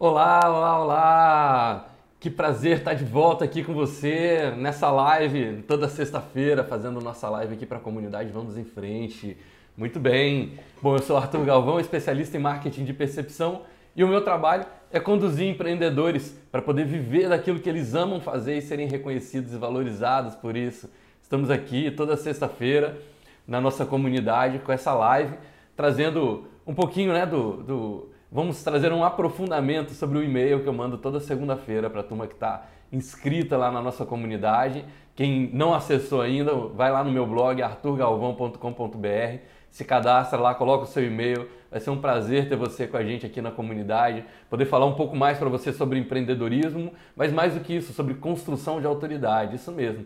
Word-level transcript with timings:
Olá, 0.00 0.40
olá, 0.48 0.80
olá! 0.80 1.88
Que 2.20 2.30
prazer 2.30 2.78
estar 2.78 2.94
de 2.94 3.04
volta 3.04 3.44
aqui 3.44 3.64
com 3.64 3.74
você 3.74 4.54
nessa 4.56 4.88
live, 4.92 5.64
toda 5.66 5.88
sexta-feira, 5.88 6.62
fazendo 6.62 7.00
nossa 7.00 7.28
live 7.28 7.54
aqui 7.54 7.66
para 7.66 7.78
a 7.78 7.80
comunidade 7.80 8.30
Vamos 8.30 8.56
em 8.56 8.62
Frente. 8.62 9.36
Muito 9.76 9.98
bem! 9.98 10.56
Bom, 10.80 10.94
eu 10.94 11.02
sou 11.02 11.16
Arthur 11.16 11.44
Galvão, 11.44 11.80
especialista 11.80 12.36
em 12.36 12.40
marketing 12.40 12.84
de 12.84 12.92
percepção 12.92 13.62
e 13.96 14.04
o 14.04 14.06
meu 14.06 14.22
trabalho 14.22 14.66
é 14.92 15.00
conduzir 15.00 15.48
empreendedores 15.48 16.32
para 16.52 16.62
poder 16.62 16.84
viver 16.84 17.28
daquilo 17.28 17.58
que 17.58 17.68
eles 17.68 17.92
amam 17.96 18.20
fazer 18.20 18.56
e 18.56 18.62
serem 18.62 18.86
reconhecidos 18.86 19.52
e 19.52 19.56
valorizados 19.56 20.36
por 20.36 20.56
isso. 20.56 20.88
Estamos 21.20 21.50
aqui 21.50 21.90
toda 21.90 22.16
sexta-feira 22.16 22.96
na 23.48 23.60
nossa 23.60 23.84
comunidade 23.84 24.60
com 24.60 24.70
essa 24.70 24.94
live, 24.94 25.34
trazendo 25.76 26.44
um 26.64 26.72
pouquinho 26.72 27.12
né, 27.12 27.26
do, 27.26 27.64
do 27.64 28.17
Vamos 28.30 28.62
trazer 28.62 28.92
um 28.92 29.02
aprofundamento 29.02 29.94
sobre 29.94 30.18
o 30.18 30.22
e-mail 30.22 30.62
que 30.62 30.68
eu 30.68 30.72
mando 30.74 30.98
toda 30.98 31.18
segunda-feira 31.18 31.88
para 31.88 32.02
a 32.02 32.04
turma 32.04 32.26
que 32.26 32.34
está 32.34 32.66
inscrita 32.92 33.56
lá 33.56 33.72
na 33.72 33.80
nossa 33.80 34.04
comunidade. 34.04 34.84
Quem 35.16 35.48
não 35.54 35.72
acessou 35.72 36.20
ainda, 36.20 36.54
vai 36.54 36.92
lá 36.92 37.02
no 37.02 37.10
meu 37.10 37.26
blog 37.26 37.62
arturgalvão.com.br, 37.62 39.38
se 39.70 39.82
cadastra 39.82 40.38
lá, 40.38 40.54
coloca 40.54 40.84
o 40.84 40.86
seu 40.86 41.06
e-mail. 41.06 41.48
Vai 41.70 41.80
ser 41.80 41.88
um 41.88 42.02
prazer 42.02 42.50
ter 42.50 42.56
você 42.56 42.86
com 42.86 42.98
a 42.98 43.02
gente 43.02 43.24
aqui 43.24 43.40
na 43.40 43.50
comunidade, 43.50 44.22
poder 44.50 44.66
falar 44.66 44.84
um 44.84 44.94
pouco 44.94 45.16
mais 45.16 45.38
para 45.38 45.48
você 45.48 45.72
sobre 45.72 45.98
empreendedorismo, 45.98 46.92
mas 47.16 47.32
mais 47.32 47.54
do 47.54 47.60
que 47.60 47.76
isso, 47.76 47.94
sobre 47.94 48.12
construção 48.12 48.78
de 48.78 48.86
autoridade. 48.86 49.56
Isso 49.56 49.72
mesmo. 49.72 50.04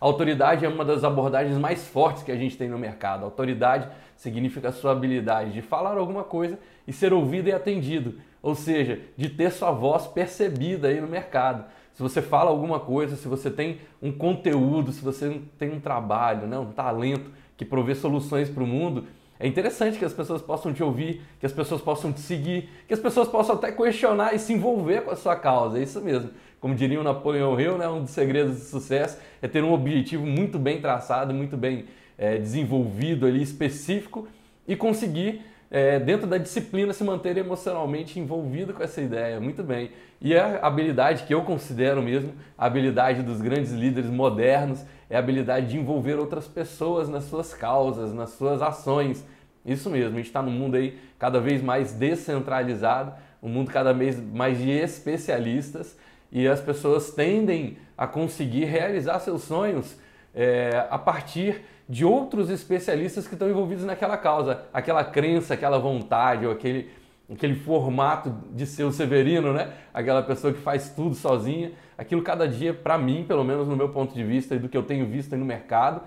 Autoridade 0.00 0.64
é 0.64 0.68
uma 0.68 0.82
das 0.82 1.04
abordagens 1.04 1.58
mais 1.58 1.86
fortes 1.86 2.22
que 2.22 2.32
a 2.32 2.36
gente 2.36 2.56
tem 2.56 2.70
no 2.70 2.78
mercado. 2.78 3.22
Autoridade 3.22 3.86
significa 4.16 4.70
a 4.70 4.72
sua 4.72 4.92
habilidade 4.92 5.52
de 5.52 5.60
falar 5.60 5.98
alguma 5.98 6.24
coisa 6.24 6.58
e 6.90 6.92
ser 6.92 7.12
ouvido 7.12 7.48
e 7.48 7.52
atendido, 7.52 8.16
ou 8.42 8.52
seja, 8.52 8.98
de 9.16 9.28
ter 9.28 9.52
sua 9.52 9.70
voz 9.70 10.08
percebida 10.08 10.88
aí 10.88 11.00
no 11.00 11.06
mercado. 11.06 11.64
Se 11.92 12.02
você 12.02 12.20
fala 12.20 12.50
alguma 12.50 12.80
coisa, 12.80 13.14
se 13.14 13.28
você 13.28 13.48
tem 13.48 13.78
um 14.02 14.10
conteúdo, 14.10 14.90
se 14.90 15.00
você 15.00 15.40
tem 15.56 15.70
um 15.70 15.78
trabalho, 15.78 16.48
né, 16.48 16.58
um 16.58 16.72
talento 16.72 17.30
que 17.56 17.64
provê 17.64 17.94
soluções 17.94 18.50
para 18.50 18.64
o 18.64 18.66
mundo, 18.66 19.04
é 19.38 19.46
interessante 19.46 20.00
que 20.00 20.04
as 20.04 20.12
pessoas 20.12 20.42
possam 20.42 20.72
te 20.72 20.82
ouvir, 20.82 21.22
que 21.38 21.46
as 21.46 21.52
pessoas 21.52 21.80
possam 21.80 22.12
te 22.12 22.18
seguir, 22.18 22.68
que 22.88 22.94
as 22.94 22.98
pessoas 22.98 23.28
possam 23.28 23.54
até 23.54 23.70
questionar 23.70 24.34
e 24.34 24.40
se 24.40 24.52
envolver 24.52 25.02
com 25.02 25.12
a 25.12 25.16
sua 25.16 25.36
causa. 25.36 25.78
É 25.78 25.84
isso 25.84 26.00
mesmo. 26.00 26.30
Como 26.60 26.74
diria 26.74 27.00
o 27.00 27.04
Napoleão 27.04 27.58
Hill, 27.60 27.78
né, 27.78 27.88
um 27.88 28.02
dos 28.02 28.10
segredos 28.10 28.56
do 28.56 28.64
sucesso 28.64 29.16
é 29.40 29.46
ter 29.46 29.62
um 29.62 29.72
objetivo 29.72 30.26
muito 30.26 30.58
bem 30.58 30.80
traçado, 30.80 31.32
muito 31.32 31.56
bem 31.56 31.84
é, 32.18 32.36
desenvolvido 32.36 33.26
ali, 33.26 33.40
específico, 33.40 34.26
e 34.66 34.74
conseguir 34.74 35.42
é, 35.70 36.00
dentro 36.00 36.26
da 36.26 36.36
disciplina, 36.36 36.92
se 36.92 37.04
manter 37.04 37.36
emocionalmente 37.36 38.18
envolvido 38.18 38.74
com 38.74 38.82
essa 38.82 39.00
ideia. 39.00 39.40
Muito 39.40 39.62
bem. 39.62 39.92
E 40.20 40.36
a 40.36 40.58
habilidade 40.58 41.22
que 41.22 41.32
eu 41.32 41.42
considero 41.42 42.02
mesmo, 42.02 42.34
a 42.58 42.66
habilidade 42.66 43.22
dos 43.22 43.40
grandes 43.40 43.70
líderes 43.72 44.10
modernos, 44.10 44.84
é 45.08 45.16
a 45.16 45.20
habilidade 45.20 45.68
de 45.68 45.78
envolver 45.78 46.18
outras 46.18 46.48
pessoas 46.48 47.08
nas 47.08 47.24
suas 47.24 47.54
causas, 47.54 48.12
nas 48.12 48.30
suas 48.30 48.60
ações. 48.60 49.24
Isso 49.64 49.88
mesmo, 49.88 50.14
a 50.14 50.16
gente 50.16 50.26
está 50.26 50.42
num 50.42 50.50
mundo 50.50 50.76
aí 50.76 50.98
cada 51.18 51.40
vez 51.40 51.62
mais 51.62 51.92
descentralizado, 51.92 53.12
um 53.42 53.48
mundo 53.48 53.70
cada 53.70 53.92
vez 53.92 54.20
mais 54.20 54.58
de 54.58 54.70
especialistas 54.70 55.96
e 56.32 56.46
as 56.46 56.60
pessoas 56.60 57.10
tendem 57.10 57.78
a 57.96 58.06
conseguir 58.06 58.64
realizar 58.64 59.18
seus 59.20 59.42
sonhos 59.42 59.96
é, 60.34 60.86
a 60.90 60.98
partir 60.98 61.62
de 61.90 62.04
outros 62.04 62.50
especialistas 62.50 63.26
que 63.26 63.34
estão 63.34 63.50
envolvidos 63.50 63.84
naquela 63.84 64.16
causa, 64.16 64.62
aquela 64.72 65.02
crença, 65.02 65.54
aquela 65.54 65.76
vontade, 65.76 66.46
ou 66.46 66.52
aquele, 66.52 66.88
aquele 67.28 67.56
formato 67.56 68.32
de 68.52 68.64
ser 68.64 68.84
o 68.84 68.92
Severino, 68.92 69.52
né? 69.52 69.72
Aquela 69.92 70.22
pessoa 70.22 70.52
que 70.52 70.60
faz 70.60 70.90
tudo 70.90 71.16
sozinha. 71.16 71.72
Aquilo 71.98 72.22
cada 72.22 72.46
dia, 72.46 72.72
para 72.72 72.96
mim, 72.96 73.24
pelo 73.26 73.42
menos 73.42 73.66
no 73.66 73.74
meu 73.74 73.88
ponto 73.88 74.14
de 74.14 74.22
vista 74.22 74.54
e 74.54 74.58
do 74.60 74.68
que 74.68 74.76
eu 74.76 74.84
tenho 74.84 75.04
visto 75.04 75.36
no 75.36 75.44
mercado, 75.44 76.02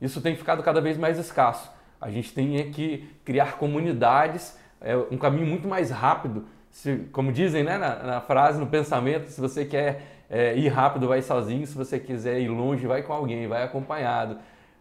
isso 0.00 0.18
tem 0.22 0.34
ficado 0.34 0.62
cada 0.62 0.80
vez 0.80 0.96
mais 0.96 1.18
escasso. 1.18 1.70
A 2.00 2.10
gente 2.10 2.32
tem 2.32 2.56
é 2.56 2.62
que 2.62 3.06
criar 3.22 3.58
comunidades, 3.58 4.58
é 4.80 4.96
um 4.96 5.18
caminho 5.18 5.46
muito 5.46 5.68
mais 5.68 5.90
rápido. 5.90 6.46
Se, 6.70 7.06
como 7.12 7.30
dizem 7.32 7.62
né, 7.62 7.76
na, 7.76 7.96
na, 7.96 8.20
frase, 8.22 8.58
no 8.58 8.66
pensamento, 8.66 9.28
se 9.28 9.38
você 9.42 9.66
quer 9.66 10.00
é, 10.30 10.56
ir 10.56 10.68
rápido, 10.68 11.06
vai 11.06 11.20
sozinho. 11.20 11.66
Se 11.66 11.76
você 11.76 12.00
quiser 12.00 12.40
ir 12.40 12.48
longe, 12.48 12.86
vai 12.86 13.02
com 13.02 13.12
alguém, 13.12 13.46
vai 13.46 13.62
acompanhado. 13.62 14.38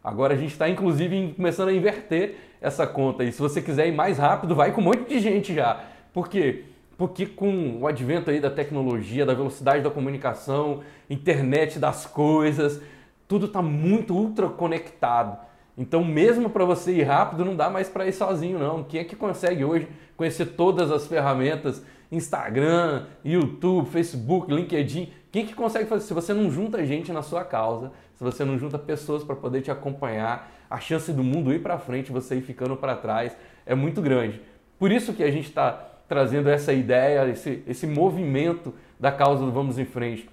Agora 0.08 0.36
a 0.36 0.38
gente 0.38 0.54
está 0.54 0.70
inclusive 0.70 1.34
começando 1.36 1.68
a 1.68 1.74
inverter 1.74 2.36
essa 2.62 2.88
conta. 2.88 3.26
E 3.26 3.32
se 3.34 3.42
você 3.42 3.62
quiser 3.62 3.90
ir 3.90 3.92
mais 3.92 4.18
rápido, 4.18 4.56
vai 4.56 4.72
com 4.72 4.80
um 4.80 4.86
monte 4.86 5.04
de 5.10 5.20
gente 5.20 5.54
já. 5.54 5.84
Por 6.14 6.30
quê? 6.30 6.64
Porque 6.98 7.26
com 7.26 7.80
o 7.82 7.86
advento 7.86 8.32
aí 8.32 8.40
da 8.40 8.50
tecnologia, 8.50 9.26
da 9.26 9.34
velocidade 9.34 9.84
da 9.84 9.92
comunicação, 9.92 10.80
internet 11.10 11.78
das 11.78 12.06
coisas, 12.06 12.82
tudo 13.28 13.48
está 13.48 13.62
muito 13.62 14.16
ultra 14.16 14.48
conectado. 14.48 15.38
Então, 15.78 16.06
mesmo 16.06 16.50
para 16.50 16.64
você 16.64 16.94
ir 16.94 17.04
rápido, 17.04 17.44
não 17.44 17.58
dá 17.58 17.70
mais 17.70 17.90
para 17.90 18.08
ir 18.08 18.14
sozinho, 18.14 18.58
não. 18.58 18.86
Quem 18.86 19.02
é 19.02 19.04
que 19.04 19.16
consegue 19.16 19.66
hoje 19.66 19.90
conhecer 20.16 20.46
todas 20.46 20.90
as 20.90 21.06
ferramentas? 21.06 21.84
Instagram, 22.10 23.08
YouTube, 23.26 23.90
Facebook, 23.90 24.50
LinkedIn. 24.50 25.12
Quem 25.32 25.44
é 25.44 25.46
que 25.48 25.54
consegue 25.54 25.86
fazer? 25.86 26.06
Se 26.06 26.14
você 26.14 26.34
não 26.34 26.50
junta 26.50 26.86
gente 26.86 27.12
na 27.12 27.22
sua 27.22 27.44
causa, 27.44 27.92
se 28.16 28.24
você 28.24 28.46
não 28.46 28.58
junta 28.58 28.80
pessoas 28.80 29.24
para 29.24 29.36
poder 29.36 29.62
te 29.62 29.70
acompanhar, 29.70 30.52
a 30.70 30.80
chance 30.80 31.12
do 31.12 31.24
mundo 31.24 31.54
ir 31.54 31.62
para 31.62 31.78
frente, 31.78 32.12
você 32.12 32.36
ir 32.36 32.42
ficando 32.42 32.76
para 32.76 32.96
trás, 32.96 33.36
é 33.66 33.76
muito 33.76 34.02
grande. 34.02 34.42
Por 34.80 34.92
isso 34.92 35.14
que 35.14 35.24
a 35.24 35.32
gente 35.32 35.48
está 35.48 35.72
trazendo 36.08 36.50
essa 36.50 36.74
ideia, 36.74 37.28
esse, 37.30 37.64
esse 37.68 37.86
movimento 37.86 38.74
da 39.00 39.12
causa 39.12 39.44
do 39.44 39.52
Vamos 39.52 39.78
em 39.78 39.86
Frente, 39.86 40.30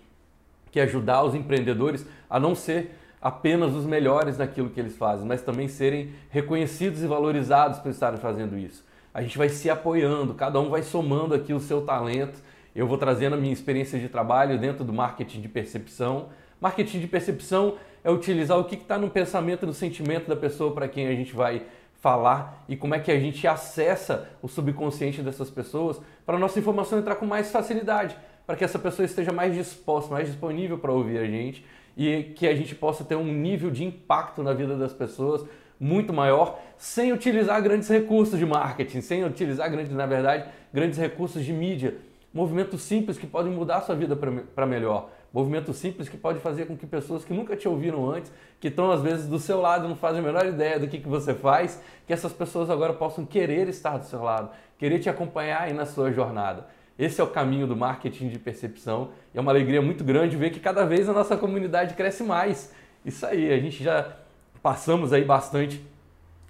que 0.70 0.78
é 0.78 0.84
ajudar 0.84 1.24
os 1.24 1.34
empreendedores 1.34 2.06
a 2.28 2.38
não 2.38 2.54
ser 2.54 2.96
apenas 3.20 3.74
os 3.74 3.86
melhores 3.86 4.38
naquilo 4.38 4.70
que 4.70 4.78
eles 4.78 4.96
fazem, 4.96 5.26
mas 5.26 5.42
também 5.42 5.66
serem 5.66 6.12
reconhecidos 6.30 7.02
e 7.02 7.06
valorizados 7.06 7.78
por 7.78 7.90
estarem 7.90 8.20
fazendo 8.20 8.58
isso. 8.58 8.84
A 9.14 9.22
gente 9.22 9.38
vai 9.38 9.48
se 9.48 9.70
apoiando, 9.70 10.34
cada 10.34 10.60
um 10.60 10.68
vai 10.68 10.82
somando 10.82 11.34
aqui 11.34 11.54
o 11.54 11.60
seu 11.60 11.82
talento. 11.82 12.38
Eu 12.74 12.86
vou 12.86 12.98
trazendo 12.98 13.34
a 13.34 13.36
minha 13.36 13.52
experiência 13.52 13.98
de 13.98 14.08
trabalho 14.08 14.58
dentro 14.58 14.84
do 14.84 14.92
marketing 14.92 15.40
de 15.40 15.48
percepção, 15.48 16.28
Marketing 16.64 17.00
de 17.00 17.06
percepção 17.06 17.76
é 18.02 18.10
utilizar 18.10 18.58
o 18.58 18.64
que 18.64 18.74
está 18.74 18.96
no 18.96 19.10
pensamento, 19.10 19.66
no 19.66 19.74
sentimento 19.74 20.28
da 20.28 20.34
pessoa 20.34 20.72
para 20.72 20.88
quem 20.88 21.06
a 21.06 21.14
gente 21.14 21.34
vai 21.34 21.62
falar 22.00 22.64
e 22.66 22.74
como 22.74 22.94
é 22.94 22.98
que 22.98 23.12
a 23.12 23.20
gente 23.20 23.46
acessa 23.46 24.30
o 24.40 24.48
subconsciente 24.48 25.20
dessas 25.20 25.50
pessoas 25.50 26.00
para 26.24 26.36
a 26.36 26.38
nossa 26.38 26.58
informação 26.58 26.98
entrar 26.98 27.16
com 27.16 27.26
mais 27.26 27.50
facilidade, 27.50 28.16
para 28.46 28.56
que 28.56 28.64
essa 28.64 28.78
pessoa 28.78 29.04
esteja 29.04 29.30
mais 29.30 29.54
disposta, 29.54 30.10
mais 30.10 30.26
disponível 30.26 30.78
para 30.78 30.90
ouvir 30.90 31.18
a 31.18 31.26
gente 31.26 31.64
e 31.96 32.32
que 32.34 32.46
a 32.46 32.54
gente 32.54 32.74
possa 32.74 33.04
ter 33.04 33.14
um 33.14 33.24
nível 33.24 33.70
de 33.70 33.84
impacto 33.84 34.42
na 34.42 34.54
vida 34.54 34.74
das 34.74 34.94
pessoas 34.94 35.44
muito 35.78 36.14
maior, 36.14 36.58
sem 36.78 37.12
utilizar 37.12 37.60
grandes 37.62 37.90
recursos 37.90 38.38
de 38.38 38.46
marketing, 38.46 39.02
sem 39.02 39.22
utilizar 39.22 39.70
grandes, 39.70 39.92
na 39.92 40.06
verdade, 40.06 40.48
grandes 40.72 40.98
recursos 40.98 41.44
de 41.44 41.52
mídia. 41.52 41.94
Movimentos 42.34 42.82
simples 42.82 43.16
que 43.16 43.28
podem 43.28 43.52
mudar 43.52 43.76
a 43.76 43.80
sua 43.80 43.94
vida 43.94 44.16
para 44.16 44.66
melhor. 44.66 45.08
Movimento 45.32 45.72
simples 45.72 46.08
que 46.08 46.16
pode 46.16 46.40
fazer 46.40 46.66
com 46.66 46.76
que 46.76 46.84
pessoas 46.84 47.24
que 47.24 47.32
nunca 47.32 47.54
te 47.54 47.68
ouviram 47.68 48.10
antes, 48.10 48.32
que 48.58 48.66
estão 48.66 48.90
às 48.90 49.00
vezes 49.00 49.28
do 49.28 49.38
seu 49.38 49.60
lado, 49.60 49.86
não 49.86 49.94
fazem 49.94 50.18
a 50.18 50.22
menor 50.22 50.44
ideia 50.44 50.80
do 50.80 50.88
que, 50.88 50.98
que 50.98 51.08
você 51.08 51.32
faz, 51.32 51.80
que 52.04 52.12
essas 52.12 52.32
pessoas 52.32 52.70
agora 52.70 52.92
possam 52.92 53.24
querer 53.24 53.68
estar 53.68 53.98
do 53.98 54.04
seu 54.04 54.20
lado, 54.20 54.50
querer 54.76 54.98
te 54.98 55.08
acompanhar 55.08 55.62
aí 55.62 55.72
na 55.72 55.86
sua 55.86 56.10
jornada. 56.10 56.66
Esse 56.98 57.20
é 57.20 57.24
o 57.24 57.28
caminho 57.28 57.68
do 57.68 57.76
marketing 57.76 58.28
de 58.28 58.38
percepção 58.38 59.10
e 59.32 59.38
é 59.38 59.40
uma 59.40 59.52
alegria 59.52 59.80
muito 59.80 60.02
grande 60.02 60.36
ver 60.36 60.50
que 60.50 60.58
cada 60.58 60.84
vez 60.84 61.08
a 61.08 61.12
nossa 61.12 61.36
comunidade 61.36 61.94
cresce 61.94 62.24
mais. 62.24 62.74
Isso 63.04 63.24
aí, 63.24 63.52
a 63.52 63.58
gente 63.60 63.82
já 63.82 64.12
passamos 64.60 65.12
aí 65.12 65.24
bastante 65.24 65.84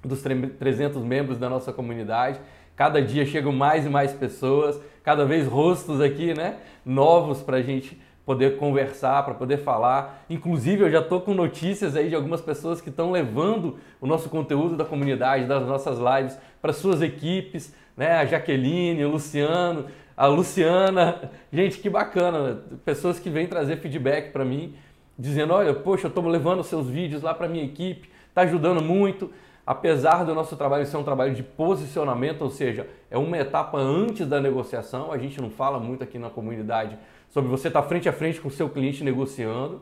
dos 0.02 0.22
300 0.22 1.02
membros 1.02 1.36
da 1.38 1.50
nossa 1.50 1.74
comunidade. 1.74 2.40
Cada 2.76 3.00
dia 3.00 3.24
chegam 3.24 3.52
mais 3.52 3.86
e 3.86 3.88
mais 3.88 4.12
pessoas, 4.12 4.80
cada 5.04 5.24
vez 5.24 5.46
rostos 5.46 6.00
aqui, 6.00 6.34
né, 6.34 6.56
novos 6.84 7.42
para 7.42 7.58
a 7.58 7.62
gente 7.62 8.00
poder 8.24 8.56
conversar, 8.56 9.22
para 9.22 9.34
poder 9.34 9.58
falar. 9.58 10.24
Inclusive, 10.30 10.84
eu 10.84 10.90
já 10.90 11.00
estou 11.00 11.20
com 11.20 11.34
notícias 11.34 11.94
aí 11.94 12.08
de 12.08 12.14
algumas 12.14 12.40
pessoas 12.40 12.80
que 12.80 12.88
estão 12.88 13.12
levando 13.12 13.76
o 14.00 14.06
nosso 14.06 14.30
conteúdo 14.30 14.76
da 14.76 14.84
comunidade, 14.84 15.44
das 15.44 15.66
nossas 15.66 15.98
lives, 15.98 16.38
para 16.60 16.72
suas 16.72 17.02
equipes, 17.02 17.74
né? 17.96 18.12
A 18.16 18.24
Jaqueline, 18.24 19.04
o 19.04 19.10
Luciano, 19.10 19.86
a 20.16 20.26
Luciana. 20.26 21.30
Gente, 21.52 21.78
que 21.78 21.90
bacana! 21.90 22.62
Pessoas 22.84 23.18
que 23.18 23.28
vêm 23.28 23.46
trazer 23.46 23.76
feedback 23.76 24.32
para 24.32 24.44
mim, 24.44 24.74
dizendo: 25.18 25.52
olha, 25.52 25.74
poxa, 25.74 26.06
eu 26.06 26.08
estou 26.08 26.26
levando 26.26 26.62
seus 26.62 26.88
vídeos 26.88 27.20
lá 27.20 27.34
para 27.34 27.46
minha 27.46 27.64
equipe, 27.64 28.08
está 28.30 28.40
ajudando 28.40 28.82
muito. 28.82 29.30
Apesar 29.66 30.24
do 30.24 30.34
nosso 30.34 30.56
trabalho 30.56 30.84
ser 30.84 30.98
um 30.98 31.02
trabalho 31.02 31.34
de 31.34 31.42
posicionamento, 31.42 32.42
ou 32.42 32.50
seja, 32.50 32.86
é 33.10 33.16
uma 33.16 33.38
etapa 33.38 33.78
antes 33.78 34.26
da 34.26 34.38
negociação, 34.38 35.10
a 35.10 35.16
gente 35.16 35.40
não 35.40 35.48
fala 35.48 35.78
muito 35.78 36.04
aqui 36.04 36.18
na 36.18 36.28
comunidade 36.28 36.98
sobre 37.30 37.48
você 37.50 37.68
estar 37.68 37.82
frente 37.82 38.08
a 38.08 38.12
frente 38.12 38.40
com 38.40 38.48
o 38.48 38.50
seu 38.50 38.68
cliente 38.68 39.02
negociando. 39.02 39.80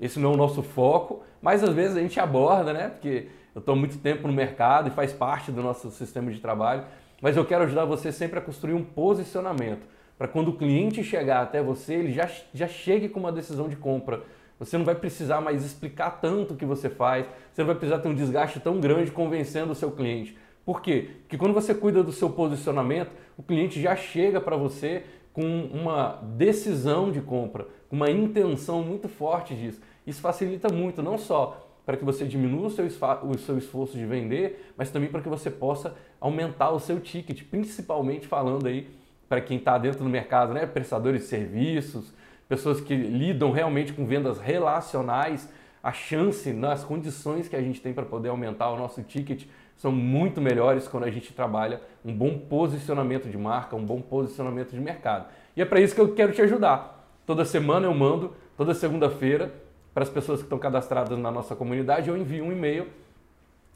Esse 0.00 0.18
não 0.18 0.32
é 0.32 0.34
o 0.34 0.36
nosso 0.36 0.62
foco, 0.62 1.22
mas 1.40 1.62
às 1.62 1.72
vezes 1.72 1.96
a 1.96 2.00
gente 2.00 2.18
aborda, 2.18 2.72
né? 2.72 2.88
Porque 2.88 3.28
eu 3.54 3.60
estou 3.60 3.76
muito 3.76 3.98
tempo 3.98 4.26
no 4.26 4.32
mercado 4.32 4.88
e 4.88 4.90
faz 4.90 5.12
parte 5.12 5.52
do 5.52 5.62
nosso 5.62 5.90
sistema 5.90 6.30
de 6.32 6.40
trabalho. 6.40 6.84
Mas 7.22 7.36
eu 7.36 7.44
quero 7.44 7.64
ajudar 7.64 7.84
você 7.84 8.10
sempre 8.10 8.38
a 8.38 8.42
construir 8.42 8.74
um 8.74 8.82
posicionamento. 8.82 9.86
para 10.18 10.28
quando 10.28 10.48
o 10.48 10.56
cliente 10.56 11.02
chegar 11.02 11.40
até 11.40 11.62
você, 11.62 11.94
ele 11.94 12.12
já, 12.12 12.28
já 12.52 12.68
chegue 12.68 13.08
com 13.08 13.18
uma 13.20 13.32
decisão 13.32 13.68
de 13.68 13.76
compra. 13.76 14.22
Você 14.60 14.76
não 14.76 14.84
vai 14.84 14.94
precisar 14.94 15.40
mais 15.40 15.64
explicar 15.64 16.20
tanto 16.20 16.52
o 16.52 16.56
que 16.56 16.66
você 16.66 16.90
faz, 16.90 17.26
você 17.52 17.62
não 17.62 17.66
vai 17.66 17.74
precisar 17.74 17.98
ter 17.98 18.08
um 18.08 18.14
desgaste 18.14 18.60
tão 18.60 18.78
grande 18.78 19.10
convencendo 19.10 19.72
o 19.72 19.74
seu 19.74 19.90
cliente. 19.90 20.36
Por 20.66 20.82
quê? 20.82 21.08
Porque 21.22 21.38
quando 21.38 21.54
você 21.54 21.74
cuida 21.74 22.04
do 22.04 22.12
seu 22.12 22.28
posicionamento, 22.28 23.10
o 23.38 23.42
cliente 23.42 23.80
já 23.80 23.96
chega 23.96 24.38
para 24.38 24.56
você 24.56 25.04
com 25.32 25.62
uma 25.72 26.20
decisão 26.36 27.10
de 27.10 27.22
compra, 27.22 27.66
com 27.88 27.96
uma 27.96 28.10
intenção 28.10 28.82
muito 28.82 29.08
forte 29.08 29.54
disso. 29.54 29.80
Isso 30.06 30.20
facilita 30.20 30.68
muito, 30.70 31.02
não 31.02 31.16
só 31.16 31.66
para 31.86 31.96
que 31.96 32.04
você 32.04 32.26
diminua 32.26 32.66
o 32.66 32.70
seu, 32.70 32.84
o 32.84 33.38
seu 33.38 33.56
esforço 33.56 33.96
de 33.96 34.04
vender, 34.04 34.72
mas 34.76 34.90
também 34.90 35.08
para 35.08 35.22
que 35.22 35.28
você 35.28 35.50
possa 35.50 35.94
aumentar 36.20 36.70
o 36.70 36.78
seu 36.78 37.00
ticket, 37.00 37.42
principalmente 37.44 38.28
falando 38.28 38.66
aí 38.66 38.88
para 39.26 39.40
quem 39.40 39.56
está 39.56 39.78
dentro 39.78 40.04
do 40.04 40.10
mercado, 40.10 40.52
né? 40.52 40.66
prestadores 40.66 41.22
de 41.22 41.28
serviços, 41.28 42.12
pessoas 42.50 42.80
que 42.80 42.96
lidam 42.96 43.52
realmente 43.52 43.92
com 43.92 44.04
vendas 44.04 44.40
relacionais, 44.40 45.48
a 45.80 45.92
chance 45.92 46.52
nas 46.52 46.82
condições 46.82 47.46
que 47.46 47.54
a 47.54 47.62
gente 47.62 47.80
tem 47.80 47.92
para 47.94 48.04
poder 48.04 48.28
aumentar 48.28 48.70
o 48.70 48.76
nosso 48.76 49.04
ticket 49.04 49.44
são 49.76 49.92
muito 49.92 50.40
melhores 50.40 50.88
quando 50.88 51.04
a 51.04 51.10
gente 51.12 51.32
trabalha 51.32 51.80
um 52.04 52.12
bom 52.12 52.36
posicionamento 52.36 53.28
de 53.28 53.38
marca, 53.38 53.76
um 53.76 53.84
bom 53.84 54.00
posicionamento 54.00 54.72
de 54.72 54.80
mercado. 54.80 55.26
E 55.56 55.62
é 55.62 55.64
para 55.64 55.80
isso 55.80 55.94
que 55.94 56.00
eu 56.00 56.12
quero 56.12 56.32
te 56.32 56.42
ajudar. 56.42 57.08
Toda 57.24 57.44
semana 57.44 57.86
eu 57.86 57.94
mando, 57.94 58.34
toda 58.56 58.74
segunda-feira, 58.74 59.54
para 59.94 60.02
as 60.02 60.10
pessoas 60.10 60.40
que 60.40 60.46
estão 60.46 60.58
cadastradas 60.58 61.16
na 61.16 61.30
nossa 61.30 61.54
comunidade, 61.54 62.08
eu 62.08 62.16
envio 62.16 62.44
um 62.44 62.50
e-mail. 62.50 62.88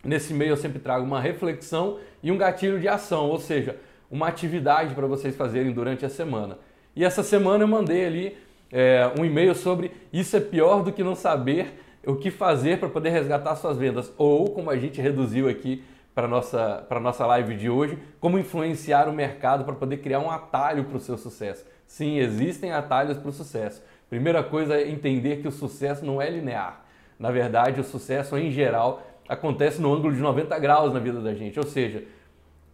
Nesse 0.03 0.33
e-mail 0.33 0.51
eu 0.51 0.57
sempre 0.57 0.81
trago 0.81 1.07
uma 1.07 1.21
reflexão 1.21 2.01
e 2.21 2.33
um 2.33 2.37
gatilho 2.37 2.81
de 2.81 2.89
ação, 2.89 3.31
ou 3.31 3.39
seja, 3.39 3.79
uma 4.11 4.27
atividade 4.27 4.97
para 4.97 5.07
vocês 5.07 5.37
fazerem 5.37 5.71
durante 5.71 6.05
a 6.05 6.09
semana. 6.09 6.59
E 6.97 7.05
essa 7.05 7.23
semana 7.23 7.63
eu 7.63 7.69
mandei 7.69 8.05
ali 8.05 8.45
é, 8.77 9.09
um 9.17 9.25
e-mail 9.25 9.55
sobre 9.55 9.93
isso 10.13 10.37
é 10.37 10.41
pior 10.41 10.83
do 10.83 10.93
que 10.93 11.05
não 11.05 11.15
saber 11.15 11.81
o 12.05 12.17
que 12.17 12.29
fazer 12.29 12.81
para 12.81 12.89
poder 12.89 13.11
resgatar 13.11 13.55
suas 13.55 13.79
vendas, 13.79 14.13
ou 14.19 14.51
como 14.51 14.69
a 14.69 14.77
gente 14.77 15.01
reduziu 15.01 15.49
aqui 15.49 15.85
para 16.13 16.27
a 16.27 16.29
nossa, 16.29 16.85
nossa 17.01 17.25
live 17.25 17.55
de 17.55 17.71
hoje, 17.71 17.97
como 18.19 18.37
influenciar 18.37 19.09
o 19.09 19.13
mercado 19.13 19.65
para 19.65 19.75
poder 19.75 19.99
criar 19.99 20.19
um 20.19 20.29
atalho 20.29 20.85
para 20.85 20.97
o 20.97 21.01
seu 21.01 21.17
sucesso. 21.17 21.65
Sim, 21.87 22.19
existem 22.19 22.73
atalhos 22.73 23.17
para 23.17 23.29
o 23.29 23.33
sucesso. 23.33 23.81
Primeira 24.11 24.43
coisa 24.43 24.75
é 24.75 24.91
entender 24.91 25.37
que 25.37 25.47
o 25.47 25.53
sucesso 25.53 26.05
não 26.05 26.21
é 26.21 26.29
linear. 26.29 26.85
Na 27.17 27.31
verdade, 27.31 27.81
o 27.81 27.85
sucesso 27.85 28.37
em 28.37 28.51
geral 28.51 29.03
acontece 29.29 29.81
no 29.81 29.95
ângulo 29.95 30.13
de 30.13 30.21
90 30.21 30.59
graus 30.59 30.93
na 30.93 30.99
vida 30.99 31.21
da 31.21 31.33
gente. 31.33 31.61
Ou 31.61 31.67
seja, 31.67 32.03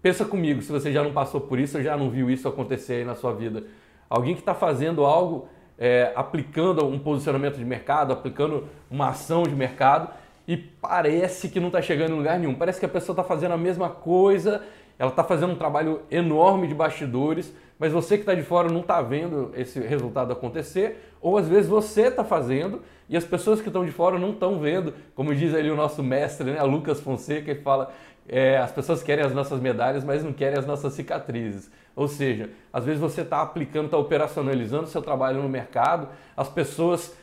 pensa 0.00 0.24
comigo, 0.24 0.62
se 0.62 0.72
você 0.72 0.90
já 0.90 1.02
não 1.02 1.12
passou 1.12 1.42
por 1.42 1.58
isso, 1.58 1.76
ou 1.76 1.84
já 1.84 1.94
não 1.94 2.08
viu 2.08 2.30
isso 2.30 2.48
acontecer 2.48 2.94
aí 2.94 3.04
na 3.04 3.14
sua 3.14 3.34
vida. 3.34 3.64
Alguém 4.08 4.34
que 4.34 4.40
está 4.40 4.54
fazendo 4.54 5.04
algo, 5.04 5.48
é, 5.80 6.12
aplicando 6.14 6.86
um 6.86 6.98
posicionamento 6.98 7.56
de 7.56 7.64
mercado, 7.64 8.12
aplicando 8.12 8.68
uma 8.90 9.08
ação 9.08 9.44
de 9.44 9.54
mercado 9.54 10.10
e 10.46 10.56
parece 10.56 11.48
que 11.48 11.58
não 11.58 11.68
está 11.68 11.80
chegando 11.80 12.12
em 12.12 12.18
lugar 12.18 12.38
nenhum. 12.38 12.54
Parece 12.54 12.78
que 12.78 12.84
a 12.84 12.88
pessoa 12.88 13.14
está 13.14 13.24
fazendo 13.24 13.52
a 13.52 13.56
mesma 13.56 13.88
coisa, 13.88 14.62
ela 14.98 15.10
está 15.10 15.24
fazendo 15.24 15.54
um 15.54 15.56
trabalho 15.56 16.02
enorme 16.10 16.68
de 16.68 16.74
bastidores, 16.74 17.54
mas 17.78 17.92
você 17.92 18.16
que 18.16 18.22
está 18.22 18.34
de 18.34 18.42
fora 18.42 18.68
não 18.68 18.80
está 18.80 19.00
vendo 19.00 19.52
esse 19.56 19.80
resultado 19.80 20.32
acontecer, 20.32 21.14
ou 21.22 21.38
às 21.38 21.48
vezes 21.48 21.66
você 21.66 22.08
está 22.08 22.22
fazendo 22.22 22.82
e 23.08 23.16
as 23.16 23.24
pessoas 23.24 23.62
que 23.62 23.68
estão 23.68 23.84
de 23.84 23.90
fora 23.90 24.18
não 24.18 24.32
estão 24.32 24.60
vendo, 24.60 24.92
como 25.14 25.34
diz 25.34 25.54
ali 25.54 25.70
o 25.70 25.76
nosso 25.76 26.02
mestre, 26.02 26.50
né, 26.50 26.62
Lucas 26.62 27.00
Fonseca, 27.00 27.50
ele 27.50 27.62
fala, 27.62 27.90
é, 28.28 28.58
as 28.58 28.70
pessoas 28.70 29.02
querem 29.02 29.24
as 29.24 29.32
nossas 29.32 29.60
medalhas, 29.60 30.04
mas 30.04 30.22
não 30.22 30.32
querem 30.32 30.58
as 30.58 30.66
nossas 30.66 30.92
cicatrizes. 30.92 31.70
Ou 32.00 32.08
seja, 32.08 32.48
às 32.72 32.86
vezes 32.86 32.98
você 32.98 33.20
está 33.20 33.42
aplicando, 33.42 33.84
está 33.84 33.98
operacionalizando 33.98 34.86
seu 34.86 35.02
trabalho 35.02 35.42
no 35.42 35.50
mercado, 35.50 36.08
as 36.34 36.48
pessoas 36.48 37.14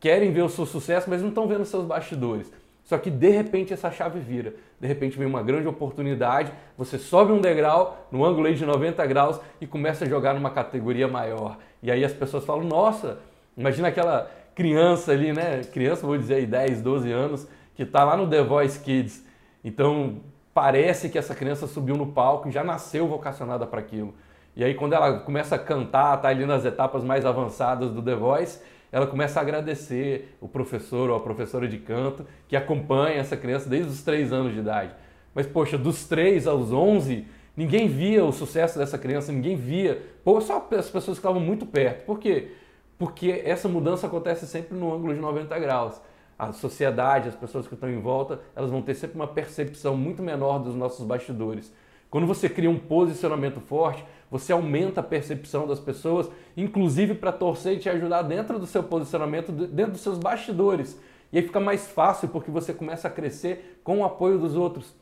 querem 0.00 0.32
ver 0.32 0.42
o 0.42 0.48
seu 0.48 0.66
sucesso, 0.66 1.08
mas 1.08 1.22
não 1.22 1.28
estão 1.28 1.46
vendo 1.46 1.64
seus 1.64 1.86
bastidores. 1.86 2.52
Só 2.82 2.98
que 2.98 3.10
de 3.10 3.28
repente 3.28 3.72
essa 3.72 3.92
chave 3.92 4.18
vira. 4.18 4.52
De 4.80 4.88
repente 4.88 5.16
vem 5.16 5.24
uma 5.24 5.40
grande 5.40 5.68
oportunidade, 5.68 6.50
você 6.76 6.98
sobe 6.98 7.30
um 7.30 7.40
degrau 7.40 8.08
no 8.10 8.24
ângulo 8.24 8.52
de 8.52 8.66
90 8.66 9.06
graus 9.06 9.40
e 9.60 9.68
começa 9.68 10.04
a 10.04 10.08
jogar 10.08 10.34
numa 10.34 10.50
categoria 10.50 11.06
maior. 11.06 11.56
E 11.80 11.88
aí 11.88 12.04
as 12.04 12.12
pessoas 12.12 12.44
falam: 12.44 12.64
"Nossa, 12.64 13.20
imagina 13.56 13.86
aquela 13.86 14.28
criança 14.52 15.12
ali, 15.12 15.32
né? 15.32 15.62
Criança, 15.72 16.04
vou 16.04 16.18
dizer 16.18 16.34
aí 16.34 16.46
10, 16.46 16.82
12 16.82 17.12
anos, 17.12 17.46
que 17.76 17.84
está 17.84 18.02
lá 18.02 18.16
no 18.16 18.28
The 18.28 18.42
Voice 18.42 18.80
Kids. 18.80 19.24
Então, 19.62 20.16
parece 20.52 21.08
que 21.08 21.18
essa 21.18 21.36
criança 21.36 21.68
subiu 21.68 21.96
no 21.96 22.08
palco 22.08 22.48
e 22.48 22.50
já 22.50 22.64
nasceu 22.64 23.06
vocacionada 23.06 23.64
para 23.64 23.78
aquilo. 23.78 24.12
E 24.56 24.64
aí 24.64 24.74
quando 24.74 24.92
ela 24.92 25.20
começa 25.20 25.56
a 25.56 25.58
cantar, 25.58 26.16
tá 26.18 26.28
ali 26.28 26.46
nas 26.46 26.64
etapas 26.64 27.02
mais 27.02 27.26
avançadas 27.26 27.90
do 27.90 28.00
The 28.02 28.14
Voice, 28.14 28.60
ela 28.92 29.08
começa 29.08 29.40
a 29.40 29.42
agradecer 29.42 30.36
o 30.40 30.46
professor 30.46 31.10
ou 31.10 31.16
a 31.16 31.20
professora 31.20 31.66
de 31.66 31.78
canto 31.78 32.24
que 32.46 32.54
acompanha 32.54 33.16
essa 33.16 33.36
criança 33.36 33.68
desde 33.68 33.90
os 33.90 34.02
3 34.02 34.32
anos 34.32 34.52
de 34.52 34.60
idade. 34.60 34.92
Mas, 35.34 35.48
poxa, 35.48 35.76
dos 35.76 36.04
3 36.04 36.46
aos 36.46 36.72
11, 36.72 37.26
ninguém 37.56 37.88
via 37.88 38.24
o 38.24 38.30
sucesso 38.30 38.78
dessa 38.78 38.96
criança, 38.96 39.32
ninguém 39.32 39.56
via, 39.56 40.00
ou 40.24 40.40
só 40.40 40.68
as 40.70 40.88
pessoas 40.88 41.18
que 41.18 41.26
estavam 41.26 41.40
muito 41.40 41.66
perto. 41.66 42.04
Por 42.04 42.20
quê? 42.20 42.52
Porque 42.96 43.42
essa 43.44 43.68
mudança 43.68 44.06
acontece 44.06 44.46
sempre 44.46 44.76
no 44.78 44.94
ângulo 44.94 45.12
de 45.12 45.18
90 45.18 45.58
graus. 45.58 46.00
A 46.38 46.52
sociedade, 46.52 47.28
as 47.28 47.34
pessoas 47.34 47.66
que 47.66 47.74
estão 47.74 47.90
em 47.90 48.00
volta, 48.00 48.38
elas 48.54 48.70
vão 48.70 48.80
ter 48.80 48.94
sempre 48.94 49.16
uma 49.16 49.26
percepção 49.26 49.96
muito 49.96 50.22
menor 50.22 50.60
dos 50.60 50.76
nossos 50.76 51.04
bastidores. 51.04 51.72
Quando 52.08 52.28
você 52.28 52.48
cria 52.48 52.70
um 52.70 52.78
posicionamento 52.78 53.60
forte, 53.60 54.04
você 54.34 54.52
aumenta 54.52 54.98
a 54.98 55.04
percepção 55.04 55.64
das 55.64 55.78
pessoas, 55.78 56.28
inclusive 56.56 57.14
para 57.14 57.30
torcer 57.30 57.74
e 57.74 57.78
te 57.78 57.88
ajudar 57.88 58.22
dentro 58.22 58.58
do 58.58 58.66
seu 58.66 58.82
posicionamento, 58.82 59.52
dentro 59.52 59.92
dos 59.92 60.00
seus 60.00 60.18
bastidores. 60.18 61.00
E 61.32 61.38
aí 61.38 61.44
fica 61.44 61.60
mais 61.60 61.86
fácil 61.86 62.26
porque 62.26 62.50
você 62.50 62.74
começa 62.74 63.06
a 63.06 63.10
crescer 63.12 63.80
com 63.84 64.00
o 64.00 64.04
apoio 64.04 64.36
dos 64.36 64.56
outros. 64.56 64.92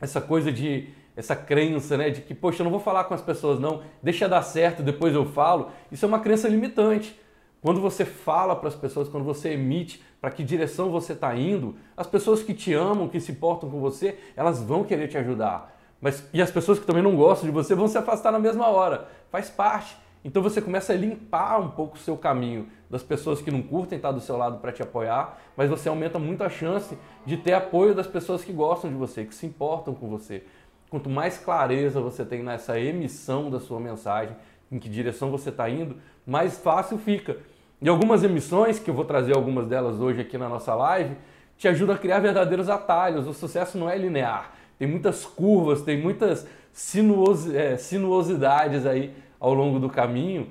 Essa 0.00 0.20
coisa 0.20 0.50
de 0.50 0.88
essa 1.14 1.36
crença, 1.36 1.96
né, 1.96 2.10
de 2.10 2.20
que, 2.20 2.34
poxa, 2.34 2.62
eu 2.62 2.64
não 2.64 2.72
vou 2.72 2.80
falar 2.80 3.04
com 3.04 3.14
as 3.14 3.22
pessoas 3.22 3.60
não, 3.60 3.84
deixa 4.02 4.28
dar 4.28 4.42
certo, 4.42 4.82
depois 4.82 5.14
eu 5.14 5.24
falo. 5.24 5.70
Isso 5.92 6.04
é 6.04 6.08
uma 6.08 6.18
crença 6.18 6.48
limitante. 6.48 7.16
Quando 7.62 7.80
você 7.80 8.04
fala 8.04 8.56
para 8.56 8.70
as 8.70 8.74
pessoas, 8.74 9.08
quando 9.08 9.22
você 9.22 9.50
emite 9.50 10.02
para 10.20 10.32
que 10.32 10.42
direção 10.42 10.90
você 10.90 11.12
está 11.12 11.32
indo, 11.36 11.76
as 11.96 12.08
pessoas 12.08 12.42
que 12.42 12.52
te 12.52 12.74
amam, 12.74 13.08
que 13.08 13.20
se 13.20 13.34
portam 13.34 13.70
com 13.70 13.78
você, 13.78 14.18
elas 14.34 14.60
vão 14.60 14.82
querer 14.82 15.06
te 15.06 15.16
ajudar. 15.16 15.77
Mas, 16.00 16.24
e 16.32 16.40
as 16.40 16.50
pessoas 16.50 16.78
que 16.78 16.86
também 16.86 17.02
não 17.02 17.16
gostam 17.16 17.48
de 17.48 17.52
você 17.52 17.74
vão 17.74 17.88
se 17.88 17.98
afastar 17.98 18.30
na 18.30 18.38
mesma 18.38 18.68
hora. 18.68 19.08
Faz 19.30 19.50
parte. 19.50 19.96
Então 20.24 20.42
você 20.42 20.60
começa 20.60 20.92
a 20.92 20.96
limpar 20.96 21.60
um 21.60 21.70
pouco 21.70 21.96
o 21.96 21.98
seu 21.98 22.16
caminho 22.16 22.66
das 22.90 23.02
pessoas 23.02 23.40
que 23.40 23.50
não 23.50 23.62
curtem 23.62 23.96
estar 23.96 24.12
do 24.12 24.20
seu 24.20 24.36
lado 24.36 24.58
para 24.58 24.72
te 24.72 24.82
apoiar, 24.82 25.38
mas 25.56 25.70
você 25.70 25.88
aumenta 25.88 26.18
muito 26.18 26.42
a 26.42 26.50
chance 26.50 26.98
de 27.24 27.36
ter 27.36 27.52
apoio 27.52 27.94
das 27.94 28.06
pessoas 28.06 28.44
que 28.44 28.52
gostam 28.52 28.90
de 28.90 28.96
você, 28.96 29.24
que 29.24 29.34
se 29.34 29.46
importam 29.46 29.94
com 29.94 30.08
você. 30.08 30.44
Quanto 30.90 31.08
mais 31.08 31.38
clareza 31.38 32.00
você 32.00 32.24
tem 32.24 32.42
nessa 32.42 32.80
emissão 32.80 33.50
da 33.50 33.60
sua 33.60 33.78
mensagem, 33.78 34.34
em 34.70 34.78
que 34.78 34.88
direção 34.88 35.30
você 35.30 35.50
está 35.50 35.68
indo, 35.68 35.96
mais 36.26 36.58
fácil 36.58 36.98
fica. 36.98 37.36
E 37.80 37.88
algumas 37.88 38.24
emissões, 38.24 38.78
que 38.78 38.90
eu 38.90 38.94
vou 38.94 39.04
trazer 39.04 39.36
algumas 39.36 39.66
delas 39.66 40.00
hoje 40.00 40.20
aqui 40.20 40.36
na 40.36 40.48
nossa 40.48 40.74
live, 40.74 41.16
te 41.56 41.68
ajudam 41.68 41.94
a 41.94 41.98
criar 41.98 42.18
verdadeiros 42.18 42.68
atalhos. 42.68 43.26
O 43.28 43.32
sucesso 43.32 43.78
não 43.78 43.88
é 43.88 43.96
linear 43.96 44.57
tem 44.78 44.86
muitas 44.86 45.24
curvas, 45.24 45.82
tem 45.82 46.00
muitas 46.00 46.46
sinuos, 46.72 47.52
é, 47.52 47.76
sinuosidades 47.76 48.86
aí 48.86 49.12
ao 49.40 49.52
longo 49.52 49.78
do 49.78 49.88
caminho, 49.88 50.48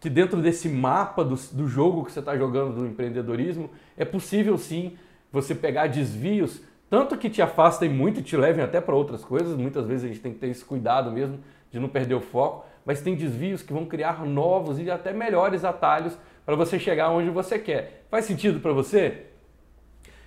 que 0.00 0.08
dentro 0.08 0.40
desse 0.40 0.68
mapa 0.68 1.22
do, 1.22 1.36
do 1.52 1.68
jogo 1.68 2.04
que 2.04 2.12
você 2.12 2.20
está 2.20 2.36
jogando 2.36 2.74
do 2.74 2.86
empreendedorismo, 2.86 3.70
é 3.96 4.04
possível 4.04 4.56
sim 4.56 4.96
você 5.30 5.54
pegar 5.54 5.86
desvios, 5.86 6.60
tanto 6.88 7.16
que 7.16 7.30
te 7.30 7.40
afastem 7.40 7.88
muito 7.88 8.20
e 8.20 8.22
te 8.22 8.36
levem 8.36 8.64
até 8.64 8.80
para 8.80 8.96
outras 8.96 9.24
coisas, 9.24 9.56
muitas 9.56 9.86
vezes 9.86 10.04
a 10.04 10.08
gente 10.08 10.20
tem 10.20 10.32
que 10.32 10.38
ter 10.38 10.48
esse 10.48 10.64
cuidado 10.64 11.12
mesmo 11.12 11.38
de 11.70 11.78
não 11.78 11.88
perder 11.88 12.14
o 12.14 12.20
foco, 12.20 12.66
mas 12.84 13.00
tem 13.00 13.14
desvios 13.14 13.62
que 13.62 13.72
vão 13.72 13.84
criar 13.84 14.24
novos 14.26 14.80
e 14.80 14.90
até 14.90 15.12
melhores 15.12 15.64
atalhos 15.64 16.18
para 16.44 16.56
você 16.56 16.78
chegar 16.78 17.10
onde 17.10 17.30
você 17.30 17.58
quer. 17.58 18.04
Faz 18.10 18.24
sentido 18.24 18.58
para 18.58 18.72
você? 18.72 19.26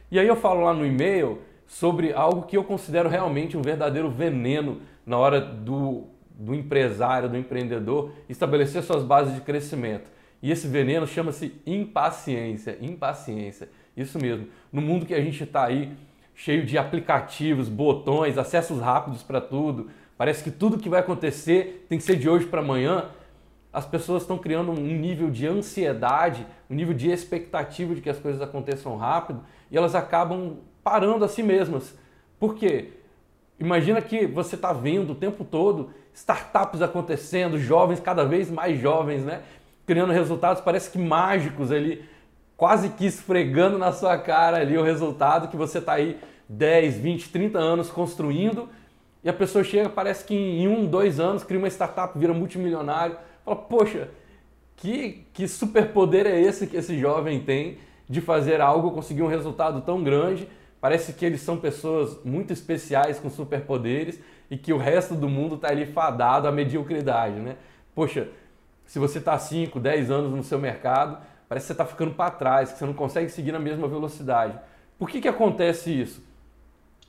E 0.10 0.18
aí 0.18 0.28
eu 0.28 0.36
falo 0.36 0.62
lá 0.62 0.74
no 0.74 0.86
e-mail 0.86 1.40
sobre 1.74 2.14
algo 2.14 2.44
que 2.44 2.56
eu 2.56 2.64
considero 2.64 3.10
realmente 3.10 3.58
um 3.58 3.62
verdadeiro 3.64 4.08
veneno 4.08 4.80
na 5.04 5.18
hora 5.18 5.42
do, 5.42 6.04
do 6.30 6.54
empresário, 6.54 7.28
do 7.28 7.36
empreendedor 7.36 8.12
estabelecer 8.30 8.84
suas 8.84 9.02
bases 9.02 9.34
de 9.34 9.42
crescimento. 9.42 10.08
E 10.40 10.52
esse 10.52 10.68
veneno 10.68 11.08
chama-se 11.08 11.60
impaciência. 11.66 12.78
Impaciência. 12.80 13.70
Isso 13.98 14.20
mesmo. 14.20 14.50
No 14.72 14.84
mundo 14.84 15.08
que 15.08 15.16
a 15.16 15.22
gente 15.22 15.44
está 15.44 15.66
aí, 15.66 15.92
cheio 16.36 16.64
de 16.64 16.78
aplicativos, 16.78 17.70
botões, 17.70 18.38
acessos 18.38 18.80
rápidos 18.80 19.24
para 19.24 19.42
tudo, 19.42 19.90
parece 20.16 20.44
que 20.44 20.52
tudo 20.52 20.78
que 20.78 20.90
vai 20.90 21.00
acontecer 21.00 21.88
tem 21.90 21.98
que 21.98 22.04
ser 22.04 22.18
de 22.18 22.30
hoje 22.30 22.46
para 22.46 22.62
amanhã. 22.62 23.10
As 23.74 23.88
pessoas 23.88 24.22
estão 24.22 24.38
criando 24.38 24.72
um 24.72 24.76
nível 24.76 25.32
de 25.32 25.48
ansiedade, 25.48 26.46
um 26.70 26.76
nível 26.76 26.94
de 26.94 27.10
expectativa 27.10 27.96
de 27.96 28.02
que 28.02 28.12
as 28.12 28.20
coisas 28.20 28.44
aconteçam 28.44 28.96
rápido 28.96 29.42
e 29.72 29.76
elas 29.76 29.96
acabam 29.96 30.58
parando 30.84 31.26
a 31.26 31.28
si 31.28 31.42
mesmas. 31.42 31.96
Por 32.40 32.56
quê? 32.56 32.90
Imagina 33.60 34.02
que 34.02 34.26
você 34.28 34.56
está 34.56 34.74
vendo 34.74 35.12
o 35.12 35.16
tempo 35.16 35.44
todo 35.44 35.92
startups 36.14 36.82
acontecendo, 36.82 37.58
jovens, 37.58 38.00
cada 38.00 38.24
vez 38.24 38.52
mais 38.52 38.80
jovens, 38.80 39.24
né? 39.24 39.42
Criando 39.86 40.14
resultados, 40.14 40.62
parece 40.62 40.90
que 40.92 40.98
mágicos 40.98 41.72
ali, 41.72 42.04
quase 42.56 42.90
que 42.90 43.06
esfregando 43.06 43.78
na 43.78 43.92
sua 43.92 44.18
cara 44.18 44.58
ali 44.58 44.78
o 44.78 44.84
resultado 44.84 45.48
que 45.48 45.58
você 45.58 45.80
está 45.80 45.94
aí 45.94 46.20
10, 46.48 46.98
20, 46.98 47.30
30 47.30 47.58
anos 47.58 47.90
construindo 47.90 48.70
e 49.24 49.30
a 49.30 49.34
pessoa 49.34 49.64
chega, 49.64 49.90
parece 49.90 50.26
que 50.26 50.36
em 50.36 50.68
um, 50.68 50.86
dois 50.86 51.20
anos 51.20 51.44
cria 51.44 51.58
uma 51.58 51.70
startup, 51.70 52.18
vira 52.18 52.34
multimilionário, 52.34 53.16
fala, 53.46 53.56
poxa, 53.56 54.10
que, 54.76 55.26
que 55.34 55.48
superpoder 55.48 56.28
é 56.28 56.40
esse 56.40 56.68
que 56.68 56.76
esse 56.76 57.00
jovem 57.00 57.40
tem 57.40 57.78
de 58.10 58.20
fazer 58.20 58.60
algo, 58.60 58.92
conseguir 58.92 59.24
um 59.24 59.28
resultado 59.28 59.80
tão 59.82 60.04
grande? 60.04 60.48
Parece 60.84 61.14
que 61.14 61.26
eles 61.26 61.40
são 61.40 61.56
pessoas 61.56 62.20
muito 62.26 62.52
especiais 62.52 63.18
com 63.18 63.30
superpoderes 63.30 64.20
e 64.52 64.58
que 64.58 64.74
o 64.74 64.78
resto 64.78 65.16
do 65.16 65.30
mundo 65.30 65.56
está 65.56 65.70
ali 65.70 65.86
fadado 65.86 66.46
à 66.46 66.52
mediocridade, 66.52 67.40
né? 67.40 67.56
Poxa, 67.96 68.28
se 68.86 69.00
você 69.00 69.20
está 69.20 69.40
5, 69.40 69.80
10 69.80 70.12
anos 70.12 70.34
no 70.34 70.44
seu 70.44 70.60
mercado, 70.60 71.20
parece 71.48 71.68
que 71.68 71.68
você 71.68 71.72
está 71.72 71.86
ficando 71.86 72.14
para 72.14 72.32
trás, 72.32 72.74
que 72.74 72.80
você 72.80 72.86
não 72.86 72.94
consegue 72.94 73.30
seguir 73.30 73.54
na 73.54 73.60
mesma 73.60 73.88
velocidade. 73.88 74.60
Por 75.00 75.10
que, 75.10 75.22
que 75.22 75.28
acontece 75.30 75.90
isso? 75.90 76.22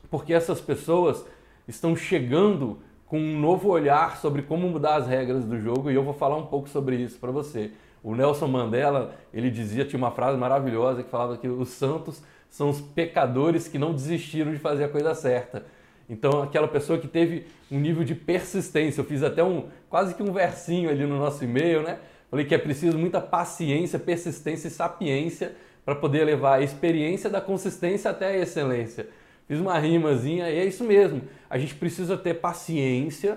Porque 0.09 0.33
essas 0.33 0.61
pessoas 0.61 1.26
estão 1.66 1.97
chegando 1.97 2.78
com 3.07 3.19
um 3.19 3.40
novo 3.40 3.71
olhar 3.71 4.19
sobre 4.19 4.43
como 4.43 4.69
mudar 4.69 4.99
as 4.99 5.09
regras 5.09 5.45
do 5.45 5.59
jogo 5.59 5.90
e 5.90 5.97
eu 5.97 6.04
vou 6.04 6.14
falar 6.14 6.37
um 6.37 6.47
pouco 6.47 6.69
sobre 6.69 6.95
isso 6.95 7.19
para 7.19 7.33
você. 7.33 7.73
O 8.04 8.14
Nelson 8.14 8.47
Mandela, 8.47 9.16
ele 9.33 9.50
dizia, 9.50 9.85
tinha 9.85 9.99
uma 9.99 10.12
frase 10.12 10.38
maravilhosa 10.38 11.02
que 11.02 11.11
falava 11.11 11.37
que 11.37 11.49
os 11.49 11.71
santos 11.71 12.23
são 12.54 12.70
os 12.70 12.80
pecadores 12.80 13.66
que 13.66 13.80
não 13.80 13.92
desistiram 13.92 14.52
de 14.52 14.61
fazer 14.61 14.84
a 14.84 14.88
coisa 14.88 15.12
certa. 15.12 15.66
Então, 16.08 16.40
aquela 16.40 16.68
pessoa 16.68 16.96
que 16.96 17.08
teve 17.08 17.49
um 17.68 17.80
nível 17.80 18.04
de 18.04 18.14
persistência, 18.14 19.00
eu 19.00 19.04
fiz 19.04 19.25
até 19.25 19.42
um 19.42 19.64
quase 19.90 20.14
que 20.14 20.23
um 20.23 20.32
versinho 20.32 20.88
ali 20.88 21.04
no 21.04 21.18
nosso 21.18 21.42
e-mail, 21.42 21.82
né? 21.82 21.99
Falei 22.30 22.46
que 22.46 22.54
é 22.54 22.58
preciso 22.58 22.96
muita 22.96 23.20
paciência, 23.20 23.99
persistência 23.99 24.68
e 24.68 24.70
sapiência 24.70 25.56
para 25.84 25.96
poder 25.96 26.23
levar 26.23 26.61
a 26.61 26.62
experiência 26.62 27.28
da 27.28 27.40
consistência 27.40 28.08
até 28.08 28.28
a 28.28 28.37
excelência. 28.37 29.08
Fiz 29.49 29.58
uma 29.58 29.76
rimazinha 29.76 30.49
e 30.49 30.56
é 30.56 30.64
isso 30.64 30.84
mesmo. 30.84 31.23
A 31.50 31.58
gente 31.58 31.75
precisa 31.75 32.16
ter 32.16 32.34
paciência, 32.34 33.37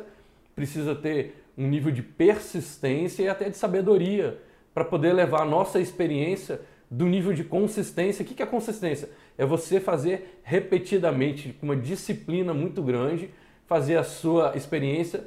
precisa 0.55 0.93
ter 0.93 1.43
um 1.57 1.67
nível 1.67 1.91
de 1.91 2.03
persistência 2.03 3.23
e 3.23 3.27
até 3.27 3.49
de 3.49 3.57
sabedoria 3.57 4.37
para 4.75 4.85
poder 4.85 5.11
levar 5.13 5.41
a 5.41 5.45
nossa 5.45 5.79
experiência 5.79 6.61
do 6.89 7.05
nível 7.05 7.33
de 7.33 7.43
consistência. 7.43 8.23
O 8.23 8.25
que 8.25 8.41
é 8.41 8.45
consistência? 8.45 9.09
É 9.37 9.45
você 9.45 9.79
fazer 9.79 10.39
repetidamente, 10.43 11.53
com 11.53 11.65
uma 11.67 11.75
disciplina 11.75 12.53
muito 12.53 12.81
grande, 12.81 13.29
fazer 13.65 13.97
a 13.97 14.03
sua 14.03 14.55
experiência 14.55 15.25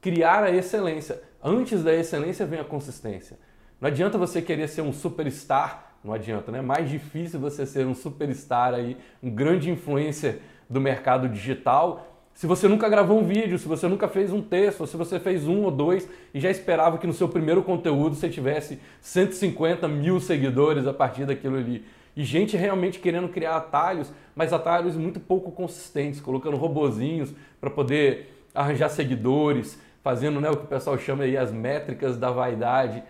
criar 0.00 0.44
a 0.44 0.50
excelência. 0.50 1.20
Antes 1.42 1.82
da 1.82 1.92
excelência 1.92 2.46
vem 2.46 2.60
a 2.60 2.64
consistência. 2.64 3.36
Não 3.80 3.88
adianta 3.88 4.16
você 4.16 4.40
querer 4.40 4.68
ser 4.68 4.82
um 4.82 4.92
superstar 4.92 5.88
não 6.02 6.14
adianta, 6.14 6.52
né? 6.52 6.60
Mais 6.60 6.88
difícil 6.88 7.40
você 7.40 7.66
ser 7.66 7.86
um 7.86 7.94
superstar 7.94 8.74
aí, 8.74 8.96
um 9.22 9.30
grande 9.30 9.70
influencer 9.70 10.40
do 10.70 10.80
mercado 10.80 11.28
digital, 11.28 12.17
se 12.38 12.46
você 12.46 12.68
nunca 12.68 12.88
gravou 12.88 13.18
um 13.18 13.24
vídeo, 13.24 13.58
se 13.58 13.66
você 13.66 13.88
nunca 13.88 14.06
fez 14.06 14.32
um 14.32 14.40
texto, 14.40 14.86
se 14.86 14.96
você 14.96 15.18
fez 15.18 15.48
um 15.48 15.64
ou 15.64 15.72
dois 15.72 16.08
e 16.32 16.38
já 16.38 16.48
esperava 16.48 16.96
que 16.96 17.04
no 17.04 17.12
seu 17.12 17.28
primeiro 17.28 17.64
conteúdo 17.64 18.14
você 18.14 18.28
tivesse 18.28 18.78
150 19.00 19.88
mil 19.88 20.20
seguidores 20.20 20.86
a 20.86 20.94
partir 20.94 21.26
daquilo 21.26 21.56
ali. 21.56 21.84
E 22.16 22.22
gente 22.22 22.56
realmente 22.56 23.00
querendo 23.00 23.28
criar 23.28 23.56
atalhos, 23.56 24.12
mas 24.36 24.52
atalhos 24.52 24.94
muito 24.94 25.18
pouco 25.18 25.50
consistentes, 25.50 26.20
colocando 26.20 26.56
robozinhos 26.56 27.34
para 27.60 27.70
poder 27.70 28.32
arranjar 28.54 28.88
seguidores, 28.90 29.76
fazendo 30.00 30.40
né, 30.40 30.48
o 30.48 30.56
que 30.56 30.62
o 30.62 30.68
pessoal 30.68 30.96
chama 30.96 31.24
aí 31.24 31.36
as 31.36 31.50
métricas 31.50 32.16
da 32.16 32.30
vaidade 32.30 33.02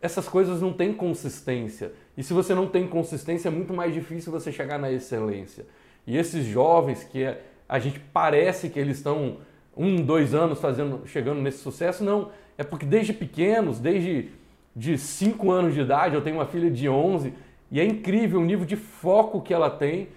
essas 0.00 0.26
coisas 0.26 0.62
não 0.62 0.72
têm 0.72 0.92
consistência. 0.94 1.92
E 2.16 2.22
se 2.22 2.32
você 2.32 2.54
não 2.54 2.66
tem 2.66 2.86
consistência, 2.86 3.48
é 3.48 3.50
muito 3.50 3.74
mais 3.74 3.92
difícil 3.92 4.32
você 4.32 4.50
chegar 4.50 4.78
na 4.78 4.90
excelência. 4.90 5.66
E 6.06 6.16
esses 6.16 6.44
jovens 6.44 7.04
que 7.04 7.22
é, 7.22 7.40
a 7.68 7.78
gente 7.78 7.98
parece 7.98 8.68
que 8.68 8.78
eles 8.78 8.98
estão 8.98 9.38
um, 9.76 9.96
dois 9.96 10.34
anos 10.34 10.60
fazendo, 10.60 11.06
chegando 11.06 11.40
nesse 11.40 11.58
sucesso, 11.58 12.04
não. 12.04 12.30
É 12.56 12.62
porque 12.62 12.86
desde 12.86 13.12
pequenos, 13.12 13.78
desde 13.78 14.30
de 14.74 14.98
5 14.98 15.50
anos 15.50 15.74
de 15.74 15.80
idade, 15.80 16.14
eu 16.14 16.22
tenho 16.22 16.36
uma 16.36 16.46
filha 16.46 16.70
de 16.70 16.88
11 16.88 17.32
e 17.70 17.80
é 17.80 17.84
incrível 17.84 18.40
o 18.40 18.44
nível 18.44 18.64
de 18.64 18.76
foco 18.76 19.40
que 19.40 19.54
ela 19.54 19.70
tem 19.70 20.08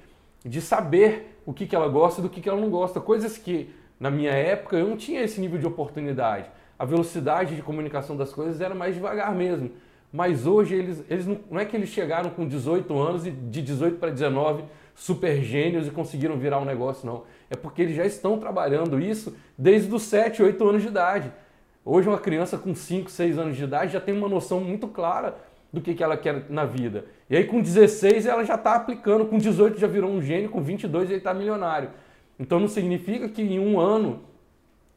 de 0.43 0.61
saber 0.61 1.39
o 1.45 1.53
que, 1.53 1.65
que 1.65 1.75
ela 1.75 1.87
gosta 1.87 2.21
e 2.21 2.23
do 2.23 2.29
que, 2.29 2.41
que 2.41 2.49
ela 2.49 2.59
não 2.59 2.69
gosta. 2.69 2.99
Coisas 2.99 3.37
que 3.37 3.69
na 3.99 4.11
minha 4.11 4.31
época 4.31 4.77
eu 4.77 4.87
não 4.87 4.97
tinha 4.97 5.21
esse 5.21 5.39
nível 5.39 5.59
de 5.59 5.65
oportunidade 5.65 6.49
a 6.77 6.85
velocidade 6.85 7.55
de 7.55 7.61
comunicação 7.61 8.15
das 8.15 8.31
coisas 8.31 8.61
era 8.61 8.75
mais 8.75 8.95
devagar 8.95 9.33
mesmo. 9.33 9.71
Mas 10.11 10.45
hoje 10.45 10.75
eles, 10.75 11.03
eles 11.09 11.25
não, 11.25 11.39
não 11.51 11.59
é 11.59 11.65
que 11.65 11.75
eles 11.75 11.89
chegaram 11.89 12.29
com 12.29 12.47
18 12.47 12.97
anos 12.97 13.25
e 13.25 13.31
de 13.31 13.61
18 13.61 13.97
para 13.97 14.09
19 14.09 14.63
super 14.95 15.41
gênios 15.41 15.87
e 15.87 15.91
conseguiram 15.91 16.37
virar 16.37 16.59
um 16.59 16.65
negócio, 16.65 17.05
não. 17.05 17.23
É 17.49 17.55
porque 17.55 17.81
eles 17.81 17.95
já 17.95 18.05
estão 18.05 18.37
trabalhando 18.37 18.99
isso 18.99 19.35
desde 19.57 19.93
os 19.93 20.03
7, 20.03 20.43
8 20.43 20.67
anos 20.67 20.81
de 20.81 20.87
idade. 20.87 21.31
Hoje 21.83 22.07
uma 22.07 22.17
criança 22.17 22.57
com 22.57 22.75
5, 22.75 23.09
6 23.09 23.37
anos 23.37 23.57
de 23.57 23.63
idade 23.63 23.93
já 23.93 24.01
tem 24.01 24.15
uma 24.15 24.27
noção 24.27 24.59
muito 24.59 24.87
clara 24.87 25.37
do 25.71 25.81
que, 25.81 25.93
que 25.93 26.03
ela 26.03 26.17
quer 26.17 26.45
na 26.49 26.65
vida. 26.65 27.05
E 27.29 27.37
aí 27.37 27.45
com 27.45 27.61
16 27.61 28.25
ela 28.25 28.43
já 28.43 28.55
está 28.55 28.75
aplicando, 28.75 29.25
com 29.25 29.37
18 29.37 29.79
já 29.79 29.87
virou 29.87 30.09
um 30.09 30.21
gênio, 30.21 30.49
com 30.49 30.61
22 30.61 31.09
ele 31.09 31.19
está 31.19 31.33
milionário. 31.33 31.89
Então 32.39 32.59
não 32.59 32.67
significa 32.67 33.29
que 33.29 33.41
em 33.41 33.59
um 33.59 33.79
ano 33.79 34.23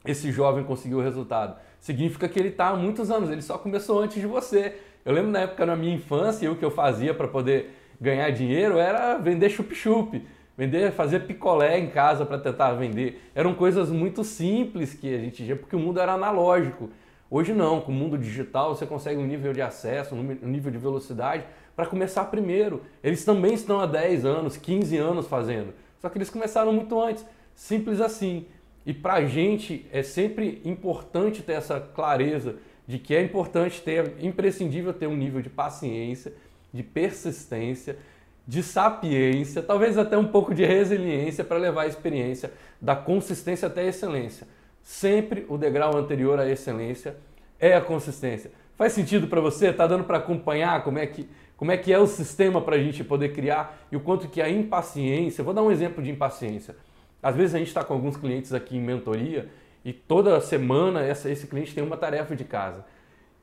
esse 0.05 0.31
jovem 0.31 0.63
conseguiu 0.63 0.97
o 0.97 1.01
resultado 1.01 1.55
significa 1.81 2.29
que 2.29 2.39
ele 2.39 2.49
está 2.49 2.69
há 2.69 2.75
muitos 2.75 3.11
anos, 3.11 3.29
ele 3.29 3.41
só 3.41 3.57
começou 3.57 3.99
antes 3.99 4.21
de 4.21 4.27
você. 4.27 4.77
Eu 5.03 5.13
lembro 5.13 5.31
na 5.31 5.39
época, 5.39 5.65
na 5.65 5.75
minha 5.75 5.95
infância, 5.95 6.49
o 6.49 6.55
que 6.55 6.63
eu 6.63 6.71
fazia 6.71 7.13
para 7.13 7.27
poder 7.27 7.75
ganhar 7.99 8.29
dinheiro 8.29 8.77
era 8.77 9.17
vender 9.17 9.49
chup-chup, 9.49 10.23
vender, 10.61 10.91
fazer 10.91 11.21
picolé 11.21 11.79
em 11.79 11.87
casa 11.87 12.23
para 12.23 12.37
tentar 12.37 12.73
vender. 12.73 13.19
Eram 13.33 13.55
coisas 13.55 13.89
muito 13.89 14.23
simples 14.23 14.93
que 14.93 15.11
a 15.11 15.17
gente 15.17 15.37
tinha, 15.37 15.55
porque 15.55 15.75
o 15.75 15.79
mundo 15.79 15.99
era 15.99 16.13
analógico. 16.13 16.91
Hoje 17.31 17.51
não, 17.51 17.81
com 17.81 17.91
o 17.91 17.95
mundo 17.95 18.15
digital 18.15 18.75
você 18.75 18.85
consegue 18.85 19.19
um 19.19 19.25
nível 19.25 19.53
de 19.53 19.61
acesso, 19.61 20.13
um 20.13 20.47
nível 20.47 20.71
de 20.71 20.77
velocidade 20.77 21.45
para 21.75 21.87
começar 21.87 22.25
primeiro. 22.25 22.83
Eles 23.03 23.25
também 23.25 23.55
estão 23.55 23.79
há 23.79 23.87
10 23.87 24.23
anos, 24.23 24.55
15 24.55 24.97
anos 24.97 25.27
fazendo, 25.27 25.73
só 25.99 26.09
que 26.09 26.19
eles 26.19 26.29
começaram 26.29 26.71
muito 26.71 27.01
antes. 27.01 27.25
Simples 27.55 27.99
assim. 27.99 28.45
E 28.85 28.93
para 28.93 29.13
a 29.13 29.25
gente 29.25 29.87
é 29.91 30.03
sempre 30.03 30.61
importante 30.63 31.41
ter 31.41 31.53
essa 31.53 31.79
clareza 31.79 32.57
de 32.85 32.99
que 32.99 33.15
é 33.15 33.23
importante 33.23 33.81
ter, 33.81 34.13
imprescindível 34.19 34.93
ter 34.93 35.07
um 35.07 35.17
nível 35.17 35.41
de 35.41 35.49
paciência, 35.49 36.33
de 36.71 36.83
persistência, 36.83 37.97
de 38.47 38.63
sapiência, 38.63 39.61
talvez 39.61 39.97
até 39.97 40.17
um 40.17 40.27
pouco 40.27 40.53
de 40.53 40.65
resiliência 40.65 41.43
para 41.43 41.57
levar 41.57 41.83
a 41.83 41.87
experiência 41.87 42.51
da 42.81 42.95
consistência 42.95 43.67
até 43.67 43.81
a 43.81 43.87
excelência. 43.87 44.47
Sempre 44.81 45.45
o 45.47 45.57
degrau 45.57 45.95
anterior 45.95 46.39
à 46.39 46.47
excelência 46.49 47.15
é 47.59 47.75
a 47.75 47.81
consistência. 47.81 48.51
Faz 48.75 48.93
sentido 48.93 49.27
para 49.27 49.39
você? 49.39 49.67
Está 49.67 49.85
dando 49.85 50.03
para 50.03 50.17
acompanhar 50.17 50.83
como 50.83 50.97
é 50.97 51.05
que 51.05 51.29
como 51.61 51.71
é 51.71 51.77
que 51.77 51.93
é 51.93 51.99
o 51.99 52.07
sistema 52.07 52.59
para 52.59 52.75
a 52.75 52.79
gente 52.79 53.03
poder 53.03 53.33
criar 53.33 53.85
e 53.91 53.95
o 53.95 53.99
quanto 53.99 54.27
que 54.27 54.41
a 54.41 54.49
impaciência. 54.49 55.43
Vou 55.43 55.53
dar 55.53 55.61
um 55.61 55.69
exemplo 55.69 56.03
de 56.03 56.09
impaciência. 56.09 56.75
Às 57.21 57.35
vezes 57.35 57.53
a 57.53 57.59
gente 57.59 57.67
está 57.67 57.83
com 57.83 57.93
alguns 57.93 58.17
clientes 58.17 58.51
aqui 58.51 58.77
em 58.77 58.81
mentoria 58.81 59.47
e 59.85 59.93
toda 59.93 60.41
semana 60.41 61.03
essa, 61.03 61.29
esse 61.29 61.45
cliente 61.45 61.75
tem 61.75 61.83
uma 61.83 61.97
tarefa 61.97 62.35
de 62.35 62.43
casa. 62.45 62.83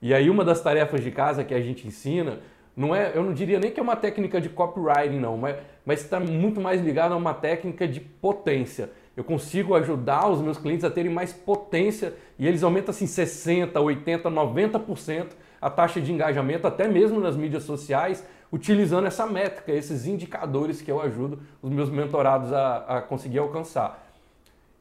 E 0.02 0.12
aí 0.12 0.28
uma 0.28 0.44
das 0.44 0.60
tarefas 0.60 1.00
de 1.00 1.12
casa 1.12 1.44
que 1.44 1.54
a 1.54 1.60
gente 1.60 1.86
ensina, 1.86 2.40
não 2.78 2.94
é, 2.94 3.10
eu 3.12 3.24
não 3.24 3.32
diria 3.32 3.58
nem 3.58 3.72
que 3.72 3.80
é 3.80 3.82
uma 3.82 3.96
técnica 3.96 4.40
de 4.40 4.48
copywriting 4.48 5.18
não, 5.18 5.36
mas 5.36 6.00
está 6.00 6.20
muito 6.20 6.60
mais 6.60 6.80
ligado 6.80 7.10
a 7.10 7.16
uma 7.16 7.34
técnica 7.34 7.88
de 7.88 7.98
potência. 7.98 8.92
Eu 9.16 9.24
consigo 9.24 9.74
ajudar 9.74 10.28
os 10.28 10.40
meus 10.40 10.58
clientes 10.58 10.84
a 10.84 10.90
terem 10.90 11.12
mais 11.12 11.32
potência 11.32 12.14
e 12.38 12.46
eles 12.46 12.62
aumentam 12.62 12.90
assim 12.90 13.08
60, 13.08 13.80
80, 13.80 14.30
90% 14.30 15.26
a 15.60 15.68
taxa 15.68 16.00
de 16.00 16.12
engajamento, 16.12 16.68
até 16.68 16.86
mesmo 16.86 17.18
nas 17.18 17.36
mídias 17.36 17.64
sociais, 17.64 18.24
utilizando 18.52 19.08
essa 19.08 19.26
métrica, 19.26 19.72
esses 19.72 20.06
indicadores 20.06 20.80
que 20.80 20.88
eu 20.88 21.02
ajudo 21.02 21.40
os 21.60 21.70
meus 21.70 21.90
mentorados 21.90 22.52
a, 22.52 22.76
a 22.76 23.02
conseguir 23.02 23.40
alcançar. 23.40 24.08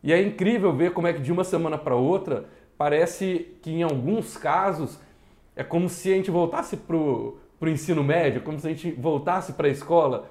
E 0.03 0.13
é 0.13 0.21
incrível 0.21 0.71
ver 0.71 0.93
como 0.93 1.07
é 1.07 1.13
que 1.13 1.19
de 1.19 1.31
uma 1.31 1.43
semana 1.43 1.79
para 1.79 1.95
outra 1.95 2.45
parece 2.77 3.57
que 3.63 3.71
em 3.71 3.81
alguns 3.81 4.37
casos 4.37 4.99
é 5.55 5.63
como 5.63 5.89
se 5.89 6.13
a 6.13 6.15
gente 6.15 6.29
voltasse 6.29 6.77
para 6.77 6.95
o 6.95 7.39
ensino 7.65 8.03
médio, 8.03 8.41
como 8.41 8.59
se 8.59 8.67
a 8.67 8.69
gente 8.69 8.91
voltasse 8.91 9.53
para 9.53 9.67
a 9.67 9.71
escola. 9.71 10.29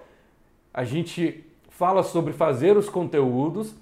A 0.73 0.85
gente 0.85 1.45
fala 1.69 2.03
sobre 2.03 2.33
fazer 2.33 2.77
os 2.77 2.89
conteúdos, 2.89 3.75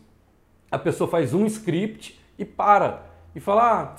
a 0.71 0.79
pessoa 0.79 1.11
faz 1.11 1.35
um 1.35 1.45
script 1.47 2.21
e 2.39 2.45
para. 2.45 3.07
E 3.35 3.41
fala, 3.41 3.83
ah, 3.83 3.97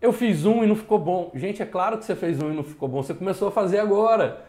eu 0.00 0.12
fiz 0.12 0.44
um 0.44 0.64
e 0.64 0.66
não 0.66 0.74
ficou 0.74 0.98
bom. 0.98 1.30
Gente, 1.34 1.62
é 1.62 1.66
claro 1.66 1.96
que 1.96 2.04
você 2.04 2.16
fez 2.16 2.42
um 2.42 2.50
e 2.50 2.54
não 2.54 2.64
ficou 2.64 2.88
bom, 2.88 3.02
você 3.02 3.14
começou 3.14 3.48
a 3.48 3.52
fazer 3.52 3.78
agora. 3.78 4.44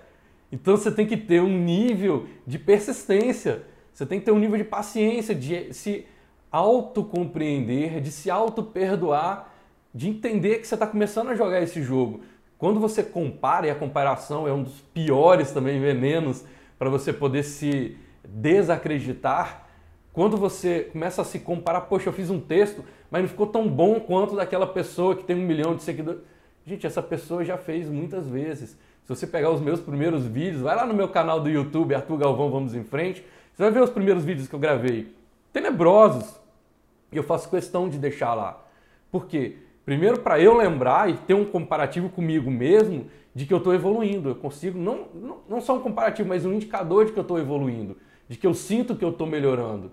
Então 0.52 0.76
você 0.76 0.92
tem 0.92 1.06
que 1.06 1.18
ter 1.18 1.42
um 1.42 1.58
nível 1.58 2.28
de 2.46 2.60
persistência, 2.60 3.64
você 3.94 4.06
tem 4.06 4.20
que 4.20 4.26
ter 4.26 4.32
um 4.32 4.40
nível 4.40 4.58
de 4.58 4.64
paciência, 4.64 5.34
de 5.34 5.74
se 5.74 6.06
autocompreender, 6.52 8.02
de 8.02 8.12
se 8.12 8.30
auto-perdoar, 8.30 9.52
de 9.94 10.10
entender 10.10 10.60
que 10.60 10.68
você 10.68 10.76
está 10.76 10.86
começando 10.86 11.30
a 11.30 11.36
jogar 11.36 11.62
esse 11.62 11.82
jogo. 11.82 12.22
Quando 12.64 12.80
você 12.80 13.04
compara, 13.04 13.68
e 13.68 13.70
a 13.70 13.76
comparação 13.76 14.48
é 14.48 14.54
um 14.54 14.64
dos 14.64 14.80
piores 14.94 15.52
também 15.52 15.82
venenos 15.82 16.46
para 16.80 16.90
você 16.90 17.12
poder 17.12 17.44
se 17.44 17.98
desacreditar, 18.26 19.68
quando 20.14 20.38
você 20.38 20.88
começa 20.94 21.24
a 21.24 21.26
se 21.26 21.40
comparar, 21.40 21.82
poxa, 21.82 22.08
eu 22.08 22.14
fiz 22.14 22.30
um 22.30 22.40
texto, 22.40 22.82
mas 23.12 23.22
não 23.22 23.28
ficou 23.28 23.48
tão 23.48 23.68
bom 23.68 24.00
quanto 24.00 24.38
daquela 24.38 24.66
pessoa 24.66 25.14
que 25.14 25.26
tem 25.26 25.36
um 25.36 25.46
milhão 25.46 25.76
de 25.76 25.84
seguidores. 25.84 26.22
Gente, 26.66 26.88
essa 26.88 27.04
pessoa 27.04 27.44
já 27.44 27.58
fez 27.58 27.90
muitas 27.90 28.30
vezes. 28.30 28.70
Se 28.70 29.10
você 29.10 29.28
pegar 29.28 29.50
os 29.50 29.60
meus 29.60 29.82
primeiros 29.82 30.26
vídeos, 30.26 30.62
vai 30.62 30.74
lá 30.74 30.86
no 30.86 30.94
meu 30.94 31.10
canal 31.10 31.42
do 31.42 31.50
YouTube, 31.50 31.94
Arthur 31.94 32.16
Galvão, 32.16 32.50
vamos 32.50 32.74
em 32.74 32.86
frente, 32.86 33.26
você 33.54 33.62
vai 33.62 33.74
ver 33.74 33.82
os 33.82 33.90
primeiros 33.90 34.24
vídeos 34.24 34.48
que 34.48 34.56
eu 34.56 34.60
gravei. 34.60 35.14
Tenebrosos. 35.52 36.40
E 37.12 37.18
eu 37.18 37.24
faço 37.24 37.50
questão 37.50 37.90
de 37.90 37.98
deixar 37.98 38.34
lá. 38.34 38.66
Por 39.12 39.26
quê? 39.26 39.58
Primeiro, 39.86 40.20
para 40.20 40.40
eu 40.40 40.56
lembrar 40.56 41.10
e 41.10 41.14
ter 41.14 41.34
um 41.34 41.46
comparativo 41.46 42.10
comigo 42.10 42.50
mesmo 42.50 43.08
de 43.36 43.46
que 43.46 43.54
eu 43.54 43.58
estou 43.58 43.74
evoluindo. 43.74 44.30
Eu 44.30 44.36
consigo, 44.36 44.78
não, 44.80 45.08
não, 45.14 45.38
não 45.50 45.62
só 45.62 45.76
um 45.76 45.82
comparativo, 45.82 46.30
mas 46.30 46.46
um 46.46 46.54
indicador 46.54 47.06
de 47.06 47.12
que 47.12 47.20
eu 47.20 47.24
estou 47.24 47.38
evoluindo, 47.38 47.98
de 48.28 48.38
que 48.38 48.48
eu 48.48 48.54
sinto 48.54 48.96
que 48.96 49.04
eu 49.04 49.10
estou 49.10 49.28
melhorando. 49.28 49.92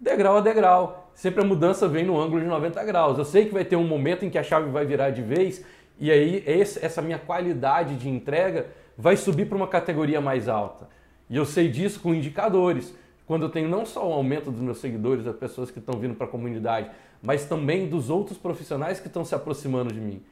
Degrau 0.00 0.38
a 0.38 0.40
degrau. 0.40 1.10
Sempre 1.14 1.42
a 1.42 1.44
mudança 1.44 1.86
vem 1.86 2.04
no 2.04 2.18
ângulo 2.18 2.40
de 2.40 2.46
90 2.46 2.82
graus. 2.84 3.18
Eu 3.18 3.24
sei 3.24 3.44
que 3.44 3.52
vai 3.52 3.64
ter 3.64 3.76
um 3.76 3.86
momento 3.86 4.24
em 4.24 4.30
que 4.30 4.38
a 4.38 4.42
chave 4.42 4.70
vai 4.70 4.86
virar 4.86 5.10
de 5.10 5.20
vez 5.20 5.62
e 5.98 6.10
aí 6.10 6.42
essa 6.46 7.02
minha 7.02 7.18
qualidade 7.18 7.96
de 7.96 8.08
entrega 8.08 8.68
vai 8.96 9.18
subir 9.18 9.44
para 9.46 9.56
uma 9.56 9.68
categoria 9.68 10.20
mais 10.20 10.48
alta. 10.48 10.88
E 11.28 11.36
eu 11.36 11.44
sei 11.44 11.68
disso 11.68 12.00
com 12.00 12.14
indicadores. 12.14 12.94
Quando 13.26 13.44
eu 13.44 13.50
tenho 13.50 13.68
não 13.68 13.84
só 13.84 14.08
o 14.08 14.12
aumento 14.12 14.50
dos 14.50 14.60
meus 14.60 14.78
seguidores, 14.78 15.24
das 15.24 15.36
pessoas 15.36 15.70
que 15.70 15.78
estão 15.78 16.00
vindo 16.00 16.14
para 16.14 16.26
a 16.26 16.28
comunidade, 16.28 16.90
mas 17.22 17.44
também 17.44 17.88
dos 17.88 18.10
outros 18.10 18.38
profissionais 18.38 19.00
que 19.00 19.06
estão 19.06 19.24
se 19.24 19.34
aproximando 19.34 19.92
de 19.92 20.00
mim. 20.00 20.22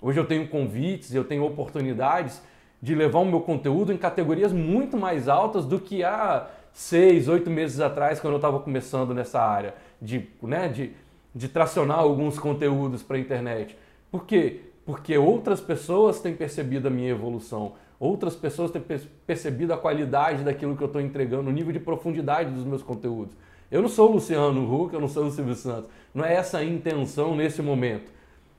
Hoje 0.00 0.18
eu 0.18 0.24
tenho 0.24 0.48
convites, 0.48 1.14
eu 1.14 1.24
tenho 1.24 1.44
oportunidades 1.44 2.40
de 2.80 2.94
levar 2.94 3.18
o 3.18 3.24
meu 3.24 3.40
conteúdo 3.40 3.92
em 3.92 3.96
categorias 3.96 4.52
muito 4.52 4.96
mais 4.96 5.28
altas 5.28 5.64
do 5.64 5.80
que 5.80 6.04
há 6.04 6.48
seis, 6.72 7.28
oito 7.28 7.50
meses 7.50 7.80
atrás, 7.80 8.20
quando 8.20 8.34
eu 8.34 8.38
estava 8.38 8.60
começando 8.60 9.12
nessa 9.12 9.40
área 9.40 9.74
de, 10.00 10.28
né, 10.40 10.68
de, 10.68 10.92
de 11.34 11.48
tracionar 11.48 11.98
alguns 11.98 12.38
conteúdos 12.38 13.02
para 13.02 13.16
a 13.16 13.20
internet. 13.20 13.76
Por 14.10 14.24
quê? 14.24 14.60
Porque 14.86 15.18
outras 15.18 15.60
pessoas 15.60 16.20
têm 16.20 16.34
percebido 16.34 16.86
a 16.86 16.90
minha 16.90 17.10
evolução, 17.10 17.72
outras 17.98 18.36
pessoas 18.36 18.70
têm 18.70 18.82
percebido 19.26 19.74
a 19.74 19.76
qualidade 19.76 20.44
daquilo 20.44 20.76
que 20.76 20.82
eu 20.82 20.86
estou 20.86 21.00
entregando, 21.00 21.50
o 21.50 21.52
nível 21.52 21.72
de 21.72 21.80
profundidade 21.80 22.50
dos 22.50 22.64
meus 22.64 22.82
conteúdos. 22.82 23.36
Eu 23.70 23.82
não 23.82 23.88
sou 23.88 24.10
o 24.10 24.12
Luciano 24.14 24.72
Huck, 24.72 24.94
eu 24.94 25.00
não 25.00 25.08
sou 25.08 25.26
o 25.26 25.30
Silvio 25.30 25.54
Santos. 25.54 25.90
Não 26.14 26.24
é 26.24 26.34
essa 26.34 26.58
a 26.58 26.64
intenção 26.64 27.36
nesse 27.36 27.60
momento. 27.60 28.10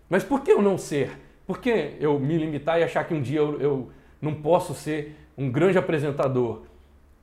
Mas 0.09 0.23
por 0.23 0.41
que 0.41 0.51
eu 0.51 0.61
não 0.61 0.77
ser? 0.77 1.11
Por 1.45 1.59
que 1.59 1.95
eu 1.99 2.19
me 2.19 2.37
limitar 2.37 2.79
e 2.79 2.83
achar 2.83 3.03
que 3.03 3.13
um 3.13 3.21
dia 3.21 3.39
eu, 3.39 3.59
eu 3.59 3.89
não 4.21 4.33
posso 4.35 4.73
ser 4.73 5.15
um 5.37 5.49
grande 5.49 5.77
apresentador? 5.77 6.63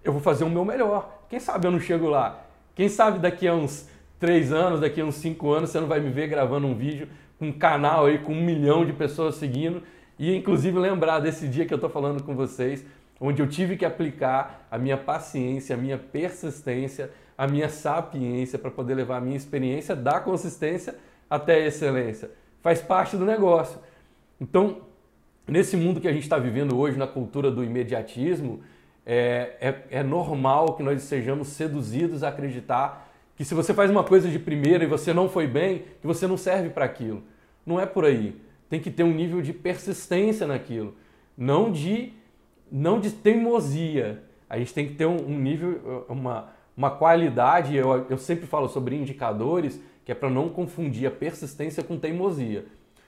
Eu 0.02 0.12
vou 0.12 0.21
fazer 0.21 0.45
o 0.45 0.50
meu 0.50 0.64
melhor. 0.64 1.25
Quem 1.28 1.38
sabe 1.38 1.66
eu 1.66 1.71
não 1.71 1.81
chego 1.81 2.09
lá? 2.09 2.45
Quem 2.75 2.88
sabe 2.88 3.19
daqui 3.19 3.47
a 3.47 3.55
uns 3.55 3.88
três 4.19 4.52
anos, 4.52 4.81
daqui 4.81 5.00
a 5.00 5.05
uns 5.05 5.16
cinco 5.16 5.52
anos, 5.52 5.71
você 5.71 5.81
não 5.81 5.88
vai 5.88 6.00
me 6.00 6.11
ver 6.11 6.26
gravando 6.26 6.66
um 6.66 6.75
vídeo 6.75 7.09
um 7.40 7.52
canal 7.52 8.07
aí 8.07 8.19
com 8.19 8.33
um 8.33 8.43
milhão 8.43 8.85
de 8.85 8.93
pessoas 8.93 9.35
seguindo 9.37 9.83
e 10.19 10.35
inclusive 10.35 10.78
lembrar 10.78 11.21
desse 11.21 11.47
dia 11.47 11.66
que 11.66 11.75
eu 11.75 11.76
estou 11.76 11.90
falando 11.90 12.23
com 12.23 12.35
vocês, 12.35 12.85
onde 13.21 13.43
eu 13.43 13.47
tive 13.47 13.76
que 13.76 13.85
aplicar 13.85 14.66
a 14.71 14.78
minha 14.78 14.97
paciência, 14.97 15.75
a 15.75 15.78
minha 15.78 15.99
persistência, 15.99 17.11
a 17.37 17.47
minha 17.47 17.69
sapiência 17.69 18.59
para 18.59 18.71
poder 18.71 18.95
levar 18.95 19.19
a 19.19 19.21
minha 19.21 19.37
experiência 19.37 19.95
da 19.95 20.21
consistência 20.21 20.95
até 21.28 21.55
a 21.55 21.66
excelência. 21.66 22.31
Faz 22.62 22.81
parte 22.81 23.16
do 23.16 23.25
negócio. 23.25 23.78
Então, 24.40 24.78
nesse 25.47 25.76
mundo 25.76 26.00
que 26.00 26.09
a 26.09 26.12
gente 26.12 26.23
está 26.23 26.38
vivendo 26.38 26.78
hoje, 26.78 26.99
na 26.99 27.07
cultura 27.07 27.50
do 27.50 27.62
imediatismo, 27.62 28.61
é, 29.05 29.56
é, 29.61 29.99
é 29.99 30.02
normal 30.02 30.75
que 30.75 30.82
nós 30.82 31.02
sejamos 31.02 31.49
seduzidos 31.49 32.23
a 32.23 32.28
acreditar 32.28 33.06
que 33.37 33.45
se 33.45 33.54
você 33.54 33.75
faz 33.75 33.91
uma 33.91 34.02
coisa 34.02 34.28
de 34.28 34.39
primeira 34.39 34.84
e 34.84 34.87
você 34.87 35.13
não 35.13 35.28
foi 35.28 35.47
bem, 35.47 35.84
que 36.00 36.06
você 36.06 36.26
não 36.26 36.37
serve 36.37 36.71
para 36.71 36.87
aquilo. 36.87 37.23
Não 37.65 37.78
é 37.78 37.84
por 37.84 38.04
aí. 38.04 38.41
Tem 38.69 38.80
que 38.80 38.91
ter 38.91 39.04
um 39.04 39.13
nível 39.13 39.43
de 39.43 39.52
persistência 39.52 40.47
naquilo, 40.47 40.97
não 41.37 41.71
de 41.71 42.13
não 42.71 42.99
de 42.99 43.11
teimosia. 43.11 44.23
A 44.49 44.58
gente 44.58 44.75
tem 44.75 44.89
que 44.89 44.95
ter 44.95 45.06
um, 45.06 45.17
um 45.17 45.39
nível, 45.39 46.04
uma, 46.08 46.49
uma 46.76 46.91
qualidade. 46.91 47.75
Eu, 47.76 48.06
eu 48.10 48.19
sempre 48.19 48.47
falo 48.47 48.69
sobre 48.69 48.97
indicadores, 48.97 49.80
que 50.04 50.12
é 50.12 50.15
para 50.15 50.30
não 50.30 50.49
confundir 50.49 51.06
a 51.06 51.10
persistência 51.10 51.82
com 51.82 51.99
teimosia. 51.99 52.67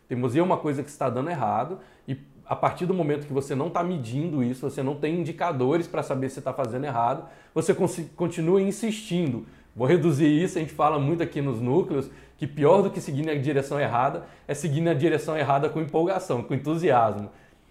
Teimosia 0.09 0.41
é 0.41 0.45
uma 0.45 0.57
coisa 0.57 0.83
que 0.83 0.89
está 0.89 1.11
dando 1.11 1.31
errado 1.31 1.79
e 2.07 2.17
a 2.47 2.57
partir 2.57 2.87
do 2.87 2.95
momento 2.95 3.27
que 3.27 3.33
você 3.33 3.55
não 3.55 3.67
está 3.67 3.85
medindo 3.85 4.43
isso, 4.43 4.69
você 4.69 4.83
não 4.83 4.95
tem 4.95 5.21
indicadores 5.21 5.87
para 5.87 6.03
saber 6.03 6.31
se 6.31 6.39
está 6.39 6.53
fazendo 6.53 6.87
errado, 6.87 7.29
você 7.55 7.77
continua 8.17 8.63
insistindo. 8.63 9.45
Vou 9.77 9.87
reduzir 9.87 10.27
isso, 10.27 10.57
a 10.57 10.61
gente 10.63 10.73
fala 10.73 10.99
muito 10.99 11.23
aqui 11.23 11.43
nos 11.43 11.61
núcleos 11.61 12.11
que 12.39 12.47
pior 12.47 12.83
do 12.83 12.91
que 12.91 13.01
seguir 13.01 13.27
na 13.27 13.35
direção 13.35 13.79
errada 13.79 14.25
é 14.47 14.55
seguir 14.55 14.81
na 14.81 14.95
direção 14.95 15.37
errada 15.37 15.69
com 15.69 15.81
empolgação, 15.81 16.43
com 16.43 16.55
entusiasmo. 16.55 17.29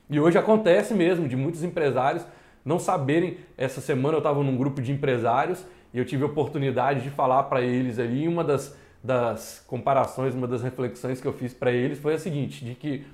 E 0.09 0.19
hoje 0.19 0.37
acontece 0.37 0.93
mesmo 0.93 1.27
de 1.27 1.35
muitos 1.35 1.63
empresários 1.63 2.23
não 2.63 2.77
saberem. 2.77 3.37
Essa 3.57 3.81
semana 3.81 4.15
eu 4.15 4.19
estava 4.19 4.43
num 4.43 4.55
grupo 4.55 4.81
de 4.81 4.91
empresários 4.91 5.65
e 5.93 5.99
eu 5.99 6.05
tive 6.05 6.23
a 6.23 6.27
oportunidade 6.27 7.01
de 7.01 7.09
falar 7.09 7.43
para 7.43 7.61
eles 7.61 7.99
ali. 7.99 8.27
Uma 8.27 8.43
das, 8.43 8.75
das 9.03 9.63
comparações, 9.67 10.33
uma 10.33 10.47
das 10.47 10.61
reflexões 10.61 11.21
que 11.21 11.27
eu 11.27 11.33
fiz 11.33 11.53
para 11.53 11.71
eles 11.71 11.99
foi 11.99 12.13
a 12.13 12.19
seguinte: 12.19 12.63
de 12.63 12.75
que 12.75 13.05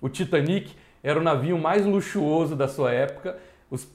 o 0.00 0.08
Titanic 0.08 0.72
era 1.02 1.18
o 1.18 1.22
navio 1.22 1.58
mais 1.58 1.84
luxuoso 1.84 2.56
da 2.56 2.68
sua 2.68 2.92
época, 2.92 3.38
os, 3.70 3.88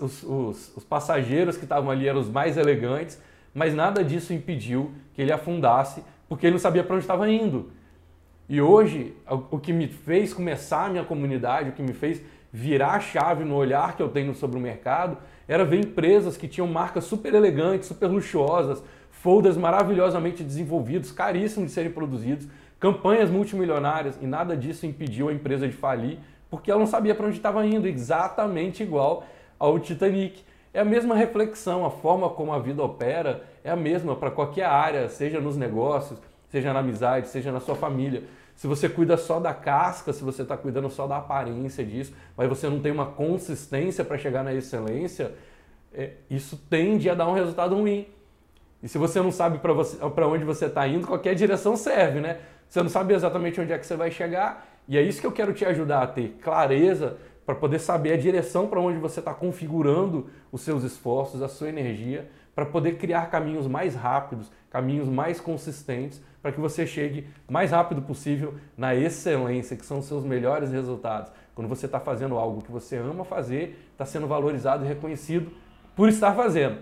os, 0.00 0.22
os, 0.22 0.76
os 0.76 0.84
passageiros 0.84 1.56
que 1.56 1.64
estavam 1.64 1.90
ali 1.90 2.08
eram 2.08 2.20
os 2.20 2.28
mais 2.28 2.56
elegantes 2.56 3.18
mas 3.54 3.74
nada 3.74 4.04
disso 4.04 4.32
impediu 4.32 4.92
que 5.14 5.22
ele 5.22 5.32
afundasse, 5.32 6.02
porque 6.28 6.46
ele 6.46 6.52
não 6.52 6.60
sabia 6.60 6.84
para 6.84 6.94
onde 6.94 7.04
estava 7.04 7.28
indo. 7.28 7.70
E 8.48 8.60
hoje, 8.60 9.14
o 9.50 9.58
que 9.58 9.72
me 9.72 9.86
fez 9.86 10.32
começar 10.32 10.86
a 10.86 10.88
minha 10.88 11.04
comunidade, 11.04 11.70
o 11.70 11.72
que 11.72 11.82
me 11.82 11.92
fez 11.92 12.22
virar 12.52 12.92
a 12.92 13.00
chave 13.00 13.44
no 13.44 13.54
olhar 13.54 13.96
que 13.96 14.02
eu 14.02 14.08
tenho 14.08 14.34
sobre 14.34 14.58
o 14.58 14.60
mercado, 14.60 15.16
era 15.50 15.64
ver 15.64 15.80
empresas 15.80 16.36
que 16.36 16.46
tinham 16.46 16.68
marcas 16.68 17.02
super 17.02 17.34
elegantes, 17.34 17.88
super 17.88 18.06
luxuosas, 18.06 18.80
folders 19.10 19.56
maravilhosamente 19.56 20.44
desenvolvidos, 20.44 21.10
caríssimos 21.10 21.70
de 21.70 21.74
serem 21.74 21.90
produzidos, 21.90 22.46
campanhas 22.78 23.28
multimilionárias, 23.28 24.16
e 24.22 24.28
nada 24.28 24.56
disso 24.56 24.86
impediu 24.86 25.28
a 25.28 25.32
empresa 25.32 25.66
de 25.66 25.74
falir, 25.74 26.20
porque 26.48 26.70
ela 26.70 26.78
não 26.78 26.86
sabia 26.86 27.16
para 27.16 27.26
onde 27.26 27.36
estava 27.36 27.66
indo, 27.66 27.88
exatamente 27.88 28.84
igual 28.84 29.26
ao 29.58 29.76
Titanic. 29.80 30.40
É 30.72 30.78
a 30.78 30.84
mesma 30.84 31.16
reflexão, 31.16 31.84
a 31.84 31.90
forma 31.90 32.28
como 32.28 32.52
a 32.52 32.60
vida 32.60 32.80
opera 32.80 33.42
é 33.64 33.70
a 33.70 33.76
mesma 33.76 34.14
para 34.14 34.30
qualquer 34.30 34.66
área, 34.66 35.08
seja 35.08 35.40
nos 35.40 35.56
negócios, 35.56 36.20
seja 36.48 36.72
na 36.72 36.78
amizade, 36.78 37.26
seja 37.26 37.50
na 37.50 37.58
sua 37.58 37.74
família. 37.74 38.22
Se 38.60 38.66
você 38.66 38.90
cuida 38.90 39.16
só 39.16 39.40
da 39.40 39.54
casca, 39.54 40.12
se 40.12 40.22
você 40.22 40.42
está 40.42 40.54
cuidando 40.54 40.90
só 40.90 41.06
da 41.06 41.16
aparência 41.16 41.82
disso, 41.82 42.12
mas 42.36 42.46
você 42.46 42.68
não 42.68 42.78
tem 42.78 42.92
uma 42.92 43.06
consistência 43.06 44.04
para 44.04 44.18
chegar 44.18 44.44
na 44.44 44.52
excelência, 44.52 45.32
é, 45.94 46.10
isso 46.28 46.60
tende 46.68 47.08
a 47.08 47.14
dar 47.14 47.26
um 47.26 47.32
resultado 47.32 47.74
ruim. 47.74 48.06
E 48.82 48.86
se 48.86 48.98
você 48.98 49.18
não 49.18 49.32
sabe 49.32 49.60
para 49.60 50.28
onde 50.28 50.44
você 50.44 50.66
está 50.66 50.86
indo, 50.86 51.06
qualquer 51.06 51.34
direção 51.34 51.74
serve, 51.74 52.20
né? 52.20 52.38
Você 52.68 52.82
não 52.82 52.90
sabe 52.90 53.14
exatamente 53.14 53.58
onde 53.58 53.72
é 53.72 53.78
que 53.78 53.86
você 53.86 53.96
vai 53.96 54.10
chegar, 54.10 54.68
e 54.86 54.98
é 54.98 55.00
isso 55.00 55.22
que 55.22 55.26
eu 55.26 55.32
quero 55.32 55.54
te 55.54 55.64
ajudar 55.64 56.02
a 56.02 56.06
ter 56.06 56.36
clareza 56.42 57.16
para 57.46 57.54
poder 57.54 57.78
saber 57.78 58.12
a 58.12 58.16
direção 58.18 58.66
para 58.66 58.78
onde 58.78 58.98
você 58.98 59.20
está 59.20 59.32
configurando 59.32 60.28
os 60.52 60.60
seus 60.60 60.84
esforços, 60.84 61.40
a 61.40 61.48
sua 61.48 61.70
energia, 61.70 62.28
para 62.54 62.66
poder 62.66 62.98
criar 62.98 63.30
caminhos 63.30 63.66
mais 63.66 63.94
rápidos, 63.94 64.52
caminhos 64.68 65.08
mais 65.08 65.40
consistentes, 65.40 66.20
para 66.42 66.52
que 66.52 66.60
você 66.60 66.86
chegue 66.86 67.26
mais 67.48 67.70
rápido 67.70 68.02
possível 68.02 68.54
na 68.76 68.94
excelência, 68.94 69.76
que 69.76 69.84
são 69.84 69.98
os 69.98 70.06
seus 70.06 70.24
melhores 70.24 70.70
resultados. 70.70 71.32
Quando 71.54 71.68
você 71.68 71.86
está 71.86 72.00
fazendo 72.00 72.36
algo 72.36 72.62
que 72.62 72.72
você 72.72 72.96
ama 72.96 73.24
fazer, 73.24 73.78
está 73.92 74.04
sendo 74.04 74.26
valorizado 74.26 74.84
e 74.84 74.88
reconhecido 74.88 75.50
por 75.94 76.08
estar 76.08 76.34
fazendo. 76.34 76.78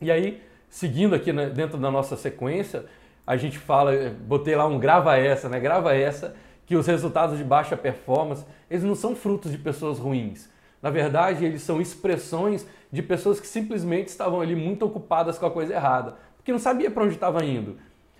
E 0.00 0.10
aí, 0.10 0.42
seguindo 0.68 1.14
aqui 1.14 1.32
dentro 1.32 1.78
da 1.78 1.90
nossa 1.90 2.16
sequência, 2.16 2.84
a 3.26 3.36
gente 3.36 3.58
fala, 3.58 3.92
botei 4.26 4.54
lá 4.54 4.66
um 4.66 4.78
grava 4.78 5.16
essa, 5.16 5.48
né? 5.48 5.58
Grava 5.58 5.94
essa 5.94 6.36
que 6.66 6.76
os 6.76 6.86
resultados 6.86 7.38
de 7.38 7.44
baixa 7.44 7.76
performance, 7.76 8.44
eles 8.68 8.82
não 8.82 8.94
são 8.94 9.14
frutos 9.14 9.52
de 9.52 9.58
pessoas 9.58 9.98
ruins. 9.98 10.50
Na 10.82 10.90
verdade, 10.90 11.44
eles 11.44 11.62
são 11.62 11.80
expressões 11.80 12.66
de 12.92 13.02
pessoas 13.02 13.40
que 13.40 13.46
simplesmente 13.46 14.08
estavam 14.08 14.40
ali 14.40 14.54
muito 14.54 14.84
ocupadas 14.84 15.38
com 15.38 15.46
a 15.46 15.50
coisa 15.50 15.72
errada, 15.74 16.16
porque 16.36 16.52
não 16.52 16.58
sabia 16.58 16.90
para 16.90 17.04
onde 17.04 17.14
estava 17.14 17.44
indo. 17.44 17.76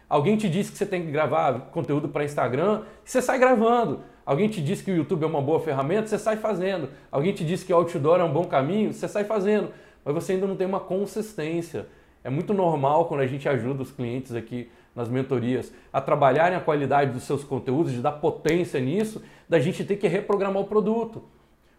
Alguém 0.09 0.37
te 0.37 0.49
disse 0.49 0.71
que 0.71 0.79
você 0.79 0.87
tem 0.87 1.05
que 1.05 1.11
gravar 1.11 1.69
conteúdo 1.73 2.09
para 2.09 2.25
Instagram, 2.25 2.83
você 3.05 3.21
sai 3.21 3.39
gravando. 3.39 4.01
Alguém 4.25 4.49
te 4.49 4.63
disse 4.63 4.83
que 4.83 4.91
o 4.91 4.97
YouTube 4.97 5.25
é 5.25 5.27
uma 5.27 5.43
boa 5.43 5.61
ferramenta, 5.61 6.07
você 6.07 6.19
sai 6.19 6.37
fazendo. 6.37 6.89
Alguém 7.11 7.33
te 7.33 7.45
disse 7.45 7.65
que 7.65 7.73
o 7.73 7.77
outdoor 7.77 8.21
é 8.21 8.25
um 8.25 8.33
bom 8.33 8.45
caminho, 8.45 8.93
você 8.93 9.09
sai 9.09 9.25
fazendo. 9.25 9.71
Mas 10.05 10.15
você 10.15 10.33
ainda 10.33 10.47
não 10.47 10.57
tem 10.57 10.67
uma 10.67 10.81
consistência. 10.81 11.87
É 12.23 12.31
muito 12.31 12.55
normal 12.55 13.07
quando 13.07 13.21
a 13.21 13.27
gente 13.27 13.49
ajuda 13.49 13.83
os 13.83 13.91
clientes 13.91 14.35
aqui 14.35 14.69
nas 14.95 15.09
mentorias 15.09 15.73
a 15.93 16.01
trabalharem 16.01 16.57
a 16.57 16.61
qualidade 16.61 17.13
dos 17.13 17.25
seus 17.25 17.45
conteúdos, 17.45 17.93
de 17.93 18.01
dar 18.01 18.13
potência 18.13 18.81
nisso, 18.81 19.23
da 19.49 19.59
gente 19.59 19.85
ter 19.85 19.97
que 19.97 20.09
reprogramar 20.09 20.63
o 20.63 20.67
produto. 20.67 21.23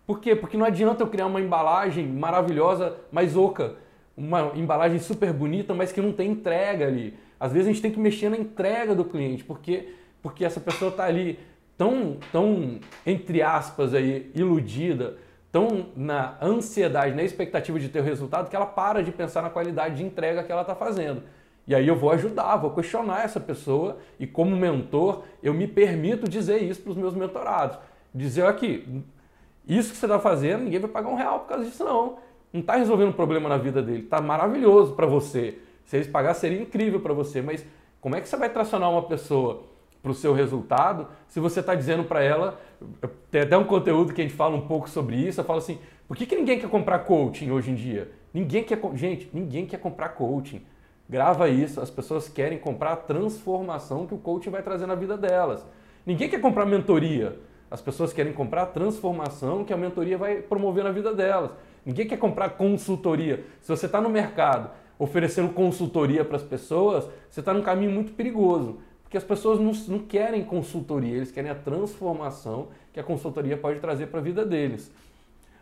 Por 0.06 0.22
quê? 0.22 0.36
Porque 0.36 0.56
não 0.56 0.66
adianta 0.66 1.04
eu 1.04 1.08
criar 1.08 1.26
uma 1.26 1.42
embalagem 1.42 2.08
maravilhosa, 2.08 2.96
mas 3.12 3.36
oca, 3.36 3.76
uma 4.16 4.52
embalagem 4.56 5.00
super 5.00 5.34
bonita, 5.34 5.74
mas 5.74 5.92
que 5.92 6.02
não 6.02 6.14
tem 6.14 6.32
entrega 6.32 6.88
ali. 6.88 7.14
Às 7.40 7.52
vezes 7.52 7.68
a 7.68 7.72
gente 7.72 7.82
tem 7.82 7.92
que 7.92 8.00
mexer 8.00 8.30
na 8.30 8.38
entrega 8.38 8.96
do 8.96 9.06
cliente, 9.06 9.44
porque, 9.44 9.94
porque 10.22 10.44
essa 10.44 10.60
pessoa 10.60 10.90
está 10.90 11.06
ali 11.06 11.40
tão, 11.78 12.18
tão, 12.32 12.80
entre 13.06 13.42
aspas, 13.42 13.94
aí, 13.94 14.32
iludida, 14.34 15.18
tão 15.52 15.88
na 15.96 16.38
ansiedade, 16.42 17.16
na 17.16 17.24
expectativa 17.24 17.80
de 17.80 17.90
ter 17.90 18.00
o 18.00 18.04
resultado, 18.04 18.50
que 18.50 18.56
ela 18.56 18.66
para 18.66 19.04
de 19.04 19.12
pensar 19.12 19.42
na 19.42 19.50
qualidade 19.50 19.98
de 19.98 20.04
entrega 20.04 20.44
que 20.44 20.52
ela 20.52 20.62
está 20.62 20.76
fazendo. 20.76 21.24
E 21.68 21.76
aí 21.76 21.88
eu 21.88 21.96
vou 21.96 22.12
ajudar, 22.12 22.56
vou 22.56 22.72
questionar 22.72 23.26
essa 23.26 23.40
pessoa 23.40 23.98
e 24.18 24.26
como 24.26 24.56
mentor 24.56 25.24
eu 25.44 25.54
me 25.54 25.68
permito 25.68 26.28
dizer 26.28 26.64
isso 26.64 26.82
para 26.82 26.92
os 26.92 26.98
meus 26.98 27.14
mentorados. 27.14 27.78
Dizer 28.16 28.46
aqui, 28.46 29.04
isso 29.68 29.92
que 29.92 29.98
você 29.98 30.06
está 30.06 30.18
fazendo, 30.18 30.64
ninguém 30.64 30.80
vai 30.80 30.90
pagar 30.90 31.10
um 31.10 31.16
real 31.16 31.42
por 31.42 31.50
causa 31.50 31.66
disso 31.66 31.84
não. 31.84 32.20
Não 32.54 32.62
está 32.62 32.78
resolvendo 32.78 33.10
um 33.10 33.14
problema 33.14 33.50
na 33.50 33.58
vida 33.58 33.82
dele, 33.82 34.04
está 34.04 34.22
maravilhoso 34.22 34.94
para 34.94 35.06
você. 35.06 35.58
Se 35.88 35.96
eles 35.96 36.08
pagassem 36.08 36.42
seria 36.42 36.62
incrível 36.62 37.00
para 37.00 37.14
você, 37.14 37.42
mas 37.42 37.66
como 38.00 38.16
é 38.16 38.22
que 38.22 38.28
você 38.28 38.38
vai 38.38 38.50
tracionar 38.50 38.92
uma 38.92 39.04
pessoa 39.04 39.64
para 40.04 40.12
o 40.12 40.14
seu 40.14 40.34
resultado 40.34 41.08
se 41.28 41.40
você 41.40 41.62
está 41.62 41.74
dizendo 41.74 42.04
para 42.04 42.22
ela, 42.22 42.60
tem 43.32 43.42
até 43.42 43.58
um 43.58 43.64
conteúdo 43.64 44.14
que 44.14 44.22
a 44.22 44.24
gente 44.24 44.36
fala 44.36 44.56
um 44.56 44.68
pouco 44.68 44.90
sobre 44.90 45.16
isso, 45.16 45.40
eu 45.40 45.46
falo 45.46 45.60
assim, 45.60 45.80
por 46.08 46.16
que, 46.16 46.26
que 46.26 46.36
ninguém 46.36 46.60
quer 46.60 46.70
comprar 46.70 47.00
coaching 47.00 47.52
hoje 47.52 47.72
em 47.72 47.76
dia? 47.76 48.12
Ninguém 48.34 48.64
quer, 48.64 48.80
gente, 48.94 49.30
ninguém 49.34 49.66
quer 49.66 49.80
comprar 49.80 50.10
coaching. 50.10 50.62
Grava 51.10 51.48
isso, 51.48 51.80
as 51.80 51.90
pessoas 51.90 52.28
querem 52.28 52.58
comprar 52.58 52.92
a 52.92 52.98
transformação 52.98 54.06
que 54.06 54.14
o 54.14 54.18
coaching 54.18 54.50
vai 54.50 54.62
trazer 54.62 54.86
na 54.86 54.96
vida 54.96 55.18
delas. 55.18 55.66
Ninguém 56.06 56.30
quer 56.30 56.42
comprar 56.42 56.66
mentoria. 56.66 57.40
As 57.72 57.82
pessoas 57.82 58.14
querem 58.14 58.34
comprar 58.34 58.64
a 58.64 58.66
transformação 58.66 59.64
que 59.64 59.74
a 59.74 59.78
mentoria 59.78 60.18
vai 60.18 60.36
promover 60.42 60.84
na 60.84 60.92
vida 60.92 61.14
delas. 61.14 61.52
Ninguém 61.86 62.08
quer 62.08 62.18
comprar 62.18 62.52
consultoria. 62.52 63.46
Se 63.62 63.70
você 63.70 63.86
está 63.86 64.02
no 64.02 64.10
mercado 64.10 64.70
oferecendo 65.00 65.54
consultoria 65.54 66.26
para 66.26 66.38
as 66.38 66.44
pessoas, 66.44 67.08
você 67.30 67.40
está 67.40 67.54
num 67.54 67.62
caminho 67.62 67.92
muito 67.92 68.14
perigoso. 68.14 68.80
Porque 69.04 69.18
as 69.18 69.24
pessoas 69.24 69.60
não, 69.60 69.72
não 69.96 70.04
querem 70.04 70.44
consultoria, 70.44 71.16
eles 71.16 71.32
querem 71.32 71.50
a 71.50 71.56
transformação 71.56 72.68
que 72.92 73.00
a 73.00 73.04
consultoria 73.04 73.56
pode 73.56 73.80
trazer 73.80 74.08
para 74.08 74.20
a 74.20 74.24
vida 74.24 74.46
deles. 74.46 74.92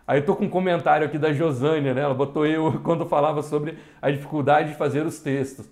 Aí 0.08 0.24
eu 0.26 0.36
com 0.36 0.45
um 0.45 0.50
comentário 0.50 1.06
aqui 1.06 1.17
da 1.17 1.34
Josânia, 1.34 1.93
né? 1.93 2.02
Ela 2.02 2.13
botou 2.13 2.45
eu 2.45 2.80
quando 2.84 3.06
falava 3.06 3.41
sobre 3.41 3.78
a 4.02 4.10
dificuldade 4.10 4.69
de 4.69 4.76
fazer 4.76 5.06
os 5.06 5.19
textos. 5.19 5.67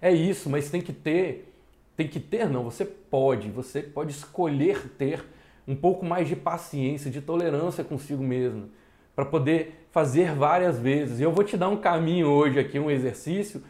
É 0.00 0.12
isso, 0.12 0.50
mas 0.50 0.70
tem 0.70 0.80
que 0.80 0.92
ter, 0.92 1.52
tem 1.96 2.06
que 2.06 2.20
ter 2.20 2.48
não, 2.48 2.64
você 2.64 2.84
pode, 2.84 3.48
você 3.48 3.82
pode 3.82 4.12
escolher 4.12 4.90
ter 4.98 5.24
um 5.66 5.74
pouco 5.74 6.04
mais 6.04 6.28
de 6.28 6.36
paciência, 6.36 7.10
de 7.10 7.20
tolerância 7.20 7.82
consigo 7.82 8.22
mesmo, 8.22 8.68
para 9.16 9.24
poder 9.24 9.88
fazer 9.90 10.34
várias 10.34 10.78
vezes. 10.78 11.18
E 11.18 11.22
eu 11.22 11.32
vou 11.32 11.42
te 11.42 11.56
dar 11.56 11.70
um 11.70 11.78
caminho 11.78 12.28
hoje 12.28 12.60
aqui, 12.60 12.78
um 12.78 12.90
exercício 12.90 13.62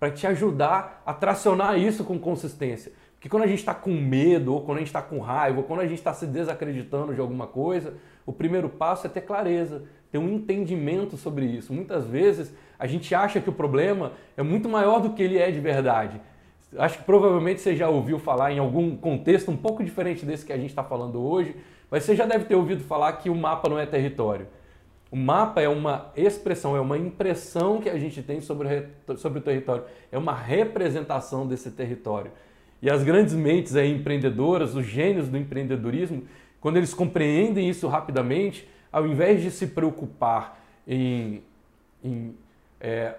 para 0.00 0.10
te 0.10 0.26
ajudar 0.26 1.02
a 1.04 1.12
tracionar 1.12 1.78
isso 1.78 2.02
com 2.04 2.18
consistência. 2.18 2.90
Porque 3.14 3.28
quando 3.28 3.44
a 3.44 3.46
gente 3.46 3.58
está 3.58 3.74
com 3.74 3.90
medo, 3.90 4.54
ou 4.54 4.62
quando 4.62 4.78
a 4.78 4.80
gente 4.80 4.88
está 4.88 5.02
com 5.02 5.18
raiva, 5.18 5.58
ou 5.58 5.64
quando 5.64 5.80
a 5.80 5.86
gente 5.86 5.98
está 5.98 6.12
se 6.12 6.26
desacreditando 6.26 7.14
de 7.14 7.20
alguma 7.20 7.46
coisa, 7.46 7.94
o 8.26 8.32
primeiro 8.32 8.68
passo 8.68 9.06
é 9.06 9.10
ter 9.10 9.20
clareza, 9.20 9.84
ter 10.10 10.18
um 10.18 10.28
entendimento 10.28 11.16
sobre 11.16 11.44
isso. 11.44 11.72
Muitas 11.72 12.06
vezes 12.06 12.52
a 12.78 12.86
gente 12.86 13.14
acha 13.14 13.40
que 13.40 13.48
o 13.48 13.52
problema 13.52 14.12
é 14.36 14.42
muito 14.42 14.68
maior 14.68 15.00
do 15.00 15.10
que 15.10 15.22
ele 15.22 15.38
é 15.38 15.50
de 15.50 15.60
verdade. 15.60 16.20
Acho 16.76 16.98
que 16.98 17.04
provavelmente 17.04 17.60
você 17.60 17.76
já 17.76 17.88
ouviu 17.88 18.18
falar 18.18 18.52
em 18.52 18.58
algum 18.58 18.96
contexto 18.96 19.50
um 19.50 19.56
pouco 19.56 19.84
diferente 19.84 20.24
desse 20.24 20.44
que 20.44 20.52
a 20.52 20.56
gente 20.56 20.70
está 20.70 20.82
falando 20.82 21.22
hoje, 21.22 21.54
mas 21.90 22.04
você 22.04 22.16
já 22.16 22.26
deve 22.26 22.46
ter 22.46 22.54
ouvido 22.54 22.82
falar 22.82 23.12
que 23.14 23.30
o 23.30 23.34
mapa 23.34 23.68
não 23.68 23.78
é 23.78 23.86
território. 23.86 24.46
O 25.14 25.16
mapa 25.16 25.60
é 25.60 25.68
uma 25.68 26.10
expressão, 26.16 26.76
é 26.76 26.80
uma 26.80 26.98
impressão 26.98 27.80
que 27.80 27.88
a 27.88 27.96
gente 27.96 28.20
tem 28.20 28.40
sobre, 28.40 28.88
sobre 29.16 29.38
o 29.38 29.42
território, 29.42 29.84
é 30.10 30.18
uma 30.18 30.34
representação 30.34 31.46
desse 31.46 31.70
território. 31.70 32.32
E 32.82 32.90
as 32.90 33.04
grandes 33.04 33.32
mentes 33.32 33.76
aí, 33.76 33.94
empreendedoras, 33.94 34.74
os 34.74 34.84
gênios 34.84 35.28
do 35.28 35.38
empreendedorismo, 35.38 36.24
quando 36.60 36.78
eles 36.78 36.92
compreendem 36.92 37.70
isso 37.70 37.86
rapidamente, 37.86 38.68
ao 38.90 39.06
invés 39.06 39.40
de 39.40 39.52
se 39.52 39.68
preocupar 39.68 40.60
em, 40.84 41.44
em, 42.02 42.34
é, 42.80 43.14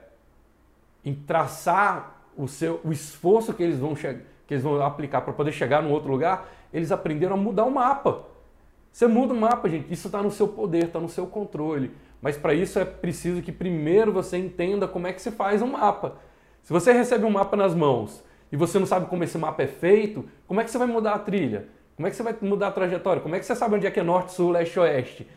em 1.06 1.14
traçar 1.14 2.26
o, 2.36 2.46
seu, 2.46 2.82
o 2.84 2.92
esforço 2.92 3.54
que 3.54 3.64
eles 3.64 3.80
vão, 3.80 3.96
que 3.96 4.20
eles 4.50 4.64
vão 4.64 4.84
aplicar 4.84 5.22
para 5.22 5.32
poder 5.32 5.54
chegar 5.54 5.82
num 5.82 5.92
outro 5.92 6.12
lugar, 6.12 6.46
eles 6.74 6.92
aprenderam 6.92 7.36
a 7.36 7.38
mudar 7.38 7.64
o 7.64 7.72
mapa. 7.72 8.35
Você 8.96 9.08
muda 9.08 9.34
o 9.34 9.38
mapa, 9.38 9.68
gente. 9.68 9.92
Isso 9.92 10.08
está 10.08 10.24
no 10.24 10.32
seu 10.32 10.48
poder, 10.48 10.86
está 10.86 11.02
no 11.02 11.10
seu 11.10 11.28
controle. 11.28 11.92
Mas 12.22 12.38
para 12.38 12.54
isso 12.54 12.80
é 12.80 12.86
preciso 12.86 13.42
que 13.42 13.52
primeiro 13.52 14.10
você 14.10 14.38
entenda 14.38 14.88
como 14.88 15.06
é 15.06 15.12
que 15.12 15.22
se 15.22 15.32
faz 15.32 15.62
um 15.62 15.68
mapa. 15.68 16.16
Se 16.64 16.72
você 16.72 16.94
recebe 16.94 17.26
um 17.26 17.30
mapa 17.30 17.58
nas 17.58 17.76
mãos 17.76 18.24
e 18.50 18.56
você 18.56 18.80
não 18.80 18.86
sabe 18.86 19.08
como 19.08 19.22
esse 19.22 19.38
mapa 19.38 19.64
é 19.64 19.68
feito, 19.68 20.24
como 20.48 20.62
é 20.62 20.64
que 20.64 20.72
você 20.72 20.78
vai 20.78 20.88
mudar 20.88 21.12
a 21.12 21.20
trilha? 21.20 21.68
Como 21.98 22.08
é 22.08 22.10
que 22.10 22.16
você 22.16 22.24
vai 22.24 22.34
mudar 22.40 22.68
a 22.68 22.72
trajetória? 22.72 23.22
Como 23.22 23.36
é 23.36 23.40
que 23.40 23.46
você 23.46 23.54
sabe 23.54 23.76
onde 23.76 23.86
é 23.86 23.92
que 23.92 24.00
é 24.00 24.04
norte, 24.04 24.32
sul, 24.32 24.52
leste, 24.52 24.80
oeste? 24.80 25.28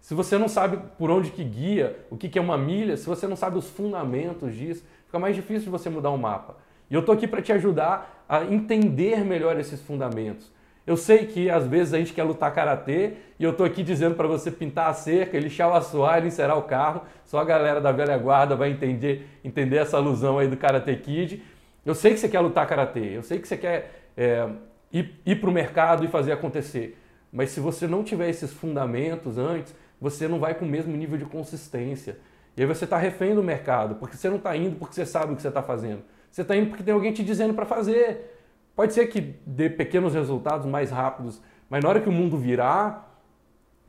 Se 0.00 0.14
você 0.14 0.38
não 0.38 0.46
sabe 0.46 0.78
por 0.96 1.10
onde 1.10 1.32
que 1.32 1.42
guia, 1.42 1.98
o 2.10 2.16
que, 2.16 2.28
que 2.28 2.38
é 2.38 2.40
uma 2.40 2.56
milha, 2.56 2.96
se 2.96 3.06
você 3.06 3.26
não 3.26 3.34
sabe 3.34 3.58
os 3.58 3.68
fundamentos 3.68 4.54
disso, 4.54 4.84
fica 5.06 5.18
mais 5.18 5.34
difícil 5.34 5.64
de 5.64 5.70
você 5.70 5.90
mudar 5.90 6.12
um 6.12 6.18
mapa. 6.18 6.56
E 6.88 6.94
eu 6.94 7.00
estou 7.00 7.16
aqui 7.16 7.26
para 7.26 7.42
te 7.42 7.52
ajudar 7.52 8.24
a 8.28 8.44
entender 8.44 9.24
melhor 9.24 9.58
esses 9.58 9.82
fundamentos. 9.82 10.56
Eu 10.88 10.96
sei 10.96 11.26
que 11.26 11.50
às 11.50 11.66
vezes 11.66 11.92
a 11.92 11.98
gente 11.98 12.14
quer 12.14 12.22
lutar 12.22 12.50
karatê 12.54 13.12
e 13.38 13.44
eu 13.44 13.52
tô 13.52 13.62
aqui 13.62 13.82
dizendo 13.82 14.14
para 14.14 14.26
você 14.26 14.50
pintar 14.50 14.88
a 14.88 14.94
cerca, 14.94 15.38
lixar 15.38 15.68
o 15.68 15.74
assoalho, 15.74 16.26
encerar 16.26 16.56
o 16.56 16.62
carro. 16.62 17.02
Só 17.26 17.38
a 17.38 17.44
galera 17.44 17.78
da 17.78 17.92
velha 17.92 18.16
guarda 18.16 18.56
vai 18.56 18.70
entender, 18.70 19.28
entender 19.44 19.76
essa 19.76 19.98
alusão 19.98 20.38
aí 20.38 20.48
do 20.48 20.56
Karate 20.56 20.96
Kid. 20.96 21.42
Eu 21.84 21.94
sei 21.94 22.14
que 22.14 22.18
você 22.18 22.26
quer 22.26 22.40
lutar 22.40 22.66
karatê, 22.66 23.18
eu 23.18 23.22
sei 23.22 23.38
que 23.38 23.46
você 23.46 23.58
quer 23.58 24.08
é, 24.16 24.48
ir, 24.90 25.14
ir 25.26 25.36
para 25.38 25.50
o 25.50 25.52
mercado 25.52 26.06
e 26.06 26.08
fazer 26.08 26.32
acontecer. 26.32 26.98
Mas 27.30 27.50
se 27.50 27.60
você 27.60 27.86
não 27.86 28.02
tiver 28.02 28.30
esses 28.30 28.50
fundamentos 28.50 29.36
antes, 29.36 29.74
você 30.00 30.26
não 30.26 30.38
vai 30.38 30.54
com 30.54 30.64
o 30.64 30.68
mesmo 30.68 30.96
nível 30.96 31.18
de 31.18 31.26
consistência. 31.26 32.16
E 32.56 32.62
aí 32.62 32.66
você 32.66 32.84
está 32.84 32.96
refém 32.96 33.34
do 33.34 33.42
mercado, 33.42 33.96
porque 33.96 34.16
você 34.16 34.30
não 34.30 34.38
está 34.38 34.56
indo 34.56 34.76
porque 34.76 34.94
você 34.94 35.04
sabe 35.04 35.34
o 35.34 35.36
que 35.36 35.42
você 35.42 35.48
está 35.48 35.62
fazendo. 35.62 36.00
Você 36.30 36.40
está 36.40 36.56
indo 36.56 36.68
porque 36.68 36.82
tem 36.82 36.94
alguém 36.94 37.12
te 37.12 37.22
dizendo 37.22 37.52
para 37.52 37.66
fazer. 37.66 38.37
Pode 38.78 38.94
ser 38.94 39.08
que 39.08 39.34
dê 39.44 39.68
pequenos 39.68 40.14
resultados 40.14 40.64
mais 40.64 40.92
rápidos, 40.92 41.42
mas 41.68 41.82
na 41.82 41.88
hora 41.88 42.00
que 42.00 42.08
o 42.08 42.12
mundo 42.12 42.36
virar, 42.36 43.20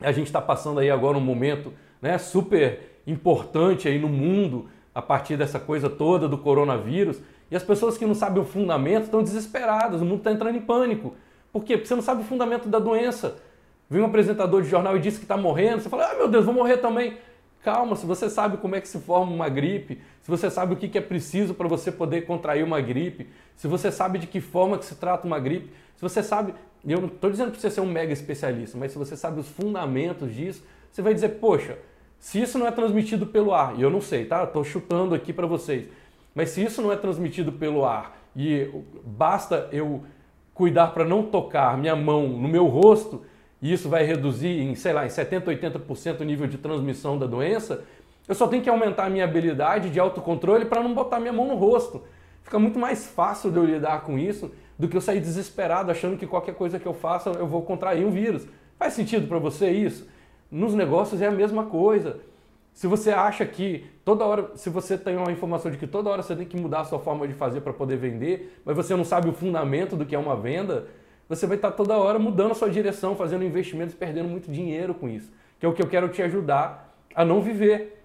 a 0.00 0.10
gente 0.10 0.26
está 0.26 0.42
passando 0.42 0.80
aí 0.80 0.90
agora 0.90 1.16
um 1.16 1.20
momento 1.20 1.72
né, 2.02 2.18
super 2.18 3.00
importante 3.06 3.86
aí 3.86 4.00
no 4.00 4.08
mundo 4.08 4.68
a 4.92 5.00
partir 5.00 5.36
dessa 5.36 5.60
coisa 5.60 5.88
toda 5.88 6.26
do 6.26 6.36
coronavírus. 6.36 7.20
E 7.52 7.54
as 7.54 7.62
pessoas 7.62 7.96
que 7.96 8.04
não 8.04 8.16
sabem 8.16 8.42
o 8.42 8.44
fundamento 8.44 9.04
estão 9.04 9.22
desesperadas, 9.22 10.00
o 10.00 10.04
mundo 10.04 10.18
está 10.18 10.32
entrando 10.32 10.56
em 10.56 10.60
pânico. 10.60 11.14
Por 11.52 11.62
quê? 11.62 11.76
Porque 11.76 11.86
você 11.86 11.94
não 11.94 12.02
sabe 12.02 12.22
o 12.22 12.24
fundamento 12.24 12.68
da 12.68 12.80
doença. 12.80 13.36
Vem 13.88 14.02
um 14.02 14.06
apresentador 14.06 14.60
de 14.60 14.68
jornal 14.68 14.96
e 14.96 15.00
disse 15.00 15.18
que 15.18 15.24
está 15.24 15.36
morrendo, 15.36 15.82
você 15.82 15.88
fala, 15.88 16.10
ah 16.10 16.14
meu 16.16 16.26
Deus, 16.26 16.44
vou 16.44 16.52
morrer 16.52 16.78
também. 16.78 17.16
Calma, 17.62 17.94
se 17.94 18.06
você 18.06 18.30
sabe 18.30 18.56
como 18.56 18.74
é 18.74 18.80
que 18.80 18.88
se 18.88 18.98
forma 18.98 19.30
uma 19.32 19.48
gripe, 19.48 20.00
se 20.22 20.30
você 20.30 20.50
sabe 20.50 20.72
o 20.72 20.76
que 20.76 20.96
é 20.96 21.00
preciso 21.00 21.52
para 21.52 21.68
você 21.68 21.92
poder 21.92 22.22
contrair 22.22 22.64
uma 22.64 22.80
gripe, 22.80 23.28
se 23.54 23.68
você 23.68 23.92
sabe 23.92 24.18
de 24.18 24.26
que 24.26 24.40
forma 24.40 24.78
que 24.78 24.84
se 24.84 24.94
trata 24.94 25.26
uma 25.26 25.38
gripe, 25.38 25.70
se 25.94 26.02
você 26.02 26.22
sabe, 26.22 26.54
eu 26.86 27.00
não 27.00 27.08
estou 27.08 27.30
dizendo 27.30 27.50
para 27.50 27.60
você 27.60 27.70
ser 27.70 27.82
um 27.82 27.86
mega 27.86 28.12
especialista, 28.12 28.78
mas 28.78 28.92
se 28.92 28.98
você 28.98 29.14
sabe 29.14 29.40
os 29.40 29.48
fundamentos 29.48 30.34
disso, 30.34 30.64
você 30.90 31.02
vai 31.02 31.12
dizer, 31.12 31.28
poxa, 31.40 31.76
se 32.18 32.40
isso 32.40 32.58
não 32.58 32.66
é 32.66 32.70
transmitido 32.70 33.26
pelo 33.26 33.52
ar, 33.52 33.78
e 33.78 33.82
eu 33.82 33.90
não 33.90 34.00
sei, 34.00 34.24
tá? 34.24 34.44
Estou 34.44 34.64
chutando 34.64 35.14
aqui 35.14 35.32
para 35.32 35.46
vocês, 35.46 35.86
mas 36.34 36.50
se 36.50 36.64
isso 36.64 36.80
não 36.80 36.90
é 36.90 36.96
transmitido 36.96 37.52
pelo 37.52 37.84
ar 37.84 38.18
e 38.34 38.70
basta 39.04 39.68
eu 39.70 40.02
cuidar 40.54 40.88
para 40.88 41.04
não 41.04 41.24
tocar 41.24 41.76
minha 41.76 41.96
mão 41.96 42.26
no 42.28 42.48
meu 42.48 42.66
rosto, 42.66 43.22
e 43.60 43.72
isso 43.72 43.88
vai 43.88 44.04
reduzir 44.04 44.48
em, 44.48 44.74
sei 44.74 44.92
lá, 44.92 45.04
em 45.04 45.10
70, 45.10 45.50
80% 45.50 46.20
o 46.20 46.24
nível 46.24 46.46
de 46.46 46.58
transmissão 46.58 47.18
da 47.18 47.26
doença, 47.26 47.84
eu 48.26 48.34
só 48.34 48.46
tenho 48.46 48.62
que 48.62 48.70
aumentar 48.70 49.06
a 49.06 49.10
minha 49.10 49.24
habilidade 49.24 49.90
de 49.90 49.98
autocontrole 49.98 50.64
para 50.64 50.82
não 50.82 50.94
botar 50.94 51.18
minha 51.18 51.32
mão 51.32 51.48
no 51.48 51.56
rosto. 51.56 52.02
Fica 52.42 52.58
muito 52.58 52.78
mais 52.78 53.06
fácil 53.06 53.50
de 53.50 53.58
eu 53.58 53.64
lidar 53.64 54.02
com 54.02 54.18
isso 54.18 54.50
do 54.78 54.88
que 54.88 54.96
eu 54.96 55.00
sair 55.00 55.20
desesperado 55.20 55.90
achando 55.90 56.16
que 56.16 56.26
qualquer 56.26 56.54
coisa 56.54 56.78
que 56.78 56.86
eu 56.86 56.94
faça 56.94 57.30
eu 57.30 57.46
vou 57.46 57.62
contrair 57.62 58.04
um 58.04 58.10
vírus. 58.10 58.46
Faz 58.78 58.94
sentido 58.94 59.28
para 59.28 59.38
você 59.38 59.70
isso? 59.70 60.08
Nos 60.50 60.74
negócios 60.74 61.20
é 61.20 61.26
a 61.26 61.30
mesma 61.30 61.64
coisa. 61.64 62.20
Se 62.72 62.86
você 62.86 63.10
acha 63.10 63.44
que 63.44 63.84
toda 64.04 64.24
hora, 64.24 64.50
se 64.54 64.70
você 64.70 64.96
tem 64.96 65.16
uma 65.16 65.30
informação 65.30 65.70
de 65.70 65.76
que 65.76 65.86
toda 65.86 66.08
hora 66.08 66.22
você 66.22 66.34
tem 66.34 66.46
que 66.46 66.56
mudar 66.56 66.80
a 66.80 66.84
sua 66.84 66.98
forma 66.98 67.28
de 67.28 67.34
fazer 67.34 67.60
para 67.60 67.72
poder 67.72 67.96
vender, 67.96 68.58
mas 68.64 68.74
você 68.74 68.96
não 68.96 69.04
sabe 69.04 69.28
o 69.28 69.32
fundamento 69.32 69.96
do 69.96 70.06
que 70.06 70.14
é 70.14 70.18
uma 70.18 70.34
venda, 70.34 70.86
você 71.30 71.46
vai 71.46 71.56
estar 71.56 71.70
toda 71.70 71.96
hora 71.96 72.18
mudando 72.18 72.50
a 72.50 72.54
sua 72.56 72.68
direção, 72.68 73.14
fazendo 73.14 73.44
investimentos, 73.44 73.94
perdendo 73.94 74.28
muito 74.28 74.50
dinheiro 74.50 74.92
com 74.92 75.08
isso. 75.08 75.30
Que 75.60 75.64
é 75.64 75.68
o 75.68 75.72
que 75.72 75.80
eu 75.80 75.86
quero 75.86 76.08
te 76.08 76.20
ajudar 76.20 76.92
a 77.14 77.24
não 77.24 77.40
viver. 77.40 78.04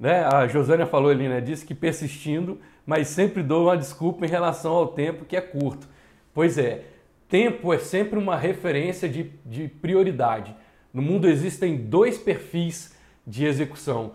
Né? 0.00 0.24
A 0.24 0.46
Josânia 0.46 0.86
falou 0.86 1.10
ali, 1.10 1.28
né? 1.28 1.42
Disse 1.42 1.66
que 1.66 1.74
persistindo, 1.74 2.58
mas 2.86 3.08
sempre 3.08 3.42
dou 3.42 3.64
uma 3.64 3.76
desculpa 3.76 4.24
em 4.24 4.28
relação 4.30 4.72
ao 4.72 4.88
tempo 4.88 5.26
que 5.26 5.36
é 5.36 5.42
curto. 5.42 5.86
Pois 6.32 6.56
é, 6.56 6.84
tempo 7.28 7.70
é 7.70 7.78
sempre 7.78 8.18
uma 8.18 8.34
referência 8.34 9.06
de, 9.06 9.24
de 9.44 9.68
prioridade. 9.68 10.56
No 10.90 11.02
mundo 11.02 11.28
existem 11.28 11.76
dois 11.76 12.16
perfis 12.16 12.96
de 13.26 13.44
execução: 13.44 14.12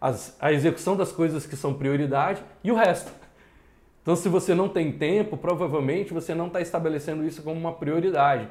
As, 0.00 0.36
a 0.40 0.52
execução 0.52 0.96
das 0.96 1.12
coisas 1.12 1.46
que 1.46 1.54
são 1.54 1.72
prioridade 1.72 2.42
e 2.64 2.72
o 2.72 2.74
resto. 2.74 3.21
Então, 4.02 4.16
se 4.16 4.28
você 4.28 4.54
não 4.54 4.68
tem 4.68 4.90
tempo, 4.90 5.36
provavelmente 5.36 6.12
você 6.12 6.34
não 6.34 6.48
está 6.48 6.60
estabelecendo 6.60 7.24
isso 7.24 7.42
como 7.42 7.58
uma 7.58 7.72
prioridade. 7.72 8.48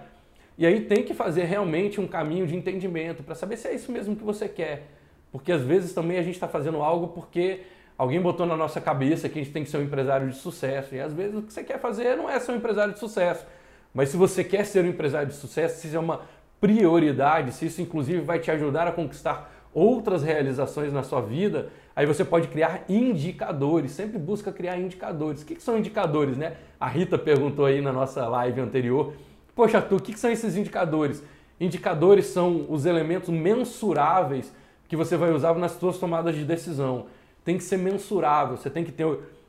E 0.57 0.65
aí 0.65 0.81
tem 0.81 1.03
que 1.03 1.13
fazer 1.13 1.43
realmente 1.43 1.99
um 1.99 2.07
caminho 2.07 2.47
de 2.47 2.55
entendimento 2.55 3.21
para 3.21 3.35
saber 3.35 3.57
se 3.57 3.67
é 3.67 3.75
isso 3.75 3.91
mesmo 3.91 4.15
que 4.15 4.23
você 4.23 4.47
quer. 4.47 4.87
Porque 5.31 5.51
às 5.51 5.61
vezes 5.61 5.93
também 5.93 6.17
a 6.17 6.23
gente 6.23 6.35
está 6.35 6.47
fazendo 6.47 6.81
algo 6.81 7.09
porque 7.09 7.61
alguém 7.97 8.21
botou 8.21 8.45
na 8.45 8.55
nossa 8.55 8.79
cabeça 8.79 9.27
que 9.27 9.39
a 9.39 9.43
gente 9.43 9.53
tem 9.53 9.63
que 9.63 9.69
ser 9.69 9.77
um 9.77 9.83
empresário 9.83 10.29
de 10.29 10.35
sucesso. 10.35 10.95
E 10.95 10.99
às 11.01 11.13
vezes 11.13 11.35
o 11.35 11.41
que 11.41 11.51
você 11.51 11.63
quer 11.63 11.79
fazer 11.79 12.15
não 12.15 12.29
é 12.29 12.39
ser 12.39 12.51
um 12.51 12.55
empresário 12.55 12.93
de 12.93 12.99
sucesso. 12.99 13.45
Mas 13.93 14.09
se 14.09 14.17
você 14.17 14.43
quer 14.43 14.65
ser 14.65 14.85
um 14.85 14.87
empresário 14.87 15.27
de 15.27 15.35
sucesso, 15.35 15.81
se 15.81 15.87
isso 15.87 15.97
é 15.97 15.99
uma 15.99 16.21
prioridade, 16.61 17.51
se 17.53 17.65
isso 17.65 17.81
inclusive 17.81 18.21
vai 18.21 18.39
te 18.39 18.51
ajudar 18.51 18.87
a 18.87 18.91
conquistar 18.91 19.51
outras 19.73 20.23
realizações 20.23 20.91
na 20.91 21.03
sua 21.03 21.21
vida, 21.21 21.69
aí 21.95 22.05
você 22.05 22.23
pode 22.23 22.47
criar 22.47 22.83
indicadores. 22.89 23.91
Sempre 23.91 24.17
busca 24.17 24.51
criar 24.51 24.77
indicadores. 24.77 25.41
O 25.41 25.45
que, 25.45 25.61
são 25.61 25.77
indicadores, 25.77 26.37
né? 26.37 26.53
A 26.79 26.87
Rita 26.87 27.17
perguntou 27.17 27.65
aí 27.65 27.81
na 27.81 27.91
nossa 27.91 28.27
live 28.27 28.59
anterior. 28.61 29.13
Poxa, 29.55 29.77
Arthur, 29.77 29.97
o 29.97 30.01
que 30.01 30.17
são 30.17 30.31
esses 30.31 30.55
indicadores? 30.55 31.23
Indicadores 31.59 32.25
são 32.27 32.65
os 32.69 32.85
elementos 32.85 33.29
mensuráveis 33.29 34.53
que 34.87 34.95
você 34.95 35.15
vai 35.15 35.31
usar 35.31 35.53
nas 35.55 35.73
suas 35.73 35.97
tomadas 35.97 36.35
de 36.35 36.43
decisão. 36.43 37.05
Tem 37.45 37.57
que 37.57 37.63
ser 37.63 37.77
mensurável, 37.77 38.57
você 38.57 38.69
tem 38.69 38.83
que 38.83 38.91
ter 38.91 39.05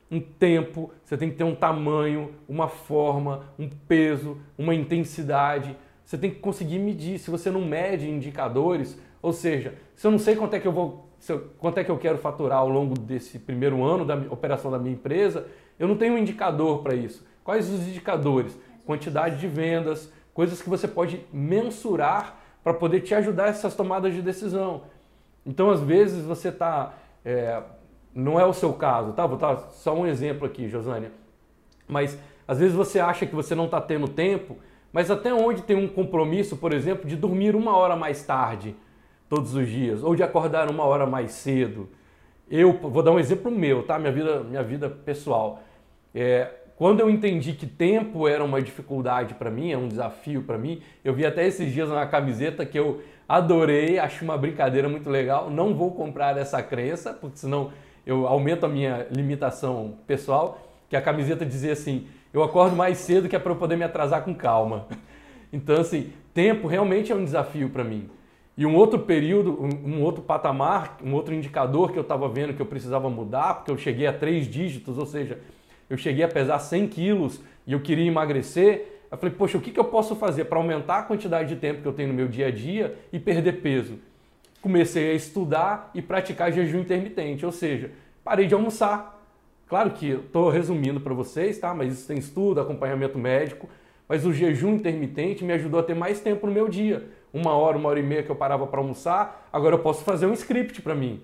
um 0.09 0.19
tempo, 0.19 0.91
você 1.03 1.17
tem 1.17 1.29
que 1.29 1.35
ter 1.35 1.43
um 1.43 1.55
tamanho, 1.55 2.31
uma 2.47 2.67
forma, 2.67 3.45
um 3.57 3.67
peso, 3.67 4.37
uma 4.57 4.75
intensidade. 4.75 5.75
Você 6.05 6.17
tem 6.17 6.29
que 6.29 6.39
conseguir 6.39 6.79
medir. 6.79 7.17
Se 7.17 7.31
você 7.31 7.49
não 7.49 7.61
mede 7.61 8.09
indicadores, 8.09 8.97
ou 9.23 9.31
seja, 9.31 9.73
se 9.95 10.05
eu 10.05 10.11
não 10.11 10.19
sei 10.19 10.35
quanto 10.35 10.53
é 10.53 10.59
que 10.59 10.67
eu 10.67 10.71
vou, 10.73 11.09
eu, 11.29 11.49
quanto 11.57 11.77
é 11.77 11.83
que 11.83 11.89
eu 11.89 11.97
quero 11.97 12.17
faturar 12.17 12.59
ao 12.59 12.67
longo 12.67 12.93
desse 12.93 13.39
primeiro 13.39 13.81
ano 13.81 14.03
da 14.03 14.15
operação 14.29 14.69
da 14.69 14.77
minha 14.77 14.93
empresa, 14.93 15.47
eu 15.79 15.87
não 15.87 15.95
tenho 15.95 16.15
um 16.15 16.17
indicador 16.17 16.83
para 16.83 16.93
isso. 16.93 17.25
Quais 17.41 17.69
os 17.69 17.87
indicadores? 17.87 18.59
Quantidade 18.85 19.37
de 19.37 19.47
vendas, 19.47 20.11
coisas 20.33 20.61
que 20.61 20.69
você 20.69 20.89
pode 20.89 21.25
mensurar 21.31 22.37
para 22.61 22.73
poder 22.73 22.99
te 22.99 23.15
ajudar 23.15 23.47
essas 23.47 23.73
tomadas 23.73 24.13
de 24.13 24.21
decisão. 24.21 24.83
Então, 25.45 25.69
às 25.69 25.79
vezes, 25.79 26.25
você 26.25 26.49
está. 26.49 26.93
É, 27.23 27.63
não 28.13 28.37
é 28.37 28.45
o 28.45 28.53
seu 28.53 28.73
caso, 28.73 29.13
tá? 29.13 29.25
Vou 29.25 29.37
dar 29.37 29.55
só 29.71 29.95
um 29.95 30.05
exemplo 30.05 30.45
aqui, 30.45 30.67
Josânia. 30.67 31.13
Mas 31.87 32.19
às 32.45 32.59
vezes 32.59 32.75
você 32.75 32.99
acha 32.99 33.25
que 33.25 33.33
você 33.33 33.55
não 33.55 33.65
está 33.65 33.79
tendo 33.79 34.07
tempo, 34.07 34.57
mas 34.91 35.09
até 35.09 35.33
onde 35.33 35.61
tem 35.61 35.77
um 35.77 35.87
compromisso, 35.87 36.57
por 36.57 36.73
exemplo, 36.73 37.07
de 37.07 37.15
dormir 37.15 37.55
uma 37.55 37.75
hora 37.75 37.95
mais 37.95 38.23
tarde 38.23 38.75
todos 39.33 39.55
os 39.55 39.67
dias, 39.67 40.03
ou 40.03 40.15
de 40.15 40.21
acordar 40.21 40.69
uma 40.69 40.83
hora 40.83 41.07
mais 41.07 41.31
cedo. 41.31 41.89
Eu 42.47 42.71
vou 42.73 43.01
dar 43.01 43.09
um 43.09 43.19
exemplo 43.19 43.49
meu, 43.49 43.81
tá? 43.81 43.97
Minha 43.97 44.11
vida, 44.11 44.43
minha 44.43 44.61
vida 44.61 44.87
pessoal. 44.87 45.63
É, 46.13 46.51
quando 46.75 46.99
eu 46.99 47.09
entendi 47.09 47.53
que 47.53 47.65
tempo 47.65 48.27
era 48.27 48.43
uma 48.43 48.61
dificuldade 48.61 49.33
para 49.33 49.49
mim, 49.49 49.71
é 49.71 49.77
um 49.77 49.87
desafio 49.87 50.43
para 50.43 50.55
mim, 50.55 50.83
eu 51.03 51.15
vi 51.15 51.25
até 51.25 51.47
esses 51.47 51.73
dias 51.73 51.89
uma 51.89 52.05
camiseta 52.05 52.63
que 52.63 52.77
eu 52.77 53.01
adorei, 53.27 53.97
acho 53.97 54.23
uma 54.23 54.37
brincadeira 54.37 54.87
muito 54.87 55.09
legal. 55.09 55.49
Não 55.49 55.73
vou 55.73 55.89
comprar 55.89 56.37
essa 56.37 56.61
crença, 56.61 57.11
porque 57.11 57.37
senão 57.37 57.71
eu 58.05 58.27
aumento 58.27 58.67
a 58.67 58.69
minha 58.69 59.07
limitação 59.09 59.95
pessoal, 60.05 60.61
que 60.87 60.95
a 60.95 61.01
camiseta 61.01 61.43
dizia 61.43 61.73
assim: 61.73 62.05
eu 62.31 62.43
acordo 62.43 62.75
mais 62.75 62.99
cedo 62.99 63.27
que 63.27 63.35
é 63.35 63.39
para 63.39 63.51
eu 63.51 63.55
poder 63.55 63.77
me 63.77 63.83
atrasar 63.83 64.23
com 64.23 64.35
calma. 64.35 64.85
Então, 65.55 65.79
assim, 65.79 66.11
tempo 66.33 66.67
realmente 66.67 67.11
é 67.11 67.15
um 67.15 67.23
desafio 67.23 67.69
para 67.69 67.83
mim. 67.83 68.09
E 68.57 68.65
um 68.65 68.75
outro 68.75 68.99
período, 68.99 69.59
um, 69.61 69.95
um, 69.95 70.01
outro 70.03 70.21
patamar, 70.21 70.97
um 71.03 71.13
outro 71.13 71.33
indicador 71.33 71.91
que 71.91 71.97
eu 71.97 72.03
estava 72.03 72.29
vendo 72.29 72.53
que 72.53 72.61
eu 72.61 72.65
precisava 72.65 73.09
mudar, 73.09 73.55
porque 73.55 73.71
eu 73.71 73.77
cheguei 73.77 74.05
a 74.05 74.13
três 74.13 74.47
dígitos, 74.47 74.97
ou 74.97 75.05
seja, 75.05 75.39
eu 75.89 75.97
cheguei 75.97 76.23
a 76.23 76.27
pesar 76.27 76.59
100 76.59 76.87
quilos 76.87 77.41
e 77.65 77.73
eu 77.73 77.79
queria 77.79 78.05
emagrecer. 78.05 79.01
Eu 79.11 79.17
falei, 79.17 79.35
poxa, 79.35 79.57
o 79.57 79.61
que, 79.61 79.71
que 79.71 79.79
eu 79.79 79.85
posso 79.85 80.15
fazer 80.15 80.45
para 80.45 80.57
aumentar 80.57 80.99
a 80.99 81.03
quantidade 81.03 81.49
de 81.49 81.55
tempo 81.59 81.81
que 81.81 81.87
eu 81.87 81.93
tenho 81.93 82.09
no 82.09 82.13
meu 82.13 82.27
dia 82.27 82.47
a 82.47 82.51
dia 82.51 82.95
e 83.11 83.19
perder 83.19 83.61
peso? 83.61 83.99
comecei 84.63 85.11
a 85.11 85.13
estudar 85.13 85.91
e 85.93 86.01
praticar 86.01 86.49
jejum 86.49 86.79
intermitente, 86.79 87.45
ou 87.45 87.51
seja, 87.51 87.91
parei 88.23 88.47
de 88.47 88.53
almoçar. 88.53 89.21
Claro 89.67 89.91
que 89.91 90.11
estou 90.11 90.49
resumindo 90.49 91.01
para 91.01 91.13
vocês, 91.13 91.59
tá? 91.59 91.73
Mas 91.73 91.91
isso 91.91 92.07
tem 92.07 92.17
estudo, 92.17 92.61
acompanhamento 92.61 93.19
médico. 93.19 93.67
Mas 94.07 94.25
o 94.25 94.31
jejum 94.31 94.75
intermitente 94.75 95.43
me 95.43 95.51
ajudou 95.51 95.81
a 95.81 95.83
ter 95.83 95.93
mais 95.93 96.21
tempo 96.21 96.47
no 96.47 96.53
meu 96.53 96.69
dia. 96.69 97.09
Uma 97.33 97.53
hora, 97.53 97.77
uma 97.77 97.89
hora 97.89 97.99
e 97.99 98.03
meia 98.03 98.21
que 98.21 98.29
eu 98.29 98.35
parava 98.35 98.67
para 98.67 98.79
almoçar, 98.79 99.49
agora 99.51 99.75
eu 99.75 99.79
posso 99.79 100.03
fazer 100.03 100.27
um 100.27 100.33
script 100.33 100.81
para 100.81 100.93
mim. 100.93 101.21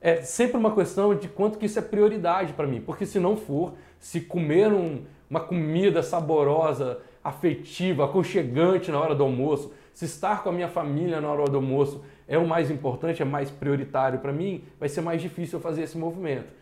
É 0.00 0.22
sempre 0.22 0.56
uma 0.56 0.74
questão 0.74 1.14
de 1.14 1.28
quanto 1.28 1.58
que 1.58 1.66
isso 1.66 1.78
é 1.78 1.82
prioridade 1.82 2.54
para 2.54 2.66
mim. 2.66 2.80
Porque 2.80 3.04
se 3.04 3.20
não 3.20 3.36
for, 3.36 3.74
se 4.00 4.20
comer 4.20 4.72
um, 4.72 5.02
uma 5.28 5.40
comida 5.40 6.02
saborosa, 6.02 7.00
afetiva, 7.22 8.06
aconchegante 8.06 8.90
na 8.90 8.98
hora 8.98 9.14
do 9.14 9.22
almoço, 9.22 9.72
se 9.92 10.06
estar 10.06 10.42
com 10.42 10.48
a 10.48 10.52
minha 10.52 10.68
família 10.68 11.20
na 11.20 11.30
hora 11.30 11.50
do 11.50 11.56
almoço 11.56 12.02
é 12.26 12.38
o 12.38 12.46
mais 12.46 12.70
importante, 12.70 13.20
é 13.20 13.24
mais 13.24 13.50
prioritário 13.50 14.18
para 14.18 14.32
mim, 14.32 14.64
vai 14.80 14.88
ser 14.88 15.02
mais 15.02 15.20
difícil 15.20 15.58
eu 15.58 15.62
fazer 15.62 15.82
esse 15.82 15.98
movimento. 15.98 16.52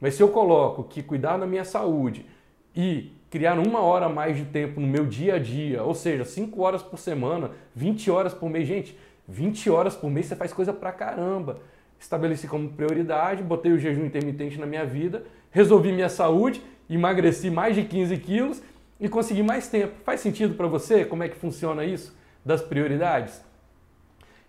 Mas 0.00 0.14
se 0.14 0.22
eu 0.22 0.28
coloco 0.28 0.84
que 0.84 1.02
cuidar 1.02 1.36
da 1.36 1.46
minha 1.46 1.64
saúde 1.64 2.24
e 2.74 3.12
criar 3.30 3.58
uma 3.58 3.80
hora 3.80 4.06
a 4.06 4.08
mais 4.08 4.36
de 4.36 4.44
tempo 4.44 4.80
no 4.80 4.86
meu 4.86 5.04
dia 5.04 5.34
a 5.34 5.38
dia, 5.38 5.82
ou 5.82 5.94
seja, 5.94 6.24
5 6.24 6.60
horas 6.62 6.82
por 6.82 6.98
semana, 6.98 7.50
20 7.74 8.10
horas 8.10 8.32
por 8.32 8.48
mês, 8.48 8.66
gente, 8.66 8.96
20 9.28 9.68
horas 9.70 9.96
por 9.96 10.10
mês 10.10 10.26
você 10.26 10.36
faz 10.36 10.52
coisa 10.52 10.72
pra 10.72 10.92
caramba. 10.92 11.60
Estabeleci 11.98 12.46
como 12.46 12.68
prioridade, 12.68 13.42
botei 13.42 13.72
o 13.72 13.78
jejum 13.78 14.04
intermitente 14.04 14.58
na 14.58 14.66
minha 14.66 14.84
vida, 14.84 15.24
resolvi 15.50 15.92
minha 15.92 16.08
saúde, 16.08 16.62
emagreci 16.88 17.50
mais 17.50 17.74
de 17.74 17.82
15 17.84 18.16
quilos 18.18 18.62
e 19.00 19.08
consegui 19.08 19.42
mais 19.42 19.68
tempo. 19.68 19.94
Faz 20.04 20.20
sentido 20.20 20.54
para 20.54 20.66
você? 20.66 21.04
Como 21.04 21.22
é 21.22 21.28
que 21.28 21.36
funciona 21.36 21.84
isso 21.84 22.16
das 22.44 22.62
prioridades? 22.62 23.42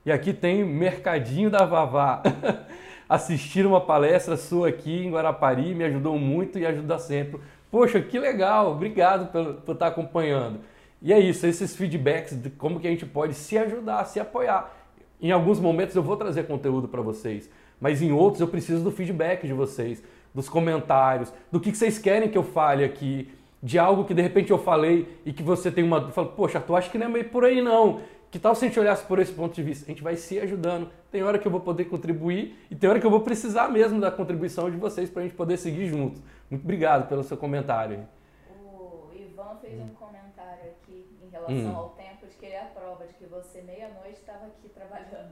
E 0.06 0.12
aqui 0.12 0.34
tem 0.34 0.64
Mercadinho 0.64 1.50
da 1.50 1.66
Vavá. 1.66 2.22
Assistir 3.10 3.66
uma 3.66 3.80
palestra 3.80 4.36
sua 4.36 4.68
aqui 4.68 5.06
em 5.06 5.12
Guarapari 5.12 5.74
me 5.74 5.86
ajudou 5.86 6.20
muito 6.20 6.60
e 6.60 6.66
ajuda 6.66 7.00
sempre. 7.00 7.40
Poxa, 7.70 8.02
que 8.02 8.18
legal! 8.18 8.72
Obrigado 8.72 9.32
por, 9.32 9.62
por 9.62 9.74
estar 9.74 9.88
acompanhando. 9.88 10.60
E 11.02 11.14
é 11.14 11.20
isso, 11.20 11.46
esses 11.46 11.76
feedbacks 11.76 12.42
de 12.42 12.50
como 12.50 12.80
que 12.80 12.88
a 12.88 12.90
gente 12.90 13.06
pode 13.06 13.34
se 13.34 13.58
ajudar, 13.58 14.06
se 14.06 14.20
apoiar. 14.20 14.74
Em 15.22 15.32
alguns 15.32 15.60
momentos 15.60 15.96
eu 15.96 16.04
vou 16.04 16.16
trazer 16.16 16.48
conteúdo 16.48 16.88
para 16.88 17.02
vocês, 17.02 17.50
mas 17.80 18.02
em 18.02 18.12
outros 18.12 18.42
eu 18.42 18.48
preciso 18.48 18.84
do 18.84 18.92
feedback 18.92 19.46
de 19.46 19.54
vocês, 19.54 20.04
dos 20.34 20.48
comentários, 20.50 21.32
do 21.52 21.60
que, 21.60 21.72
que 21.72 21.78
vocês 21.78 22.00
querem 22.00 22.30
que 22.30 22.38
eu 22.38 22.44
fale 22.44 22.84
aqui, 22.84 23.30
de 23.62 23.78
algo 23.78 24.06
que 24.06 24.14
de 24.14 24.22
repente 24.22 24.52
eu 24.52 24.58
falei 24.58 25.20
e 25.26 25.34
que 25.34 25.44
você 25.44 25.72
tem 25.72 25.84
uma. 25.84 26.12
Fala, 26.12 26.28
Poxa, 26.28 26.60
tu 26.60 26.76
acha 26.76 26.90
que 26.90 26.98
não 26.98 27.08
é 27.08 27.10
meio 27.10 27.30
por 27.30 27.44
aí 27.44 27.62
não. 27.62 28.02
Que 28.30 28.38
tal 28.38 28.54
se 28.54 28.66
a 28.66 28.68
gente 28.68 28.80
olhasse 28.80 29.06
por 29.06 29.20
esse 29.20 29.32
ponto 29.32 29.56
de 29.56 29.64
vista? 29.64 29.86
A 29.86 29.90
gente 29.90 30.04
vai 30.04 30.18
se 30.18 30.38
ajudando. 30.40 30.90
Tem 31.10 31.24
hora 31.24 31.40
que 31.40 31.48
eu 31.48 31.52
vou 31.52 31.62
poder 31.62 31.86
contribuir 31.86 32.58
e 32.70 32.76
tem 32.76 32.90
hora 32.90 33.00
que 33.00 33.06
eu 33.06 33.12
vou 33.12 33.22
precisar 33.22 33.70
mesmo 33.70 34.02
da 34.02 34.12
contribuição 34.12 34.70
de 34.70 34.76
vocês 34.76 35.10
para 35.10 35.22
a 35.22 35.26
gente 35.26 35.36
poder 35.36 35.58
seguir 35.58 35.88
juntos. 35.88 36.22
Muito 36.50 36.64
obrigado 36.64 37.08
pelo 37.08 37.24
seu 37.24 37.38
comentário. 37.38 38.06
O 38.50 39.10
Ivan 39.16 39.58
fez 39.62 39.80
um 39.80 39.88
comentário 39.90 40.72
aqui 40.72 41.06
em 41.26 41.30
relação 41.30 41.72
hum. 41.72 41.76
ao 41.78 41.90
tempo 41.92 42.28
de 42.28 42.36
que 42.36 42.46
ele 42.46 42.56
é 42.56 42.64
a 42.64 42.66
prova 42.66 43.08
de 43.08 43.14
que 43.14 43.26
você 43.26 43.62
meia-noite 43.62 44.20
estava 44.20 44.48
aqui 44.48 44.70
trabalhando. 44.70 45.30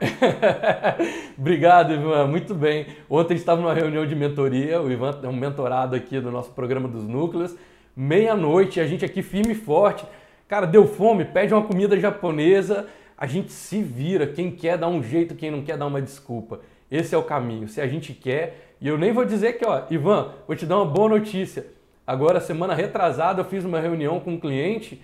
obrigado, 1.38 1.94
Ivan. 1.94 2.28
Muito 2.28 2.56
bem. 2.56 2.88
Ontem 3.10 3.34
a 3.34 3.36
gente 3.36 3.40
estava 3.40 3.60
numa 3.60 3.74
reunião 3.74 4.06
de 4.06 4.16
mentoria. 4.16 4.82
O 4.82 4.90
Ivan 4.90 5.20
é 5.22 5.28
um 5.28 5.36
mentorado 5.36 5.98
aqui 5.98 6.22
do 6.22 6.32
nosso 6.32 6.52
programa 6.52 6.88
dos 6.88 7.04
núcleos. 7.04 7.58
Meia-noite, 7.94 8.80
a 8.80 8.88
gente 8.88 9.04
aqui 9.04 9.22
firme 9.22 9.52
e 9.52 9.56
forte 9.56 10.06
Cara, 10.48 10.68
deu 10.68 10.88
fome, 10.88 11.26
pede 11.26 11.54
uma 11.54 11.64
comida 11.64 12.00
japonesa, 12.00 12.88
a 13.18 13.26
gente 13.26 13.52
se 13.52 13.82
vira. 13.82 14.28
Quem 14.28 14.52
quer 14.52 14.78
dá 14.78 14.88
um 14.88 15.02
jeito, 15.02 15.34
quem 15.34 15.50
não 15.50 15.64
quer 15.64 15.78
dá 15.78 15.88
uma 15.88 16.02
desculpa. 16.02 16.60
Esse 16.90 17.16
é 17.16 17.18
o 17.18 17.24
caminho. 17.24 17.68
Se 17.68 17.82
a 17.82 17.88
gente 17.88 18.14
quer, 18.14 18.76
e 18.80 18.88
eu 18.88 18.98
nem 18.98 19.12
vou 19.12 19.26
dizer 19.26 19.54
que, 19.54 19.66
ó, 19.66 19.84
Ivan, 19.90 20.34
vou 20.46 20.56
te 20.56 20.66
dar 20.66 20.78
uma 20.78 20.86
boa 20.86 21.10
notícia. 21.10 21.66
Agora, 22.06 22.40
semana 22.40 22.76
retrasada, 22.76 23.42
eu 23.42 23.46
fiz 23.46 23.66
uma 23.66 23.80
reunião 23.80 24.20
com 24.20 24.34
um 24.34 24.40
cliente, 24.40 25.02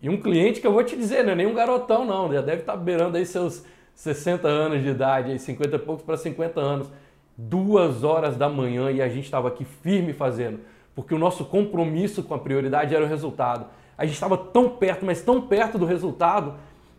e 0.00 0.08
um 0.08 0.18
cliente 0.18 0.60
que 0.60 0.66
eu 0.66 0.72
vou 0.72 0.82
te 0.82 0.96
dizer, 0.96 1.22
não 1.22 1.32
é 1.32 1.34
nem 1.34 1.46
um 1.46 1.54
garotão, 1.54 2.06
não, 2.06 2.32
já 2.32 2.40
deve 2.40 2.60
estar 2.60 2.76
beirando 2.76 3.18
aí 3.18 3.26
seus 3.26 3.64
60 3.94 4.48
anos 4.48 4.82
de 4.82 4.88
idade, 4.88 5.32
aí 5.32 5.38
50 5.38 5.76
e 5.76 5.78
poucos 5.78 6.04
para 6.04 6.16
50 6.16 6.60
anos. 6.60 6.90
Duas 7.36 8.02
horas 8.04 8.36
da 8.36 8.48
manhã 8.48 8.90
e 8.90 9.02
a 9.02 9.08
gente 9.08 9.24
estava 9.24 9.48
aqui 9.48 9.64
firme 9.64 10.14
fazendo, 10.14 10.60
porque 10.94 11.14
o 11.14 11.18
nosso 11.18 11.44
compromisso 11.44 12.22
com 12.22 12.34
a 12.34 12.38
prioridade 12.38 12.94
era 12.94 13.04
o 13.04 13.08
resultado 13.08 13.66
a 13.96 14.04
gente 14.04 14.14
estava 14.14 14.36
tão 14.36 14.68
perto, 14.68 15.04
mas 15.04 15.22
tão 15.22 15.40
perto 15.40 15.78
do 15.78 15.84
resultado, 15.84 16.54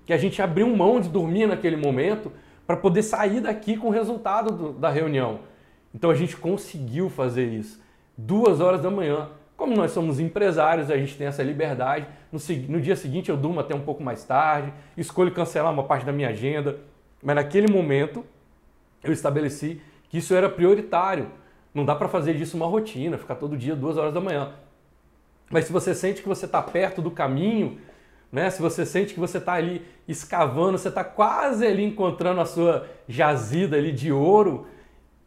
que 0.05 0.13
a 0.13 0.17
gente 0.17 0.41
abriu 0.41 0.67
mão 0.75 0.99
de 0.99 1.09
dormir 1.09 1.47
naquele 1.47 1.75
momento 1.75 2.31
para 2.65 2.77
poder 2.77 3.03
sair 3.03 3.41
daqui 3.41 3.77
com 3.77 3.87
o 3.87 3.91
resultado 3.91 4.51
do, 4.51 4.73
da 4.73 4.89
reunião. 4.89 5.41
Então 5.93 6.09
a 6.09 6.15
gente 6.15 6.35
conseguiu 6.35 7.09
fazer 7.09 7.47
isso. 7.47 7.81
Duas 8.17 8.59
horas 8.59 8.81
da 8.81 8.89
manhã. 8.89 9.29
Como 9.55 9.75
nós 9.75 9.91
somos 9.91 10.19
empresários, 10.19 10.91
a 10.91 10.97
gente 10.97 11.17
tem 11.17 11.27
essa 11.27 11.43
liberdade. 11.43 12.07
No, 12.31 12.39
no 12.69 12.81
dia 12.81 12.95
seguinte 12.95 13.29
eu 13.29 13.37
durmo 13.37 13.59
até 13.59 13.75
um 13.75 13.81
pouco 13.81 14.03
mais 14.03 14.23
tarde, 14.23 14.73
escolho 14.95 15.31
cancelar 15.31 15.73
uma 15.73 15.83
parte 15.83 16.05
da 16.05 16.11
minha 16.11 16.29
agenda. 16.29 16.79
Mas 17.21 17.35
naquele 17.35 17.71
momento 17.71 18.23
eu 19.03 19.11
estabeleci 19.11 19.81
que 20.09 20.19
isso 20.19 20.33
era 20.33 20.49
prioritário. 20.49 21.27
Não 21.73 21.85
dá 21.85 21.95
para 21.95 22.07
fazer 22.07 22.33
disso 22.33 22.55
uma 22.57 22.65
rotina, 22.65 23.17
ficar 23.17 23.35
todo 23.35 23.57
dia 23.57 23.75
duas 23.75 23.97
horas 23.97 24.13
da 24.13 24.21
manhã. 24.21 24.53
Mas 25.49 25.65
se 25.65 25.71
você 25.71 25.95
sente 25.95 26.21
que 26.21 26.27
você 26.27 26.45
está 26.45 26.61
perto 26.61 27.01
do 27.01 27.11
caminho, 27.11 27.79
né? 28.31 28.49
se 28.49 28.61
você 28.61 28.85
sente 28.85 29.13
que 29.13 29.19
você 29.19 29.37
está 29.37 29.53
ali 29.53 29.81
escavando, 30.07 30.77
você 30.77 30.89
está 30.89 31.03
quase 31.03 31.65
ali 31.65 31.83
encontrando 31.83 32.41
a 32.41 32.45
sua 32.45 32.87
jazida 33.07 33.77
ali 33.77 33.91
de 33.91 34.11
ouro, 34.11 34.67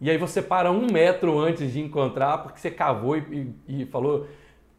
e 0.00 0.10
aí 0.10 0.16
você 0.16 0.40
para 0.40 0.70
um 0.70 0.86
metro 0.90 1.38
antes 1.38 1.72
de 1.72 1.80
encontrar, 1.80 2.38
porque 2.38 2.58
você 2.58 2.70
cavou 2.70 3.16
e, 3.16 3.54
e, 3.68 3.82
e 3.82 3.86
falou, 3.86 4.26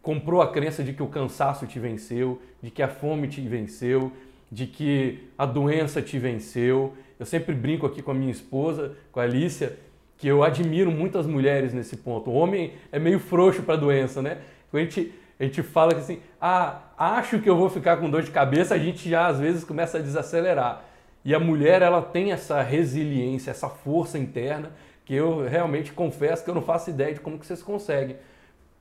comprou 0.01 0.41
a 0.41 0.51
crença 0.51 0.83
de 0.83 0.93
que 0.93 1.03
o 1.03 1.07
cansaço 1.07 1.67
te 1.67 1.79
venceu, 1.79 2.41
de 2.61 2.71
que 2.71 2.81
a 2.81 2.87
fome 2.87 3.27
te 3.27 3.41
venceu, 3.41 4.11
de 4.51 4.65
que 4.65 5.29
a 5.37 5.45
doença 5.45 6.01
te 6.01 6.17
venceu. 6.17 6.93
Eu 7.19 7.25
sempre 7.25 7.53
brinco 7.53 7.85
aqui 7.85 8.01
com 8.01 8.11
a 8.11 8.15
minha 8.15 8.31
esposa, 8.31 8.95
com 9.11 9.19
a 9.19 9.23
Alicia, 9.23 9.77
que 10.17 10.27
eu 10.27 10.43
admiro 10.43 10.91
muitas 10.91 11.27
mulheres 11.27 11.73
nesse 11.73 11.97
ponto. 11.97 12.31
O 12.31 12.33
homem 12.33 12.73
é 12.91 12.97
meio 12.97 13.19
frouxo 13.19 13.61
para 13.61 13.75
a 13.75 13.77
doença, 13.77 14.21
né? 14.21 14.39
A 14.73 14.77
gente, 14.77 15.13
a 15.41 15.45
gente 15.45 15.63
fala 15.63 15.93
que 15.93 15.99
assim, 15.99 16.19
ah, 16.39 16.81
acho 16.97 17.39
que 17.39 17.49
eu 17.49 17.57
vou 17.57 17.69
ficar 17.69 17.97
com 17.97 18.09
dor 18.09 18.23
de 18.23 18.31
cabeça, 18.31 18.75
a 18.75 18.77
gente 18.77 19.09
já 19.09 19.27
às 19.27 19.39
vezes 19.39 19.63
começa 19.63 19.97
a 19.97 20.01
desacelerar. 20.01 20.83
E 21.23 21.33
a 21.35 21.39
mulher, 21.39 21.81
ela 21.81 22.01
tem 22.01 22.31
essa 22.31 22.61
resiliência, 22.61 23.51
essa 23.51 23.69
força 23.69 24.17
interna, 24.17 24.71
que 25.05 25.13
eu 25.13 25.47
realmente 25.47 25.93
confesso 25.93 26.43
que 26.43 26.49
eu 26.49 26.55
não 26.55 26.61
faço 26.61 26.89
ideia 26.89 27.13
de 27.13 27.19
como 27.19 27.37
que 27.37 27.45
vocês 27.45 27.61
conseguem. 27.61 28.17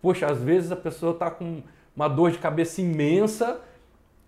Poxa, 0.00 0.26
às 0.26 0.42
vezes 0.42 0.70
a 0.72 0.76
pessoa 0.76 1.12
está 1.12 1.30
com 1.30 1.62
uma 1.94 2.08
dor 2.08 2.30
de 2.30 2.38
cabeça 2.38 2.80
imensa 2.80 3.60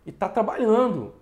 e 0.04 0.10
está 0.10 0.28
trabalhando. 0.28 1.14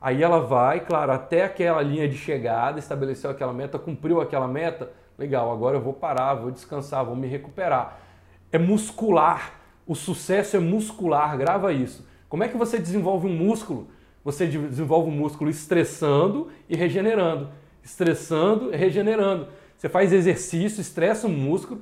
Aí 0.00 0.22
ela 0.22 0.40
vai, 0.40 0.80
claro, 0.80 1.12
até 1.12 1.44
aquela 1.44 1.82
linha 1.82 2.08
de 2.08 2.16
chegada, 2.16 2.78
estabeleceu 2.78 3.30
aquela 3.30 3.52
meta, 3.52 3.78
cumpriu 3.78 4.20
aquela 4.20 4.48
meta, 4.48 4.90
Legal, 5.20 5.52
agora 5.52 5.76
eu 5.76 5.82
vou 5.82 5.92
parar, 5.92 6.32
vou 6.32 6.50
descansar, 6.50 7.04
vou 7.04 7.14
me 7.14 7.26
recuperar. 7.26 7.98
É 8.50 8.56
muscular. 8.56 9.59
O 9.90 9.96
sucesso 9.96 10.56
é 10.56 10.60
muscular, 10.60 11.36
grava 11.36 11.72
isso. 11.72 12.06
Como 12.28 12.44
é 12.44 12.48
que 12.48 12.56
você 12.56 12.78
desenvolve 12.78 13.26
um 13.26 13.36
músculo? 13.36 13.88
Você 14.24 14.46
desenvolve 14.46 15.10
um 15.10 15.12
músculo 15.12 15.50
estressando 15.50 16.46
e 16.68 16.76
regenerando. 16.76 17.48
Estressando 17.82 18.72
e 18.72 18.76
regenerando. 18.76 19.48
Você 19.76 19.88
faz 19.88 20.12
exercício, 20.12 20.80
estressa 20.80 21.26
o 21.26 21.30
músculo, 21.30 21.80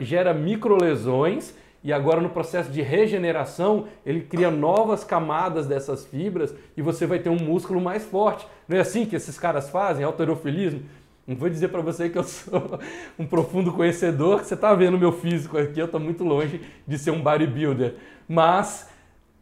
gera 0.00 0.32
microlesões 0.32 1.52
e 1.84 1.92
agora 1.92 2.22
no 2.22 2.30
processo 2.30 2.70
de 2.70 2.80
regeneração 2.80 3.84
ele 4.06 4.22
cria 4.22 4.50
novas 4.50 5.04
camadas 5.04 5.66
dessas 5.66 6.06
fibras 6.06 6.54
e 6.74 6.80
você 6.80 7.04
vai 7.04 7.18
ter 7.18 7.28
um 7.28 7.36
músculo 7.36 7.82
mais 7.82 8.02
forte. 8.02 8.46
Não 8.66 8.78
é 8.78 8.80
assim 8.80 9.04
que 9.04 9.14
esses 9.14 9.38
caras 9.38 9.68
fazem, 9.68 10.06
alterofilismo? 10.06 10.84
Não 11.26 11.34
vou 11.34 11.48
dizer 11.48 11.68
para 11.68 11.80
você 11.80 12.08
que 12.08 12.16
eu 12.16 12.22
sou 12.24 12.78
um 13.18 13.26
profundo 13.26 13.72
conhecedor, 13.72 14.40
que 14.40 14.46
você 14.46 14.54
está 14.54 14.72
vendo 14.74 14.98
meu 14.98 15.12
físico 15.12 15.58
aqui, 15.58 15.80
eu 15.80 15.86
estou 15.86 16.00
muito 16.00 16.22
longe 16.22 16.60
de 16.86 16.98
ser 16.98 17.10
um 17.10 17.20
bodybuilder. 17.20 17.94
Mas 18.28 18.88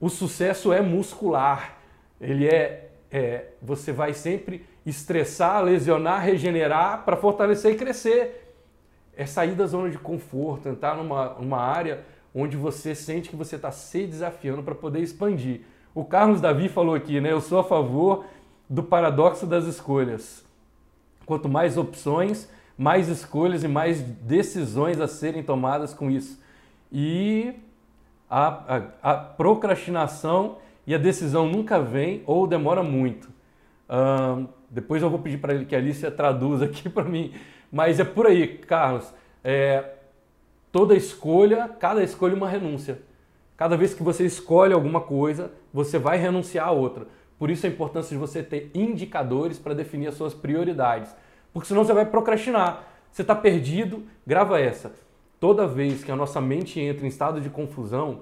o 0.01 0.09
sucesso 0.09 0.73
é 0.73 0.81
muscular. 0.81 1.79
Ele 2.21 2.47
é, 2.47 2.91
é 3.11 3.47
você 3.61 3.93
vai 3.93 4.15
sempre 4.15 4.65
estressar, 4.87 5.63
lesionar, 5.63 6.23
regenerar 6.23 7.05
para 7.05 7.17
fortalecer 7.17 7.73
e 7.73 7.77
crescer. 7.77 8.55
É 9.17 9.27
sair 9.27 9.55
da 9.55 9.67
zona 9.67 9.91
de 9.91 9.99
conforto, 9.99 10.69
entrar 10.69 10.97
numa, 10.97 11.35
numa 11.35 11.61
área 11.61 12.01
onde 12.35 12.57
você 12.57 12.95
sente 12.95 13.29
que 13.29 13.37
você 13.37 13.57
está 13.57 13.71
se 13.71 14.07
desafiando 14.07 14.63
para 14.63 14.75
poder 14.75 15.01
expandir. 15.01 15.61
O 15.95 16.05
Carlos 16.05 16.41
Davi 16.41 16.69
falou 16.69 16.95
aqui, 16.95 17.21
né? 17.21 17.31
Eu 17.31 17.41
sou 17.41 17.61
a 17.61 17.65
favor 17.65 18.25
do 18.69 18.83
paradoxo 18.83 19.47
das 19.47 19.67
escolhas. 19.67 20.45
Quanto 21.27 21.49
mais 21.49 21.77
opções, 21.77 22.49
mais 22.77 23.09
escolhas 23.09 23.63
e 23.65 23.69
mais 23.69 24.01
decisões 24.01 25.01
a 25.01 25.09
serem 25.09 25.43
tomadas 25.43 25.95
com 25.95 26.11
isso. 26.11 26.43
E 26.93 27.55
a, 28.29 28.87
a, 29.03 29.13
a 29.13 29.17
procrastinação 29.17 30.59
e 30.87 30.95
a 30.95 30.99
decisão 30.99 31.49
nunca 31.49 31.81
vem 31.81 32.23
ou 32.27 32.47
demora 32.47 32.83
muito. 32.83 33.29
Uh, 33.89 34.47
depois 34.69 35.03
eu 35.03 35.11
vou 35.11 35.19
pedir 35.19 35.39
para 35.39 35.55
ele 35.55 35.65
que 35.65 35.75
a 35.75 35.79
Alicia 35.79 36.11
traduza 36.11 36.65
aqui 36.65 36.89
para 36.91 37.05
mim. 37.05 37.33
Mas 37.71 38.01
é 38.01 38.05
por 38.05 38.27
aí, 38.27 38.59
Carlos. 38.59 39.13
É, 39.43 39.85
toda 40.71 40.95
escolha, 40.95 41.69
cada 41.79 42.03
escolha 42.03 42.33
é 42.33 42.37
uma 42.37 42.49
renúncia. 42.49 43.01
Cada 43.57 43.77
vez 43.77 43.95
que 43.95 44.03
você 44.03 44.25
escolhe 44.25 44.73
alguma 44.73 45.01
coisa, 45.01 45.53
você 45.73 45.99
vai 45.99 46.19
renunciar 46.19 46.69
a 46.69 46.73
outra. 46.73 47.07
Por 47.39 47.51
isso 47.51 47.67
a 47.67 47.69
importância 47.69 48.11
de 48.11 48.19
você 48.19 48.43
ter 48.43 48.71
indicadores 48.75 49.59
para 49.59 49.75
definir 49.75 50.09
as 50.09 50.15
suas 50.15 50.35
prioridades. 50.35 51.15
Porque 51.53 51.69
senão 51.69 51.85
você 51.85 51.93
vai 51.93 52.07
procrastinar. 52.07 52.85
Você 53.11 53.23
está 53.23 53.35
perdido, 53.35 54.03
grava 54.27 54.61
essa. 54.61 54.93
Toda 55.39 55.67
vez 55.67 56.03
que 56.03 56.11
a 56.11 56.17
nossa 56.17 56.41
mente 56.41 56.81
entra 56.81 57.05
em 57.05 57.09
estado 57.09 57.41
de 57.41 57.51
confusão, 57.51 58.21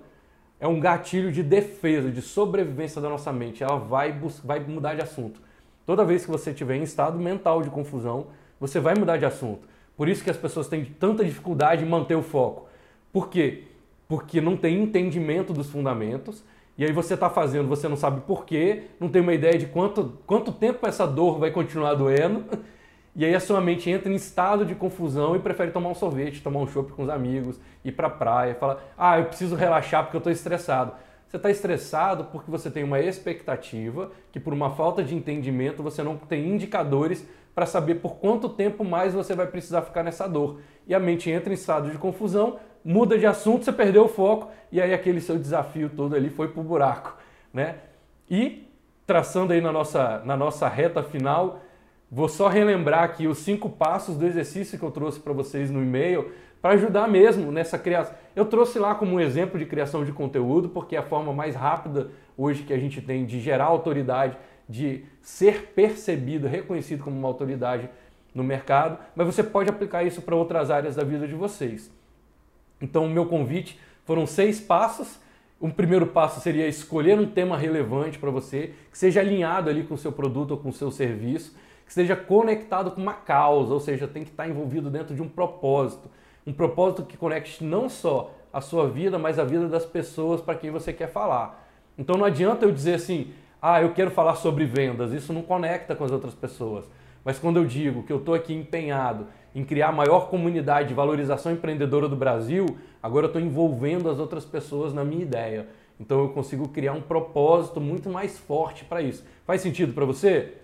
é 0.59 0.67
um 0.69 0.79
gatilho 0.79 1.33
de 1.33 1.43
defesa, 1.43 2.11
de 2.11 2.23
sobrevivência 2.23 3.01
da 3.01 3.09
nossa 3.09 3.33
mente. 3.33 3.63
Ela 3.63 3.79
vai, 3.79 4.17
vai 4.45 4.61
mudar 4.61 4.95
de 4.95 5.03
assunto. 5.03 5.41
Toda 5.85 6.05
vez 6.05 6.25
que 6.25 6.31
você 6.31 6.51
estiver 6.51 6.77
em 6.77 6.83
estado 6.83 7.19
mental 7.19 7.63
de 7.63 7.71
confusão, 7.71 8.29
você 8.61 8.79
vai 8.79 8.95
mudar 8.95 9.17
de 9.17 9.25
assunto. 9.25 9.67
Por 9.97 10.09
isso 10.09 10.23
que 10.23 10.31
as 10.31 10.37
pessoas 10.37 10.69
têm 10.69 10.85
tanta 10.85 11.25
dificuldade 11.25 11.85
em 11.85 11.89
manter 11.89 12.15
o 12.15 12.23
foco. 12.23 12.69
Por 13.13 13.29
quê? 13.29 13.65
Porque 14.07 14.41
não 14.41 14.57
tem 14.57 14.83
entendimento 14.83 15.53
dos 15.53 15.69
fundamentos 15.69 16.45
e 16.83 16.85
aí 16.85 16.91
você 16.91 17.15
está 17.15 17.31
fazendo, 17.31 17.69
você 17.69 17.87
não 17.87 17.97
sabe 17.97 18.23
por 18.23 18.45
quê, 18.45 18.89
não 18.99 19.09
tem 19.09 19.23
uma 19.23 19.33
ideia 19.33 19.57
de 19.57 19.67
quanto, 19.67 20.19
quanto 20.27 20.51
tempo 20.51 20.85
essa 20.85 21.07
dor 21.07 21.39
vai 21.39 21.53
continuar 21.53 21.95
doendo, 21.95 22.45
e 23.15 23.25
aí 23.25 23.33
a 23.33 23.39
sua 23.39 23.61
mente 23.61 23.89
entra 23.89 24.13
em 24.13 24.17
estado 24.17 24.67
de 24.67 24.75
confusão 24.75 25.37
e 25.37 25.39
prefere 25.39 25.71
tomar 25.71 25.91
um 25.91 25.95
sorvete, 25.95 26.43
tomar 26.43 26.59
um 26.59 26.67
chopp 26.67 26.91
com 26.91 27.05
os 27.05 27.09
amigos, 27.09 27.61
ir 27.85 27.93
para 27.93 28.09
a 28.09 28.11
praia, 28.11 28.57
fala: 28.57 28.83
"Ah, 28.99 29.17
eu 29.17 29.27
preciso 29.27 29.55
relaxar 29.55 30.03
porque 30.03 30.17
eu 30.17 30.19
estou 30.19 30.33
estressado". 30.33 30.93
Você 31.29 31.37
está 31.37 31.51
estressado 31.51 32.25
porque 32.25 32.51
você 32.51 32.69
tem 32.69 32.83
uma 32.83 32.99
expectativa 32.99 34.11
que 34.33 34.41
por 34.41 34.53
uma 34.53 34.73
falta 34.73 35.05
de 35.05 35.15
entendimento 35.15 35.85
você 35.85 36.03
não 36.03 36.17
tem 36.17 36.49
indicadores 36.49 37.25
para 37.55 37.65
saber 37.65 37.97
por 37.97 38.17
quanto 38.17 38.49
tempo 38.49 38.85
mais 38.85 39.15
você 39.15 39.37
vai 39.37 39.47
precisar 39.47 39.83
ficar 39.83 40.03
nessa 40.03 40.27
dor. 40.27 40.59
E 40.85 40.93
a 40.93 40.99
mente 40.99 41.31
entra 41.31 41.51
em 41.51 41.55
estado 41.55 41.91
de 41.91 41.97
confusão, 41.97 42.59
muda 42.85 43.19
de 43.19 43.27
assunto, 43.27 43.65
você 43.65 43.73
perdeu 43.73 44.05
o 44.05 44.09
foco 44.09 44.51
e 44.71 44.81
aí 44.81 44.93
aquele 44.93 45.21
seu 45.21 45.39
desafio 45.39 45.91
todo 45.91 46.15
ali 46.15 46.31
foi 46.31 46.49
pro 46.49 46.63
buraco, 46.63 47.17
né? 47.53 47.77
E 48.31 48.67
traçando 49.07 49.53
aí 49.53 49.61
na 49.61 49.73
nossa, 49.73 50.23
na 50.25 50.37
nossa 50.37 50.69
reta 50.69 51.03
final, 51.03 51.61
vou 52.11 52.29
só 52.29 52.49
relembrar 52.49 53.05
aqui 53.05 53.27
os 53.27 53.39
cinco 53.39 53.69
passos 53.69 54.17
do 54.17 54.27
exercício 54.27 54.79
que 54.79 54.85
eu 54.85 54.91
trouxe 54.91 55.21
para 55.21 55.33
vocês 55.33 55.71
no 55.71 55.83
e-mail 55.83 56.33
para 56.61 56.75
ajudar 56.75 57.09
mesmo 57.09 57.51
nessa 57.51 57.77
criação. 57.77 58.15
Eu 58.37 58.45
trouxe 58.45 58.79
lá 58.79 58.95
como 58.95 59.17
um 59.17 59.21
exemplo 59.21 59.59
de 59.59 59.67
criação 59.67 60.05
de 60.05 60.13
conteúdo, 60.13 60.69
porque 60.69 60.95
é 60.95 61.01
a 61.01 61.03
forma 61.03 61.33
mais 61.33 61.57
rápida 61.57 62.11
hoje 62.39 62.63
que 62.63 62.73
a 62.73 62.79
gente 62.79 63.03
tem 63.03 63.27
de 63.27 63.41
gerar 63.41 63.65
autoridade, 63.65 64.37
de 64.69 65.05
ser 65.21 65.73
percebido, 65.75 66.47
reconhecido 66.47 67.03
como 67.03 67.19
uma 67.19 67.29
autoridade 67.29 67.91
no 68.33 68.45
mercado, 68.45 68.97
mas 69.15 69.27
você 69.27 69.43
pode 69.43 69.69
aplicar 69.69 70.05
isso 70.05 70.23
para 70.23 70.37
outras 70.37 70.71
áreas 70.71 70.97
da 70.97 71.05
vida 71.05 71.27
de 71.27 71.35
vocês. 71.35 71.91
Então, 72.83 73.07
o 73.07 73.09
meu 73.09 73.25
convite 73.25 73.79
foram 74.05 74.27
seis 74.27 74.61
passos. 74.61 75.19
Um 75.61 75.71
primeiro 75.71 76.09
passo 76.09 76.41
seria 76.41 76.67
escolher 76.67 77.19
um 77.19 77.27
tema 77.27 77.57
relevante 77.57 78.19
para 78.19 78.31
você, 78.31 78.75
que 78.91 78.99
seja 78.99 79.21
alinhado 79.21 79.71
ali 79.71 79.85
com 79.85 79.95
o 79.95 79.99
seu 79.99 80.11
produto 80.11 80.51
ou 80.51 80.57
com 80.59 80.71
o 80.71 80.73
seu 80.73 80.91
serviço, 80.91 81.55
que 81.85 81.91
esteja 81.91 82.17
conectado 82.17 82.91
com 82.91 83.01
uma 83.01 83.15
causa, 83.15 83.73
ou 83.73 83.79
seja, 83.79 84.09
tem 84.09 84.25
que 84.25 84.31
estar 84.31 84.49
envolvido 84.49 84.91
dentro 84.91 85.15
de 85.15 85.23
um 85.23 85.29
propósito. 85.29 86.11
Um 86.45 86.53
propósito 86.53 87.05
que 87.05 87.17
conecte 87.17 87.63
não 87.63 87.89
só 87.89 88.35
a 88.53 88.61
sua 88.61 88.89
vida, 88.89 89.19
mas 89.19 89.39
a 89.39 89.45
vida 89.45 89.69
das 89.69 89.87
pessoas 89.87 90.41
para 90.41 90.57
quem 90.57 90.71
você 90.71 90.93
quer 90.93 91.09
falar. 91.09 91.65
Então 91.97 92.17
não 92.17 92.25
adianta 92.25 92.67
eu 92.67 92.73
dizer 92.73 92.95
assim, 92.95 93.33
ah, 93.61 93.81
eu 93.81 93.93
quero 93.93 94.11
falar 94.11 94.35
sobre 94.35 94.65
vendas, 94.65 95.13
isso 95.13 95.33
não 95.33 95.43
conecta 95.43 95.95
com 95.95 96.03
as 96.05 96.11
outras 96.11 96.35
pessoas. 96.35 96.85
Mas 97.25 97.39
quando 97.39 97.59
eu 97.59 97.65
digo 97.65 98.03
que 98.03 98.13
eu 98.13 98.19
estou 98.19 98.35
aqui 98.35 98.53
empenhado 98.53 99.29
em 99.55 99.65
criar 99.65 99.89
a 99.89 99.93
maior 99.93 100.29
comunidade 100.29 100.89
de 100.89 100.95
valorização 100.95 101.53
empreendedora 101.53 102.09
do 102.09 102.17
Brasil, 102.17 102.67
agora 103.03 103.27
eu 103.27 103.29
estou 103.29 103.43
envolvendo 103.43 104.09
as 104.09 104.19
outras 104.19 104.45
pessoas 104.45 104.95
na 104.95 105.05
minha 105.05 105.23
ideia. 105.23 105.67
Então 106.01 106.21
eu 106.21 106.29
consigo 106.31 106.69
criar 106.69 106.93
um 106.93 107.01
propósito 107.01 107.81
muito 107.81 108.09
mais 108.09 108.39
forte 108.39 108.85
para 108.85 109.03
isso. 109.03 109.25
Faz 109.47 109.61
sentido 109.61 109.93
para 109.93 110.05
você? 110.05 110.55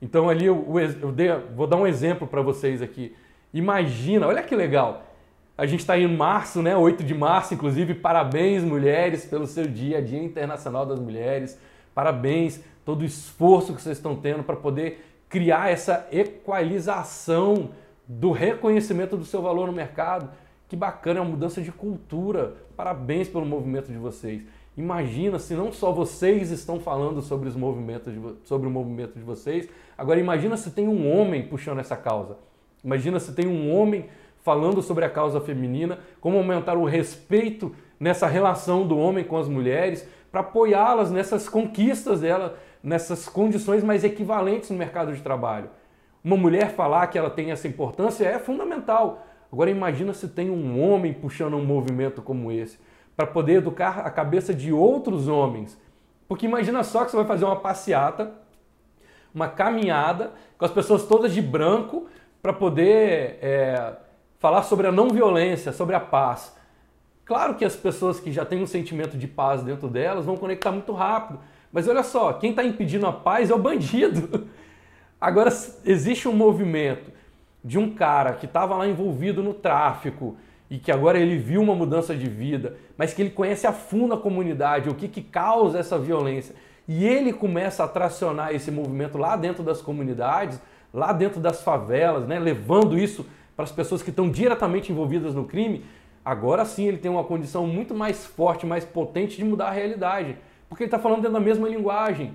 Então 0.00 0.28
ali 0.28 0.46
eu, 0.46 0.64
eu 1.00 1.12
dei, 1.12 1.28
vou 1.54 1.66
dar 1.66 1.76
um 1.76 1.86
exemplo 1.86 2.26
para 2.26 2.40
vocês 2.40 2.80
aqui. 2.80 3.14
Imagina, 3.52 4.26
olha 4.26 4.42
que 4.42 4.56
legal. 4.56 5.04
A 5.58 5.66
gente 5.66 5.80
está 5.80 5.98
em 5.98 6.08
março, 6.08 6.62
né? 6.62 6.74
8 6.74 7.04
de 7.04 7.14
março, 7.14 7.52
inclusive. 7.52 7.94
Parabéns, 7.94 8.64
mulheres, 8.64 9.26
pelo 9.26 9.46
seu 9.46 9.66
dia, 9.66 10.00
Dia 10.00 10.22
Internacional 10.22 10.86
das 10.86 10.98
Mulheres. 10.98 11.60
Parabéns, 11.94 12.62
todo 12.82 13.02
o 13.02 13.04
esforço 13.04 13.74
que 13.74 13.82
vocês 13.82 13.98
estão 13.98 14.16
tendo 14.16 14.42
para 14.42 14.56
poder 14.56 15.04
criar 15.28 15.70
essa 15.70 16.08
equalização 16.10 17.70
do 18.12 18.32
reconhecimento 18.32 19.16
do 19.16 19.24
seu 19.24 19.40
valor 19.40 19.68
no 19.68 19.72
mercado. 19.72 20.28
Que 20.68 20.74
bacana, 20.74 21.20
é 21.20 21.22
uma 21.22 21.30
mudança 21.30 21.62
de 21.62 21.70
cultura. 21.70 22.56
Parabéns 22.76 23.28
pelo 23.28 23.46
movimento 23.46 23.92
de 23.92 23.98
vocês. 23.98 24.42
Imagina 24.76 25.38
se 25.38 25.54
não 25.54 25.72
só 25.72 25.92
vocês 25.92 26.50
estão 26.50 26.80
falando 26.80 27.22
sobre, 27.22 27.48
os 27.48 27.54
movimentos 27.54 28.12
de, 28.12 28.20
sobre 28.44 28.66
o 28.66 28.70
movimento 28.70 29.14
de 29.14 29.22
vocês, 29.24 29.68
agora 29.96 30.18
imagina 30.18 30.56
se 30.56 30.70
tem 30.70 30.88
um 30.88 31.12
homem 31.12 31.46
puxando 31.46 31.78
essa 31.78 31.96
causa. 31.96 32.36
Imagina 32.82 33.20
se 33.20 33.32
tem 33.32 33.46
um 33.46 33.72
homem 33.72 34.06
falando 34.42 34.80
sobre 34.80 35.04
a 35.04 35.10
causa 35.10 35.40
feminina, 35.40 35.98
como 36.20 36.38
aumentar 36.38 36.76
o 36.76 36.84
respeito 36.84 37.74
nessa 37.98 38.26
relação 38.26 38.86
do 38.86 38.96
homem 38.96 39.22
com 39.22 39.36
as 39.36 39.48
mulheres, 39.48 40.08
para 40.32 40.40
apoiá-las 40.40 41.10
nessas 41.10 41.48
conquistas 41.48 42.20
dela, 42.20 42.56
nessas 42.82 43.28
condições 43.28 43.84
mais 43.84 44.02
equivalentes 44.02 44.70
no 44.70 44.76
mercado 44.76 45.12
de 45.12 45.20
trabalho. 45.20 45.68
Uma 46.22 46.36
mulher 46.36 46.70
falar 46.72 47.06
que 47.06 47.18
ela 47.18 47.30
tem 47.30 47.50
essa 47.50 47.66
importância 47.66 48.26
é 48.26 48.38
fundamental. 48.38 49.26
Agora 49.52 49.70
imagina 49.70 50.12
se 50.12 50.28
tem 50.28 50.50
um 50.50 50.80
homem 50.80 51.12
puxando 51.12 51.54
um 51.54 51.64
movimento 51.64 52.22
como 52.22 52.52
esse 52.52 52.78
para 53.16 53.26
poder 53.26 53.54
educar 53.54 54.00
a 54.00 54.10
cabeça 54.10 54.54
de 54.54 54.72
outros 54.72 55.28
homens. 55.28 55.78
Porque 56.28 56.46
imagina 56.46 56.82
só 56.84 57.04
que 57.04 57.10
você 57.10 57.16
vai 57.16 57.26
fazer 57.26 57.44
uma 57.44 57.56
passeata, 57.56 58.32
uma 59.34 59.48
caminhada 59.48 60.32
com 60.56 60.64
as 60.64 60.70
pessoas 60.70 61.04
todas 61.04 61.32
de 61.32 61.42
branco 61.42 62.06
para 62.40 62.52
poder 62.52 63.38
é, 63.42 63.94
falar 64.38 64.62
sobre 64.62 64.86
a 64.86 64.92
não 64.92 65.08
violência, 65.08 65.72
sobre 65.72 65.94
a 65.96 66.00
paz. 66.00 66.56
Claro 67.24 67.54
que 67.54 67.64
as 67.64 67.76
pessoas 67.76 68.18
que 68.18 68.32
já 68.32 68.44
têm 68.44 68.62
um 68.62 68.66
sentimento 68.66 69.16
de 69.16 69.26
paz 69.26 69.62
dentro 69.62 69.88
delas 69.88 70.24
vão 70.24 70.36
conectar 70.36 70.72
muito 70.72 70.92
rápido. 70.92 71.40
Mas 71.72 71.86
olha 71.86 72.02
só, 72.02 72.32
quem 72.32 72.50
está 72.50 72.64
impedindo 72.64 73.06
a 73.06 73.12
paz 73.12 73.50
é 73.50 73.54
o 73.54 73.58
bandido. 73.58 74.48
Agora, 75.20 75.50
existe 75.84 76.26
um 76.26 76.32
movimento 76.32 77.10
de 77.62 77.78
um 77.78 77.90
cara 77.94 78.32
que 78.32 78.46
estava 78.46 78.74
lá 78.74 78.88
envolvido 78.88 79.42
no 79.42 79.52
tráfico 79.52 80.36
e 80.70 80.78
que 80.78 80.90
agora 80.90 81.18
ele 81.18 81.36
viu 81.36 81.60
uma 81.60 81.74
mudança 81.74 82.14
de 82.14 82.28
vida, 82.28 82.76
mas 82.96 83.12
que 83.12 83.20
ele 83.20 83.30
conhece 83.30 83.66
a 83.66 83.72
fundo 83.72 84.14
a 84.14 84.18
comunidade, 84.18 84.88
o 84.88 84.94
que, 84.94 85.08
que 85.08 85.20
causa 85.20 85.78
essa 85.78 85.98
violência. 85.98 86.54
E 86.88 87.06
ele 87.06 87.32
começa 87.32 87.84
a 87.84 87.88
tracionar 87.88 88.54
esse 88.54 88.70
movimento 88.70 89.18
lá 89.18 89.36
dentro 89.36 89.62
das 89.62 89.82
comunidades, 89.82 90.60
lá 90.92 91.12
dentro 91.12 91.40
das 91.40 91.62
favelas, 91.62 92.26
né, 92.26 92.38
levando 92.38 92.98
isso 92.98 93.26
para 93.54 93.64
as 93.64 93.72
pessoas 93.72 94.02
que 94.02 94.10
estão 94.10 94.30
diretamente 94.30 94.90
envolvidas 94.90 95.34
no 95.34 95.44
crime. 95.44 95.84
Agora 96.24 96.64
sim 96.64 96.86
ele 96.86 96.98
tem 96.98 97.10
uma 97.10 97.24
condição 97.24 97.66
muito 97.66 97.94
mais 97.94 98.24
forte, 98.24 98.64
mais 98.64 98.84
potente 98.84 99.36
de 99.36 99.44
mudar 99.44 99.66
a 99.66 99.72
realidade, 99.72 100.36
porque 100.68 100.84
ele 100.84 100.88
está 100.88 100.98
falando 100.98 101.18
dentro 101.18 101.34
da 101.34 101.40
mesma 101.40 101.68
linguagem. 101.68 102.34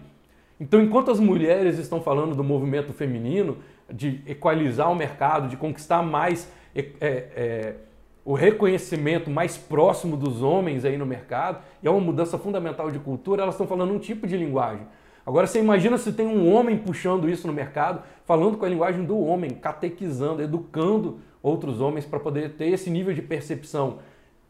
Então, 0.60 0.82
enquanto 0.82 1.12
as 1.12 1.20
mulheres 1.20 1.78
estão 1.78 2.02
falando 2.02 2.36
do 2.36 2.44
movimento 2.44 2.94
feminino, 2.94 3.58
de 3.92 4.22
equalizar 4.26 4.92
o 4.92 4.96
mercado, 4.96 5.48
de 5.48 5.58
conquistar 5.58 6.02
mais 6.02 6.50
é, 6.74 6.86
é, 7.02 7.76
o 8.24 8.34
reconhecimento 8.34 9.30
mais 9.30 9.58
próximo 9.58 10.16
dos 10.18 10.42
homens 10.42 10.86
aí 10.86 10.98
no 10.98 11.06
mercado, 11.06 11.60
e 11.84 11.88
é 11.88 11.92
uma 11.92 12.00
mudança 12.00 12.38
fundamental 12.38 12.90
de 12.90 13.00
cultura, 13.00 13.44
elas 13.44 13.56
estão 13.56 13.68
falando 13.68 13.94
um 13.94 14.00
tipo 14.00 14.26
de 14.26 14.38
linguagem. 14.38 14.88
Agora 15.26 15.48
você 15.48 15.60
imagina 15.60 15.98
se 15.98 16.14
tem 16.14 16.26
um 16.26 16.54
homem 16.54 16.78
puxando 16.78 17.30
isso 17.30 17.48
no 17.48 17.54
mercado, 17.54 18.02
falando 18.26 18.58
com 18.58 18.66
a 18.66 18.70
linguagem 18.70 19.04
do 19.04 19.20
homem, 19.20 19.52
catequizando, 19.52 20.42
educando 20.42 21.20
outros 21.42 21.82
homens 21.82 22.06
para 22.06 22.20
poder 22.20 22.52
ter 22.52 22.68
esse 22.68 22.90
nível 22.90 23.14
de 23.14 23.22
percepção. 23.22 24.00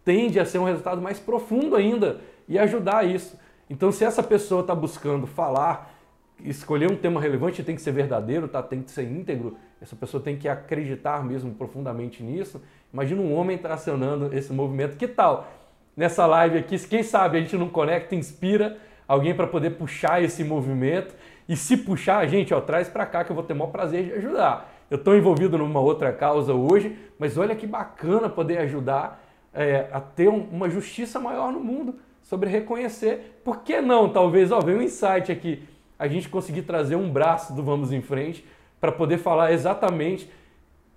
Tende 0.03 0.39
a 0.39 0.45
ser 0.45 0.59
um 0.59 0.65
resultado 0.65 1.01
mais 1.01 1.19
profundo 1.19 1.75
ainda 1.75 2.21
e 2.47 2.59
ajudar 2.59 3.05
isso. 3.05 3.37
Então, 3.69 3.91
se 3.91 4.03
essa 4.03 4.21
pessoa 4.21 4.61
está 4.61 4.75
buscando 4.75 5.25
falar 5.25 5.94
escolher 6.43 6.91
um 6.91 6.95
tema 6.95 7.21
relevante 7.21 7.63
tem 7.63 7.75
que 7.75 7.81
ser 7.81 7.91
verdadeiro, 7.91 8.47
tá? 8.47 8.61
tem 8.61 8.81
que 8.81 8.91
ser 8.91 9.03
íntegro, 9.03 9.57
essa 9.81 9.95
pessoa 9.95 10.21
tem 10.21 10.38
que 10.38 10.47
acreditar 10.47 11.23
mesmo 11.23 11.53
profundamente 11.53 12.21
nisso. 12.21 12.61
Imagina 12.91 13.21
um 13.21 13.33
homem 13.33 13.57
tracionando 13.57 14.36
esse 14.36 14.51
movimento. 14.51 14.97
Que 14.97 15.07
tal 15.07 15.47
nessa 15.95 16.25
live 16.25 16.57
aqui, 16.57 16.77
quem 16.88 17.03
sabe 17.03 17.38
a 17.38 17.41
gente 17.41 17.55
não 17.57 17.69
conecta, 17.69 18.15
inspira 18.15 18.77
alguém 19.07 19.33
para 19.33 19.47
poder 19.47 19.71
puxar 19.71 20.21
esse 20.21 20.43
movimento 20.43 21.15
e 21.47 21.55
se 21.55 21.77
puxar, 21.77 22.17
a 22.17 22.25
gente, 22.25 22.53
ó, 22.53 22.59
traz 22.59 22.89
para 22.89 23.05
cá 23.05 23.23
que 23.23 23.31
eu 23.31 23.36
vou 23.36 23.43
ter 23.43 23.53
o 23.53 23.55
maior 23.55 23.71
prazer 23.71 24.03
de 24.03 24.13
ajudar. 24.13 24.73
Eu 24.89 24.97
estou 24.97 25.15
envolvido 25.15 25.57
numa 25.57 25.79
outra 25.79 26.11
causa 26.11 26.53
hoje, 26.53 26.97
mas 27.17 27.38
olha 27.38 27.55
que 27.55 27.67
bacana 27.67 28.27
poder 28.29 28.57
ajudar 28.59 29.23
é, 29.53 29.88
a 29.91 29.99
ter 29.99 30.27
um, 30.27 30.47
uma 30.51 30.69
justiça 30.69 31.19
maior 31.19 31.51
no 31.51 31.59
mundo 31.59 31.95
sobre 32.21 32.49
reconhecer. 32.49 33.39
Por 33.43 33.61
que 33.61 33.79
não? 33.79 34.09
Talvez, 34.09 34.51
ó, 34.51 34.59
vem 34.59 34.75
um 34.75 34.81
insight 34.81 35.31
aqui 35.31 35.63
a 35.97 36.07
gente 36.07 36.29
conseguir 36.29 36.63
trazer 36.63 36.95
um 36.95 37.09
braço 37.09 37.53
do 37.53 37.63
Vamos 37.63 37.91
em 37.91 38.01
Frente 38.01 38.45
para 38.79 38.91
poder 38.91 39.17
falar 39.17 39.51
exatamente, 39.51 40.29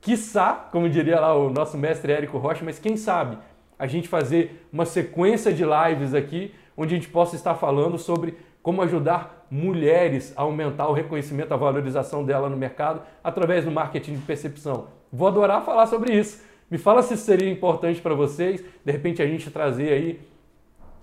quiçá, 0.00 0.68
como 0.70 0.88
diria 0.88 1.20
lá 1.20 1.34
o 1.34 1.50
nosso 1.50 1.76
mestre 1.78 2.12
Érico 2.12 2.38
Rocha, 2.38 2.64
mas 2.64 2.78
quem 2.78 2.96
sabe 2.96 3.38
a 3.78 3.86
gente 3.86 4.08
fazer 4.08 4.66
uma 4.72 4.84
sequência 4.84 5.52
de 5.52 5.64
lives 5.64 6.12
aqui 6.14 6.52
onde 6.76 6.94
a 6.94 6.98
gente 6.98 7.08
possa 7.08 7.36
estar 7.36 7.54
falando 7.54 7.98
sobre 7.98 8.36
como 8.62 8.82
ajudar 8.82 9.46
mulheres 9.50 10.32
a 10.36 10.42
aumentar 10.42 10.88
o 10.88 10.92
reconhecimento, 10.92 11.54
a 11.54 11.56
valorização 11.56 12.24
dela 12.24 12.48
no 12.48 12.56
mercado 12.56 13.00
através 13.22 13.64
do 13.64 13.70
marketing 13.70 14.14
de 14.14 14.22
percepção. 14.22 14.88
Vou 15.12 15.26
adorar 15.26 15.64
falar 15.64 15.86
sobre 15.86 16.12
isso. 16.12 16.42
Me 16.70 16.76
fala 16.76 17.02
se 17.02 17.16
seria 17.16 17.50
importante 17.50 18.00
para 18.00 18.14
vocês, 18.14 18.62
de 18.84 18.92
repente 18.92 19.22
a 19.22 19.26
gente 19.26 19.50
trazer 19.50 19.92
aí 19.92 20.20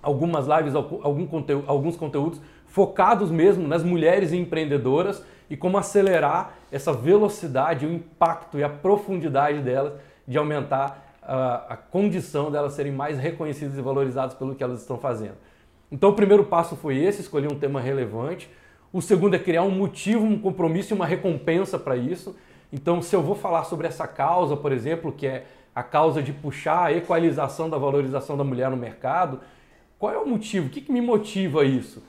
algumas 0.01 0.45
lives, 0.45 0.75
algum 0.75 1.25
conteúdo, 1.25 1.63
alguns 1.67 1.95
conteúdos 1.95 2.39
focados 2.75 3.31
mesmo 3.31 3.65
nas 3.65 3.83
mulheres 3.83 4.33
empreendedoras 4.33 5.23
e 5.49 5.55
como 5.55 5.77
acelerar 5.77 6.55
essa 6.69 6.91
velocidade, 6.91 7.85
o 7.85 7.93
impacto 7.93 8.59
e 8.59 8.65
a 8.65 8.67
profundidade 8.67 9.61
delas 9.61 9.93
de 10.27 10.37
aumentar 10.37 11.15
a, 11.23 11.67
a 11.69 11.77
condição 11.77 12.51
delas 12.51 12.73
serem 12.73 12.91
mais 12.91 13.17
reconhecidas 13.17 13.77
e 13.77 13.81
valorizadas 13.81 14.35
pelo 14.35 14.53
que 14.53 14.61
elas 14.61 14.81
estão 14.81 14.97
fazendo. 14.97 15.35
Então 15.89 16.09
o 16.09 16.13
primeiro 16.13 16.43
passo 16.43 16.75
foi 16.75 16.97
esse, 16.97 17.21
escolher 17.21 17.49
um 17.49 17.57
tema 17.57 17.79
relevante. 17.79 18.51
O 18.91 19.01
segundo 19.01 19.37
é 19.37 19.39
criar 19.39 19.63
um 19.63 19.71
motivo, 19.71 20.25
um 20.25 20.37
compromisso 20.37 20.93
e 20.93 20.95
uma 20.95 21.05
recompensa 21.05 21.79
para 21.79 21.95
isso. 21.95 22.35
Então, 22.73 23.01
se 23.01 23.15
eu 23.15 23.21
vou 23.21 23.35
falar 23.35 23.63
sobre 23.63 23.87
essa 23.87 24.05
causa, 24.05 24.57
por 24.57 24.73
exemplo, 24.73 25.13
que 25.13 25.25
é 25.25 25.45
a 25.73 25.81
causa 25.81 26.21
de 26.21 26.33
puxar 26.33 26.87
a 26.87 26.91
equalização 26.91 27.69
da 27.69 27.77
valorização 27.77 28.35
da 28.35 28.43
mulher 28.43 28.69
no 28.69 28.75
mercado, 28.75 29.39
qual 29.97 30.11
é 30.11 30.17
o 30.17 30.27
motivo? 30.27 30.67
O 30.67 30.69
que, 30.69 30.81
que 30.81 30.91
me 30.91 30.99
motiva 30.99 31.63
isso? 31.63 32.03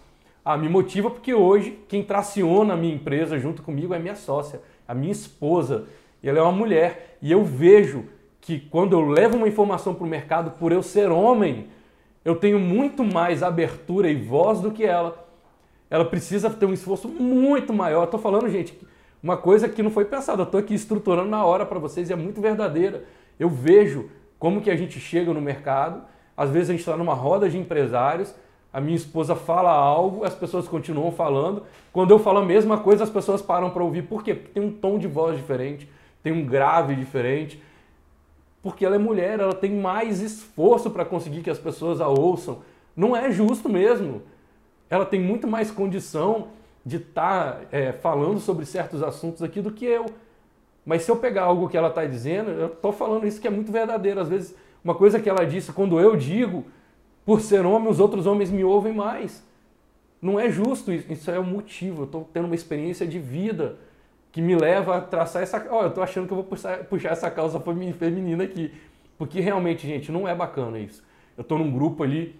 Ah, 0.49 0.57
me 0.57 0.69
motiva 0.69 1.11
porque 1.11 1.35
hoje 1.35 1.77
quem 1.89 2.05
traciona 2.05 2.75
a 2.75 2.77
minha 2.77 2.95
empresa 2.95 3.37
junto 3.37 3.65
comigo 3.65 3.93
é 3.93 3.99
minha 3.99 4.15
sócia, 4.15 4.61
a 4.87 4.95
minha 4.95 5.11
esposa. 5.11 5.87
E 6.23 6.29
ela 6.29 6.39
é 6.39 6.41
uma 6.43 6.53
mulher. 6.53 7.19
E 7.21 7.33
eu 7.33 7.43
vejo 7.43 8.05
que 8.41 8.61
quando 8.61 8.93
eu 8.93 9.01
levo 9.01 9.37
uma 9.37 9.49
informação 9.49 9.93
para 9.93 10.05
o 10.05 10.09
mercado, 10.09 10.53
por 10.53 10.71
eu 10.71 10.85
ser 10.85 11.11
homem, 11.11 11.67
eu 12.25 12.37
tenho 12.37 12.61
muito 12.61 13.03
mais 13.03 13.43
abertura 13.43 14.09
e 14.09 14.15
voz 14.15 14.61
do 14.61 14.71
que 14.71 14.85
ela. 14.85 15.27
Ela 15.91 16.05
precisa 16.05 16.49
ter 16.49 16.65
um 16.65 16.73
esforço 16.73 17.09
muito 17.09 17.73
maior. 17.73 18.05
Estou 18.05 18.21
falando, 18.21 18.49
gente, 18.49 18.79
uma 19.21 19.37
coisa 19.37 19.69
que 19.69 19.83
não 19.83 19.91
foi 19.91 20.05
pensada. 20.05 20.45
Estou 20.45 20.61
aqui 20.61 20.75
estruturando 20.75 21.29
na 21.29 21.45
hora 21.45 21.67
para 21.67 21.81
vocês 21.81 22.09
e 22.09 22.13
é 22.13 22.17
muito 22.17 22.41
verdadeira. 22.41 23.03
Eu 23.37 23.51
vejo 23.51 24.11
como 24.39 24.61
que 24.61 24.71
a 24.71 24.77
gente 24.77 25.01
chega 25.01 25.35
no 25.35 25.41
mercado. 25.41 26.05
Às 26.37 26.51
vezes 26.51 26.71
a 26.71 26.73
gente 26.73 26.83
está 26.83 26.97
numa 26.97 27.15
roda 27.15 27.51
de 27.51 27.59
empresários 27.59 28.33
a 28.77 28.81
minha 28.81 28.95
esposa 28.95 29.35
fala 29.35 29.73
algo, 29.73 30.23
as 30.23 30.35
pessoas 30.35 30.69
continuam 30.69 31.11
falando. 31.11 31.63
Quando 31.95 32.11
eu 32.11 32.19
falo 32.19 32.41
a 32.41 32.45
mesma 32.45 32.77
coisa, 32.77 33.05
as 33.05 33.09
pessoas 33.09 33.41
param 33.41 33.71
para 33.71 33.83
ouvir. 33.83 34.03
Por 34.03 34.23
quê? 34.23 34.35
Porque 34.35 34.53
tem 34.53 34.63
um 34.63 34.71
tom 34.71 34.99
de 34.99 35.09
voz 35.09 35.35
diferente, 35.35 35.89
tem 36.23 36.31
um 36.31 36.45
grave 36.45 36.95
diferente. 36.95 37.59
Porque 38.63 38.85
ela 38.85 38.97
é 38.97 38.99
mulher, 38.99 39.41
ela 39.41 39.55
tem 39.55 39.71
mais 39.71 40.21
esforço 40.21 40.91
para 40.91 41.07
conseguir 41.07 41.41
que 41.41 41.49
as 41.49 41.59
pessoas 41.59 42.03
a 42.03 42.09
ouçam. 42.09 42.59
Não 42.95 43.17
é 43.17 43.33
justo 43.33 43.67
mesmo. 43.67 44.21
Ela 44.91 45.07
tem 45.07 45.23
muito 45.23 45.49
mais 45.49 45.71
condição 45.71 46.49
de 46.85 46.97
estar 46.99 47.53
tá, 47.53 47.61
é, 47.73 47.93
falando 47.93 48.41
sobre 48.41 48.67
certos 48.67 49.03
assuntos 49.03 49.43
aqui 49.43 49.63
do 49.63 49.71
que 49.71 49.87
eu. 49.87 50.05
Mas 50.85 51.01
se 51.01 51.11
eu 51.11 51.17
pegar 51.17 51.45
algo 51.45 51.67
que 51.67 51.79
ela 51.79 51.89
está 51.89 52.05
dizendo, 52.05 52.51
eu 52.51 52.67
estou 52.67 52.93
falando 52.93 53.27
isso 53.27 53.41
que 53.41 53.49
é 53.49 53.51
muito 53.51 53.73
verdadeiro. 53.73 54.21
Às 54.21 54.29
vezes, 54.29 54.55
uma 54.85 54.95
coisa 54.95 55.19
que 55.19 55.31
ela 55.31 55.47
disse, 55.47 55.73
quando 55.73 55.99
eu 55.99 56.15
digo, 56.15 56.67
por 57.27 57.41
ser 57.41 57.67
homem, 57.67 57.91
os 57.91 57.99
outros 57.99 58.25
homens 58.25 58.51
me 58.51 58.63
ouvem 58.63 58.95
mais. 58.95 59.45
Não 60.23 60.39
é 60.39 60.49
justo 60.49 60.93
isso, 60.93 61.13
isso 61.13 61.31
é 61.31 61.39
o 61.39 61.45
motivo. 61.45 62.03
Eu 62.03 62.05
estou 62.07 62.31
tendo 62.33 62.45
uma 62.45 62.55
experiência 62.55 63.05
de 63.05 63.19
vida 63.19 63.77
que 64.31 64.41
me 64.41 64.55
leva 64.55 64.97
a 64.97 65.01
traçar 65.01 65.43
essa. 65.43 65.67
Oh, 65.71 65.83
eu 65.83 65.89
estou 65.89 66.05
achando 66.05 66.27
que 66.27 66.33
eu 66.33 66.37
vou 66.37 66.45
puxar, 66.45 66.85
puxar 66.85 67.11
essa 67.11 67.29
causa 67.29 67.61
feminina 67.99 68.45
aqui. 68.45 68.73
Porque 69.19 69.41
realmente, 69.41 69.87
gente, 69.87 70.13
não 70.13 70.29
é 70.29 70.35
bacana 70.35 70.79
isso. 70.79 71.03
Eu 71.37 71.43
estou 71.43 71.59
num 71.59 71.71
grupo 71.71 72.05
ali, 72.05 72.39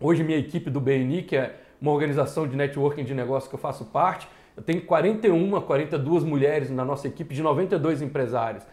hoje 0.00 0.24
minha 0.24 0.38
equipe 0.38 0.68
do 0.68 0.80
BNI, 0.80 1.22
que 1.22 1.36
é 1.36 1.54
uma 1.80 1.92
organização 1.92 2.46
de 2.46 2.56
networking 2.56 3.04
de 3.04 3.14
negócio 3.14 3.48
que 3.48 3.54
eu 3.54 3.60
faço 3.60 3.84
parte, 3.84 4.28
eu 4.56 4.62
tenho 4.62 4.82
41, 4.82 5.60
42 5.60 6.24
mulheres 6.24 6.70
na 6.70 6.84
nossa 6.84 7.06
equipe 7.06 7.32
de 7.32 7.40
92 7.40 8.02
empresários. 8.02 8.64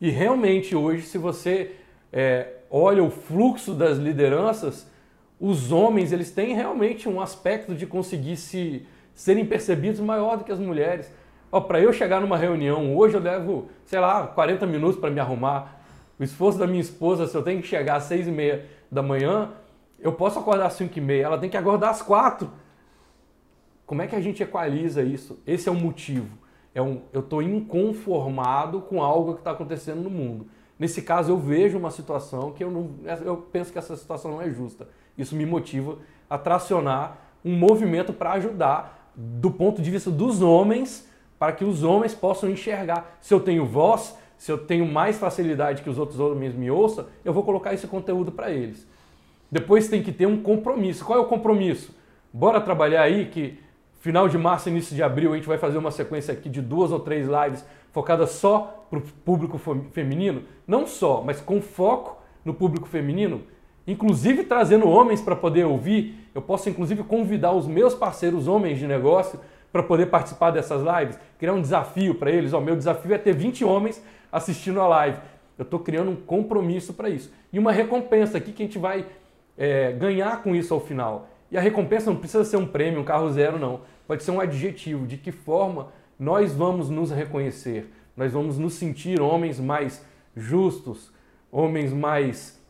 E 0.00 0.10
realmente 0.10 0.74
hoje, 0.74 1.02
se 1.02 1.16
você 1.16 1.76
é, 2.12 2.54
olha 2.70 3.02
o 3.02 3.10
fluxo 3.10 3.74
das 3.74 3.98
lideranças, 3.98 4.86
os 5.40 5.72
homens 5.72 6.12
eles 6.12 6.30
têm 6.30 6.54
realmente 6.54 7.08
um 7.08 7.20
aspecto 7.20 7.74
de 7.74 7.86
conseguir 7.86 8.36
se 8.36 8.86
serem 9.14 9.44
percebidos 9.44 10.00
maior 10.00 10.36
do 10.36 10.44
que 10.44 10.52
as 10.52 10.58
mulheres. 10.58 11.12
Para 11.66 11.80
eu 11.80 11.92
chegar 11.92 12.20
numa 12.20 12.36
reunião 12.36 12.96
hoje 12.96 13.16
eu 13.16 13.20
levo, 13.20 13.68
sei 13.84 13.98
lá, 13.98 14.26
40 14.28 14.66
minutos 14.66 15.00
para 15.00 15.10
me 15.10 15.18
arrumar. 15.18 15.80
O 16.18 16.22
esforço 16.22 16.58
da 16.58 16.66
minha 16.66 16.80
esposa, 16.80 17.26
se 17.26 17.34
eu 17.34 17.42
tenho 17.42 17.60
que 17.60 17.66
chegar 17.66 17.96
às 17.96 18.04
6 18.04 18.28
e 18.28 18.30
meia 18.30 18.66
da 18.92 19.02
manhã, 19.02 19.50
eu 19.98 20.12
posso 20.12 20.38
acordar 20.38 20.66
às 20.66 20.74
5 20.74 20.96
e 20.96 21.00
meia, 21.00 21.24
ela 21.24 21.38
tem 21.38 21.50
que 21.50 21.56
acordar 21.56 21.90
às 21.90 22.02
4. 22.02 22.50
Como 23.86 24.02
é 24.02 24.06
que 24.06 24.14
a 24.14 24.20
gente 24.20 24.42
equaliza 24.42 25.02
isso? 25.02 25.42
Esse 25.46 25.68
é 25.68 25.72
o 25.72 25.74
motivo. 25.74 26.38
É 26.74 26.80
um, 26.80 27.02
eu 27.12 27.20
estou 27.20 27.42
inconformado 27.42 28.82
com 28.82 29.02
algo 29.02 29.34
que 29.34 29.40
está 29.40 29.50
acontecendo 29.50 30.02
no 30.02 30.10
mundo. 30.10 30.46
Nesse 30.80 31.02
caso, 31.02 31.30
eu 31.30 31.36
vejo 31.36 31.76
uma 31.76 31.90
situação 31.90 32.52
que 32.52 32.64
eu, 32.64 32.70
não, 32.70 32.90
eu 33.22 33.36
penso 33.36 33.70
que 33.70 33.78
essa 33.78 33.94
situação 33.94 34.30
não 34.30 34.40
é 34.40 34.48
justa. 34.48 34.88
Isso 35.16 35.36
me 35.36 35.44
motiva 35.44 35.98
a 36.28 36.38
tracionar 36.38 37.18
um 37.44 37.54
movimento 37.54 38.14
para 38.14 38.32
ajudar, 38.32 39.12
do 39.14 39.50
ponto 39.50 39.82
de 39.82 39.90
vista 39.90 40.10
dos 40.10 40.40
homens, 40.40 41.06
para 41.38 41.52
que 41.52 41.66
os 41.66 41.82
homens 41.82 42.14
possam 42.14 42.48
enxergar. 42.48 43.18
Se 43.20 43.34
eu 43.34 43.40
tenho 43.40 43.66
voz, 43.66 44.16
se 44.38 44.50
eu 44.50 44.56
tenho 44.56 44.86
mais 44.86 45.18
facilidade 45.18 45.82
que 45.82 45.90
os 45.90 45.98
outros 45.98 46.18
homens 46.18 46.54
me 46.54 46.70
ouçam, 46.70 47.04
eu 47.22 47.32
vou 47.34 47.42
colocar 47.42 47.74
esse 47.74 47.86
conteúdo 47.86 48.32
para 48.32 48.50
eles. 48.50 48.88
Depois 49.52 49.86
tem 49.86 50.02
que 50.02 50.12
ter 50.12 50.24
um 50.24 50.42
compromisso. 50.42 51.04
Qual 51.04 51.18
é 51.18 51.20
o 51.20 51.26
compromisso? 51.26 51.94
Bora 52.32 52.58
trabalhar 52.58 53.02
aí 53.02 53.26
que 53.26 53.58
final 54.00 54.28
de 54.28 54.38
março, 54.38 54.70
início 54.70 54.96
de 54.96 55.02
abril, 55.02 55.34
a 55.34 55.36
gente 55.36 55.46
vai 55.46 55.58
fazer 55.58 55.76
uma 55.76 55.90
sequência 55.90 56.32
aqui 56.32 56.48
de 56.48 56.62
duas 56.62 56.90
ou 56.90 57.00
três 57.00 57.26
lives 57.28 57.64
focadas 57.92 58.30
só 58.30 58.86
para 58.88 58.98
o 58.98 59.02
público 59.02 59.58
feminino. 59.92 60.42
Não 60.70 60.86
só, 60.86 61.20
mas 61.20 61.40
com 61.40 61.60
foco 61.60 62.16
no 62.44 62.54
público 62.54 62.86
feminino, 62.86 63.42
inclusive 63.88 64.44
trazendo 64.44 64.88
homens 64.88 65.20
para 65.20 65.34
poder 65.34 65.64
ouvir. 65.64 66.14
Eu 66.32 66.40
posso 66.40 66.70
inclusive 66.70 67.02
convidar 67.02 67.50
os 67.50 67.66
meus 67.66 67.92
parceiros 67.92 68.46
homens 68.46 68.78
de 68.78 68.86
negócio 68.86 69.40
para 69.72 69.82
poder 69.82 70.06
participar 70.06 70.52
dessas 70.52 70.80
lives, 70.80 71.18
criar 71.40 71.54
um 71.54 71.60
desafio 71.60 72.14
para 72.14 72.30
eles. 72.30 72.52
O 72.52 72.60
meu 72.60 72.76
desafio 72.76 73.12
é 73.12 73.18
ter 73.18 73.34
20 73.34 73.64
homens 73.64 74.00
assistindo 74.30 74.80
a 74.80 74.86
live. 74.86 75.18
Eu 75.58 75.64
estou 75.64 75.80
criando 75.80 76.12
um 76.12 76.14
compromisso 76.14 76.92
para 76.92 77.10
isso. 77.10 77.32
E 77.52 77.58
uma 77.58 77.72
recompensa 77.72 78.38
aqui 78.38 78.52
que 78.52 78.62
a 78.62 78.66
gente 78.66 78.78
vai 78.78 79.04
é, 79.58 79.90
ganhar 79.90 80.40
com 80.40 80.54
isso 80.54 80.72
ao 80.72 80.78
final. 80.78 81.26
E 81.50 81.58
a 81.58 81.60
recompensa 81.60 82.12
não 82.12 82.16
precisa 82.16 82.44
ser 82.44 82.58
um 82.58 82.66
prêmio, 82.66 83.00
um 83.00 83.04
carro 83.04 83.28
zero, 83.32 83.58
não. 83.58 83.80
Pode 84.06 84.22
ser 84.22 84.30
um 84.30 84.40
adjetivo. 84.40 85.04
De 85.04 85.16
que 85.16 85.32
forma 85.32 85.88
nós 86.16 86.54
vamos 86.54 86.88
nos 86.88 87.10
reconhecer? 87.10 87.92
Nós 88.16 88.32
vamos 88.32 88.56
nos 88.56 88.74
sentir 88.74 89.20
homens 89.20 89.58
mais 89.58 90.08
justos, 90.36 91.12
homens 91.50 91.92
mais 91.92 92.60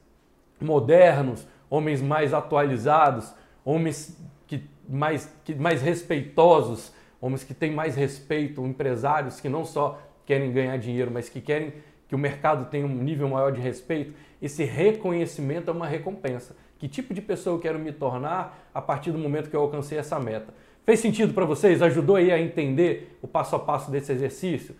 modernos, 0.60 1.46
homens 1.68 2.02
mais 2.02 2.34
atualizados, 2.34 3.32
homens 3.64 4.16
que 4.46 4.62
mais, 4.88 5.32
que 5.44 5.54
mais 5.54 5.82
respeitosos, 5.82 6.92
homens 7.20 7.44
que 7.44 7.54
têm 7.54 7.72
mais 7.72 7.94
respeito, 7.94 8.64
empresários 8.64 9.40
que 9.40 9.48
não 9.48 9.64
só 9.64 10.00
querem 10.26 10.52
ganhar 10.52 10.76
dinheiro, 10.76 11.10
mas 11.10 11.28
que 11.28 11.40
querem 11.40 11.72
que 12.08 12.14
o 12.14 12.18
mercado 12.18 12.68
tenha 12.70 12.84
um 12.84 13.02
nível 13.02 13.28
maior 13.28 13.52
de 13.52 13.60
respeito. 13.60 14.12
Esse 14.42 14.64
reconhecimento 14.64 15.70
é 15.70 15.72
uma 15.72 15.86
recompensa. 15.86 16.56
Que 16.76 16.88
tipo 16.88 17.14
de 17.14 17.20
pessoa 17.20 17.54
eu 17.54 17.60
quero 17.60 17.78
me 17.78 17.92
tornar 17.92 18.68
a 18.74 18.82
partir 18.82 19.12
do 19.12 19.18
momento 19.18 19.48
que 19.48 19.54
eu 19.54 19.60
alcancei 19.60 19.98
essa 19.98 20.18
meta? 20.18 20.52
Fez 20.84 20.98
sentido 20.98 21.32
para 21.34 21.44
vocês? 21.44 21.82
Ajudou 21.82 22.16
aí 22.16 22.32
a 22.32 22.40
entender 22.40 23.16
o 23.22 23.28
passo 23.28 23.54
a 23.54 23.58
passo 23.58 23.90
desse 23.90 24.10
exercício? 24.10 24.74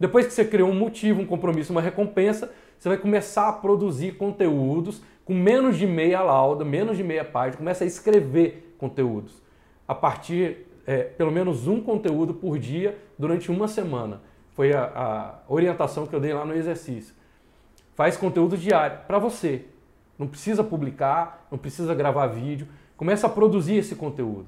Depois 0.00 0.26
que 0.26 0.32
você 0.32 0.46
criou 0.46 0.70
um 0.70 0.74
motivo, 0.74 1.20
um 1.20 1.26
compromisso, 1.26 1.72
uma 1.72 1.82
recompensa, 1.82 2.50
você 2.78 2.88
vai 2.88 2.96
começar 2.96 3.50
a 3.50 3.52
produzir 3.52 4.16
conteúdos 4.16 5.02
com 5.26 5.34
menos 5.34 5.76
de 5.76 5.86
meia 5.86 6.22
lauda, 6.22 6.64
menos 6.64 6.96
de 6.96 7.04
meia 7.04 7.24
página, 7.24 7.58
começa 7.58 7.84
a 7.84 7.86
escrever 7.86 8.74
conteúdos. 8.78 9.42
A 9.86 9.94
partir, 9.94 10.66
é, 10.86 11.02
pelo 11.02 11.30
menos 11.30 11.68
um 11.68 11.82
conteúdo 11.82 12.32
por 12.32 12.58
dia 12.58 12.98
durante 13.18 13.50
uma 13.50 13.68
semana. 13.68 14.22
Foi 14.54 14.72
a, 14.72 14.84
a 14.84 15.52
orientação 15.52 16.06
que 16.06 16.14
eu 16.14 16.20
dei 16.20 16.32
lá 16.32 16.46
no 16.46 16.54
exercício. 16.54 17.14
Faz 17.94 18.16
conteúdo 18.16 18.56
diário 18.56 19.00
para 19.06 19.18
você, 19.18 19.66
não 20.18 20.26
precisa 20.26 20.64
publicar, 20.64 21.46
não 21.50 21.58
precisa 21.58 21.94
gravar 21.94 22.26
vídeo, 22.28 22.66
começa 22.96 23.26
a 23.26 23.30
produzir 23.30 23.76
esse 23.76 23.94
conteúdo. 23.94 24.46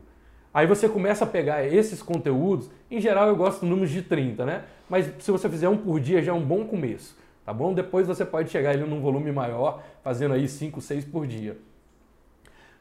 Aí 0.55 0.67
você 0.67 0.89
começa 0.89 1.25
a 1.25 1.27
pegar 1.27 1.67
esses 1.67 2.03
conteúdos, 2.03 2.71
em 2.91 3.01
geral 3.01 3.29
eu 3.29 3.37
gosto 3.37 3.61
de 3.61 3.67
números 3.67 3.91
de 3.91 4.03
30, 4.03 4.45
né? 4.45 4.65
Mas 4.89 5.11
se 5.19 5.31
você 5.31 5.49
fizer 5.49 5.69
um 5.69 5.79
por 5.79 5.99
dia 5.99 6.23
já 6.23 6.33
é 6.33 6.35
um 6.35 6.45
bom 6.45 6.67
começo, 6.67 7.17
tá 7.45 7.53
bom? 7.53 7.73
Depois 7.73 8.07
você 8.07 8.25
pode 8.25 8.51
chegar 8.51 8.75
ele 8.75 8.85
num 8.85 9.01
volume 9.01 9.33
maior, 9.33 9.83
fazendo 10.03 10.35
aí 10.35 10.47
5, 10.47 10.81
6 10.81 11.07
por 11.07 11.27
dia. 11.27 11.57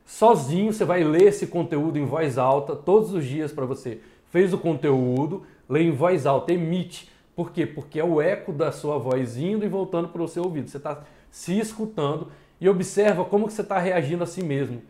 Sozinho 0.06 0.74
você 0.74 0.84
vai 0.84 1.04
ler 1.04 1.30
esse 1.30 1.48
conteúdo 1.48 1.98
em 1.98 2.04
voz 2.04 2.38
alta 2.38 2.76
todos 2.76 3.14
os 3.14 3.24
dias 3.24 3.54
para 3.54 3.66
você. 3.66 4.02
Fez 4.30 4.54
o 4.54 4.58
conteúdo, 4.58 5.44
lê 5.70 5.84
em 5.84 5.92
voz 5.92 6.26
alta, 6.26 6.52
emite. 6.52 7.10
Por 7.34 7.52
quê? 7.52 7.66
Porque 7.66 8.00
é 8.00 8.04
o 8.04 8.22
eco 8.22 8.52
da 8.52 8.74
sua 8.74 8.98
voz 8.98 9.38
indo 9.38 9.64
e 9.64 9.70
voltando 9.70 10.10
para 10.10 10.22
o 10.22 10.28
seu 10.28 10.44
ouvido. 10.44 10.70
Você 10.70 10.78
está 10.78 11.04
se 11.30 11.58
escutando 11.58 12.28
e 12.60 12.68
observa 12.68 13.24
como 13.24 13.48
que 13.48 13.54
você 13.54 13.62
está 13.62 13.80
reagindo 13.80 14.24
a 14.24 14.28
si 14.28 14.44
mesmo. 14.44 14.82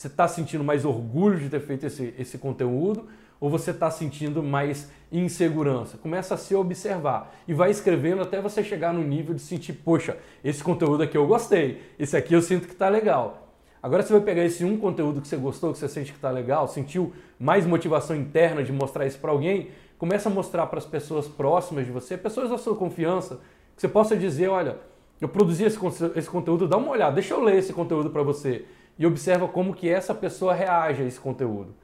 Você 0.00 0.06
está 0.06 0.26
sentindo 0.26 0.64
mais 0.64 0.86
orgulho 0.86 1.38
de 1.38 1.50
ter 1.50 1.60
feito 1.60 1.84
esse, 1.84 2.14
esse 2.18 2.38
conteúdo 2.38 3.06
ou 3.38 3.50
você 3.50 3.70
está 3.70 3.90
sentindo 3.90 4.42
mais 4.42 4.90
insegurança? 5.12 5.98
Começa 5.98 6.32
a 6.32 6.36
se 6.38 6.54
observar 6.54 7.34
e 7.46 7.52
vai 7.52 7.70
escrevendo 7.70 8.22
até 8.22 8.40
você 8.40 8.64
chegar 8.64 8.94
no 8.94 9.04
nível 9.04 9.34
de 9.34 9.42
sentir, 9.42 9.74
poxa, 9.74 10.16
esse 10.42 10.64
conteúdo 10.64 11.02
aqui 11.02 11.18
eu 11.18 11.26
gostei, 11.26 11.82
esse 11.98 12.16
aqui 12.16 12.32
eu 12.32 12.40
sinto 12.40 12.66
que 12.66 12.72
está 12.72 12.88
legal. 12.88 13.52
Agora 13.82 14.02
você 14.02 14.10
vai 14.10 14.22
pegar 14.22 14.42
esse 14.42 14.64
um 14.64 14.78
conteúdo 14.78 15.20
que 15.20 15.28
você 15.28 15.36
gostou, 15.36 15.70
que 15.70 15.78
você 15.78 15.86
sente 15.86 16.12
que 16.12 16.16
está 16.16 16.30
legal, 16.30 16.66
sentiu 16.66 17.12
mais 17.38 17.66
motivação 17.66 18.16
interna 18.16 18.64
de 18.64 18.72
mostrar 18.72 19.04
isso 19.04 19.18
para 19.18 19.32
alguém, 19.32 19.68
começa 19.98 20.30
a 20.30 20.32
mostrar 20.32 20.66
para 20.68 20.78
as 20.78 20.86
pessoas 20.86 21.28
próximas 21.28 21.84
de 21.84 21.92
você, 21.92 22.16
pessoas 22.16 22.48
da 22.48 22.56
sua 22.56 22.74
confiança, 22.74 23.38
que 23.76 23.82
você 23.82 23.88
possa 23.88 24.16
dizer, 24.16 24.48
olha, 24.48 24.78
eu 25.20 25.28
produzi 25.28 25.64
esse, 25.64 25.78
esse 26.16 26.30
conteúdo, 26.30 26.66
dá 26.66 26.78
uma 26.78 26.90
olhada, 26.90 27.12
deixa 27.12 27.34
eu 27.34 27.44
ler 27.44 27.56
esse 27.56 27.74
conteúdo 27.74 28.08
para 28.08 28.22
você 28.22 28.64
e 28.98 29.06
observa 29.06 29.48
como 29.48 29.74
que 29.74 29.88
essa 29.88 30.14
pessoa 30.14 30.52
reage 30.52 31.02
a 31.02 31.06
esse 31.06 31.18
conteúdo. 31.18 31.74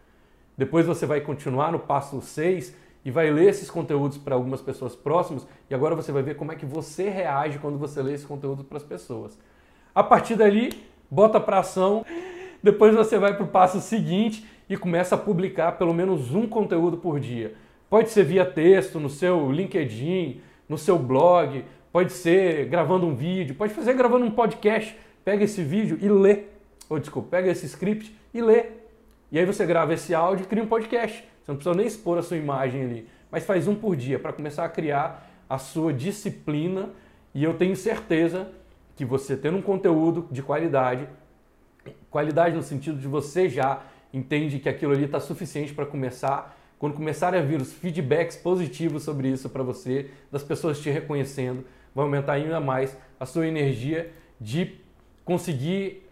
Depois 0.57 0.87
você 0.87 1.05
vai 1.07 1.21
continuar 1.21 1.73
no 1.73 1.79
passo 1.79 2.21
6 2.21 2.75
e 3.05 3.11
vai 3.11 3.31
ler 3.31 3.51
esses 3.51 3.71
conteúdos 3.71 4.19
para 4.19 4.35
algumas 4.35 4.61
pessoas 4.61 4.97
próximas 4.97 5.47
e 5.71 5.75
agora 5.75 5.95
você 5.95 6.11
vai 6.11 6.23
ver 6.23 6.37
como 6.37 6.53
é 6.53 6.57
que 6.57 6.67
você 6.67 7.09
reage 7.09 7.59
quando 7.59 7.79
você 7.79 8.03
lê 8.03 8.15
esse 8.15 8.27
conteúdo 8.27 8.65
para 8.65 8.79
as 8.79 8.83
pessoas. 8.83 9.39
A 9.95 10.03
partir 10.03 10.35
dali, 10.35 10.71
bota 11.11 11.39
para 11.39 11.61
ação, 11.61 12.05
depois 12.63 12.95
você 12.95 13.19
vai 13.19 13.35
para 13.35 13.45
o 13.45 13.49
passo 13.49 13.81
seguinte 13.81 14.47
e 14.69 14.77
começa 14.77 15.15
a 15.15 15.19
publicar 15.19 15.73
pelo 15.73 15.95
menos 15.95 16.35
um 16.35 16.47
conteúdo 16.47 16.97
por 16.97 17.21
dia. 17.21 17.55
Pode 17.89 18.11
ser 18.11 18.25
via 18.25 18.45
texto, 18.45 18.99
no 18.99 19.09
seu 19.09 19.53
LinkedIn, 19.53 20.41
no 20.69 20.77
seu 20.77 20.99
blog, 20.99 21.65
pode 21.93 22.13
ser 22.13 22.67
gravando 22.67 23.07
um 23.07 23.15
vídeo, 23.15 23.55
pode 23.55 23.73
fazer 23.73 23.95
gravando 23.95 24.27
um 24.27 24.31
podcast. 24.31 24.97
Pega 25.25 25.45
esse 25.45 25.63
vídeo 25.63 25.99
e 26.01 26.09
lê. 26.09 26.56
Ou 26.89 26.99
desculpa, 26.99 27.29
pega 27.31 27.51
esse 27.51 27.67
script 27.67 28.17
e 28.33 28.41
lê. 28.41 28.67
E 29.31 29.39
aí 29.39 29.45
você 29.45 29.67
grava 29.67 29.95
esse 29.95 30.15
áudio 30.15 30.45
e 30.45 30.47
cria 30.47 30.63
um 30.63 30.69
podcast. 30.69 31.17
Você 31.19 31.51
não 31.51 31.57
precisa 31.57 31.77
nem 31.77 31.87
expor 31.87 32.19
a 32.19 32.23
sua 32.23 32.37
imagem 32.37 32.83
ali, 32.83 33.09
mas 33.31 33.45
faz 33.45 33.67
um 33.67 33.75
por 33.75 33.97
dia 33.97 34.19
para 34.19 34.33
começar 34.33 34.65
a 34.65 34.69
criar 34.69 35.29
a 35.49 35.59
sua 35.59 35.93
disciplina. 35.93 36.91
E 37.35 37.43
eu 37.45 37.55
tenho 37.55 37.77
certeza 37.77 38.51
que 38.95 39.05
você 39.05 39.37
tendo 39.37 39.59
um 39.59 39.63
conteúdo 39.63 40.27
de 40.31 40.43
qualidade, 40.43 41.09
qualidade 42.11 42.57
no 42.57 42.63
sentido 42.63 42.99
de 42.99 43.07
você 43.07 43.49
já 43.49 43.83
entende 44.13 44.59
que 44.59 44.69
aquilo 44.69 44.93
ali 44.93 45.05
está 45.05 45.21
suficiente 45.21 45.75
para 45.75 45.85
começar 45.85 46.57
quando 46.79 46.95
começarem 46.95 47.41
a 47.41 47.43
vir 47.43 47.61
os 47.61 47.73
feedbacks 47.73 48.37
positivos 48.37 49.03
sobre 49.03 49.29
isso 49.29 49.49
para 49.49 49.63
você, 49.63 50.11
das 50.31 50.43
pessoas 50.43 50.79
te 50.79 50.91
reconhecendo, 50.91 51.65
vai 51.95 52.05
aumentar 52.05 52.35
ainda 52.35 52.61
mais 52.61 52.97
a 53.19 53.25
sua 53.25 53.47
energia 53.47 54.13
de 54.39 54.75
conseguir 55.25 56.06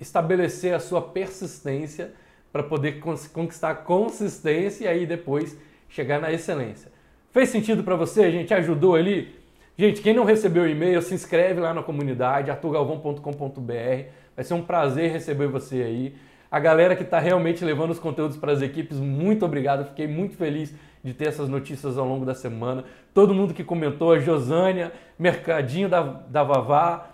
estabelecer 0.00 0.74
a 0.74 0.80
sua 0.80 1.00
persistência 1.00 2.12
para 2.52 2.62
poder 2.62 3.00
conquistar 3.32 3.74
consistência 3.76 4.84
e 4.84 4.88
aí 4.88 5.06
depois 5.06 5.56
chegar 5.88 6.20
na 6.20 6.32
excelência. 6.32 6.90
Fez 7.30 7.50
sentido 7.50 7.84
para 7.84 7.96
você, 7.96 8.30
gente? 8.30 8.54
Ajudou 8.54 8.94
ali? 8.94 9.34
Gente, 9.76 10.00
quem 10.00 10.14
não 10.14 10.24
recebeu 10.24 10.62
o 10.62 10.68
e-mail, 10.68 11.02
se 11.02 11.12
inscreve 11.12 11.60
lá 11.60 11.74
na 11.74 11.82
comunidade, 11.82 12.50
arturgalvão.com.br. 12.50 14.08
Vai 14.34 14.44
ser 14.44 14.54
um 14.54 14.62
prazer 14.62 15.12
receber 15.12 15.48
você 15.48 15.82
aí. 15.82 16.14
A 16.50 16.58
galera 16.58 16.96
que 16.96 17.02
está 17.02 17.18
realmente 17.18 17.62
levando 17.64 17.90
os 17.90 17.98
conteúdos 17.98 18.38
para 18.38 18.52
as 18.52 18.62
equipes, 18.62 18.98
muito 18.98 19.44
obrigado. 19.44 19.86
Fiquei 19.88 20.06
muito 20.06 20.36
feliz 20.36 20.74
de 21.04 21.12
ter 21.12 21.28
essas 21.28 21.48
notícias 21.48 21.98
ao 21.98 22.06
longo 22.06 22.24
da 22.24 22.34
semana. 22.34 22.84
Todo 23.12 23.34
mundo 23.34 23.52
que 23.52 23.62
comentou, 23.62 24.12
a 24.12 24.18
Josânia, 24.18 24.92
Mercadinho 25.18 25.88
da, 25.88 26.02
da 26.02 26.42
Vavá, 26.42 27.10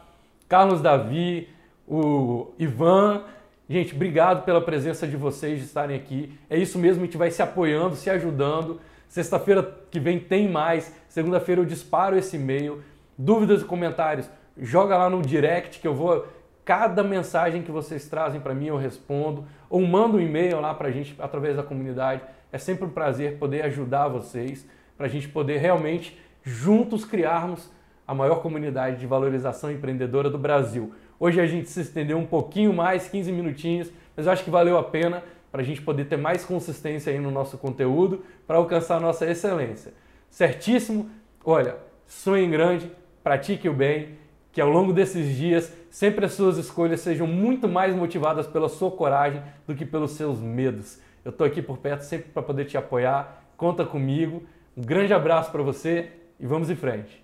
Carlos 0.48 0.80
Davi, 0.80 1.48
o 1.96 2.54
Ivan. 2.58 3.22
Gente, 3.68 3.94
obrigado 3.94 4.44
pela 4.44 4.60
presença 4.60 5.06
de 5.06 5.16
vocês, 5.16 5.58
de 5.58 5.66
estarem 5.66 5.96
aqui. 5.96 6.38
É 6.48 6.56
isso 6.56 6.78
mesmo, 6.78 7.02
a 7.02 7.04
gente 7.04 7.16
vai 7.16 7.30
se 7.30 7.42
apoiando, 7.42 7.96
se 7.96 8.08
ajudando. 8.08 8.80
Sexta-feira 9.08 9.62
que 9.90 10.00
vem 10.00 10.18
tem 10.18 10.48
mais. 10.48 10.94
Segunda-feira 11.08 11.60
eu 11.60 11.64
disparo 11.66 12.16
esse 12.16 12.36
e-mail. 12.36 12.82
Dúvidas 13.16 13.62
e 13.62 13.64
comentários, 13.64 14.28
joga 14.56 14.96
lá 14.96 15.10
no 15.10 15.20
direct 15.20 15.80
que 15.80 15.86
eu 15.86 15.94
vou 15.94 16.26
Cada 16.64 17.02
mensagem 17.02 17.60
que 17.62 17.72
vocês 17.72 18.08
trazem 18.08 18.40
para 18.40 18.54
mim 18.54 18.66
eu 18.66 18.76
respondo, 18.76 19.44
ou 19.68 19.84
mando 19.84 20.16
um 20.16 20.20
e-mail 20.20 20.60
lá 20.60 20.72
para 20.72 20.88
a 20.88 20.90
gente 20.92 21.14
através 21.18 21.56
da 21.56 21.62
comunidade. 21.62 22.22
É 22.52 22.58
sempre 22.58 22.84
um 22.84 22.90
prazer 22.90 23.36
poder 23.36 23.62
ajudar 23.62 24.06
vocês, 24.06 24.66
para 24.96 25.06
a 25.06 25.08
gente 25.08 25.28
poder 25.28 25.58
realmente 25.58 26.16
juntos 26.44 27.04
criarmos 27.04 27.68
a 28.06 28.14
maior 28.14 28.36
comunidade 28.36 29.00
de 29.00 29.06
valorização 29.06 29.72
empreendedora 29.72 30.30
do 30.30 30.38
Brasil. 30.38 30.92
Hoje 31.24 31.40
a 31.40 31.46
gente 31.46 31.70
se 31.70 31.80
estendeu 31.80 32.18
um 32.18 32.26
pouquinho 32.26 32.72
mais, 32.72 33.06
15 33.06 33.30
minutinhos, 33.30 33.92
mas 34.16 34.26
eu 34.26 34.32
acho 34.32 34.42
que 34.42 34.50
valeu 34.50 34.76
a 34.76 34.82
pena 34.82 35.22
para 35.52 35.60
a 35.60 35.64
gente 35.64 35.80
poder 35.80 36.06
ter 36.06 36.16
mais 36.16 36.44
consistência 36.44 37.12
aí 37.12 37.20
no 37.20 37.30
nosso 37.30 37.56
conteúdo 37.56 38.24
para 38.44 38.56
alcançar 38.56 38.96
a 38.96 39.00
nossa 39.00 39.24
excelência. 39.24 39.94
Certíssimo? 40.28 41.08
Olha, 41.44 41.76
sonhe 42.08 42.48
grande, 42.48 42.90
pratique 43.22 43.68
o 43.68 43.72
bem, 43.72 44.18
que 44.50 44.60
ao 44.60 44.68
longo 44.68 44.92
desses 44.92 45.36
dias 45.36 45.72
sempre 45.92 46.24
as 46.24 46.32
suas 46.32 46.58
escolhas 46.58 46.98
sejam 46.98 47.28
muito 47.28 47.68
mais 47.68 47.94
motivadas 47.94 48.48
pela 48.48 48.68
sua 48.68 48.90
coragem 48.90 49.40
do 49.64 49.76
que 49.76 49.86
pelos 49.86 50.10
seus 50.14 50.40
medos. 50.40 50.98
Eu 51.24 51.30
estou 51.30 51.46
aqui 51.46 51.62
por 51.62 51.78
perto 51.78 52.00
sempre 52.00 52.32
para 52.32 52.42
poder 52.42 52.64
te 52.64 52.76
apoiar. 52.76 53.44
Conta 53.56 53.84
comigo. 53.84 54.42
Um 54.76 54.82
grande 54.82 55.14
abraço 55.14 55.52
para 55.52 55.62
você 55.62 56.10
e 56.40 56.44
vamos 56.44 56.68
em 56.68 56.74
frente. 56.74 57.21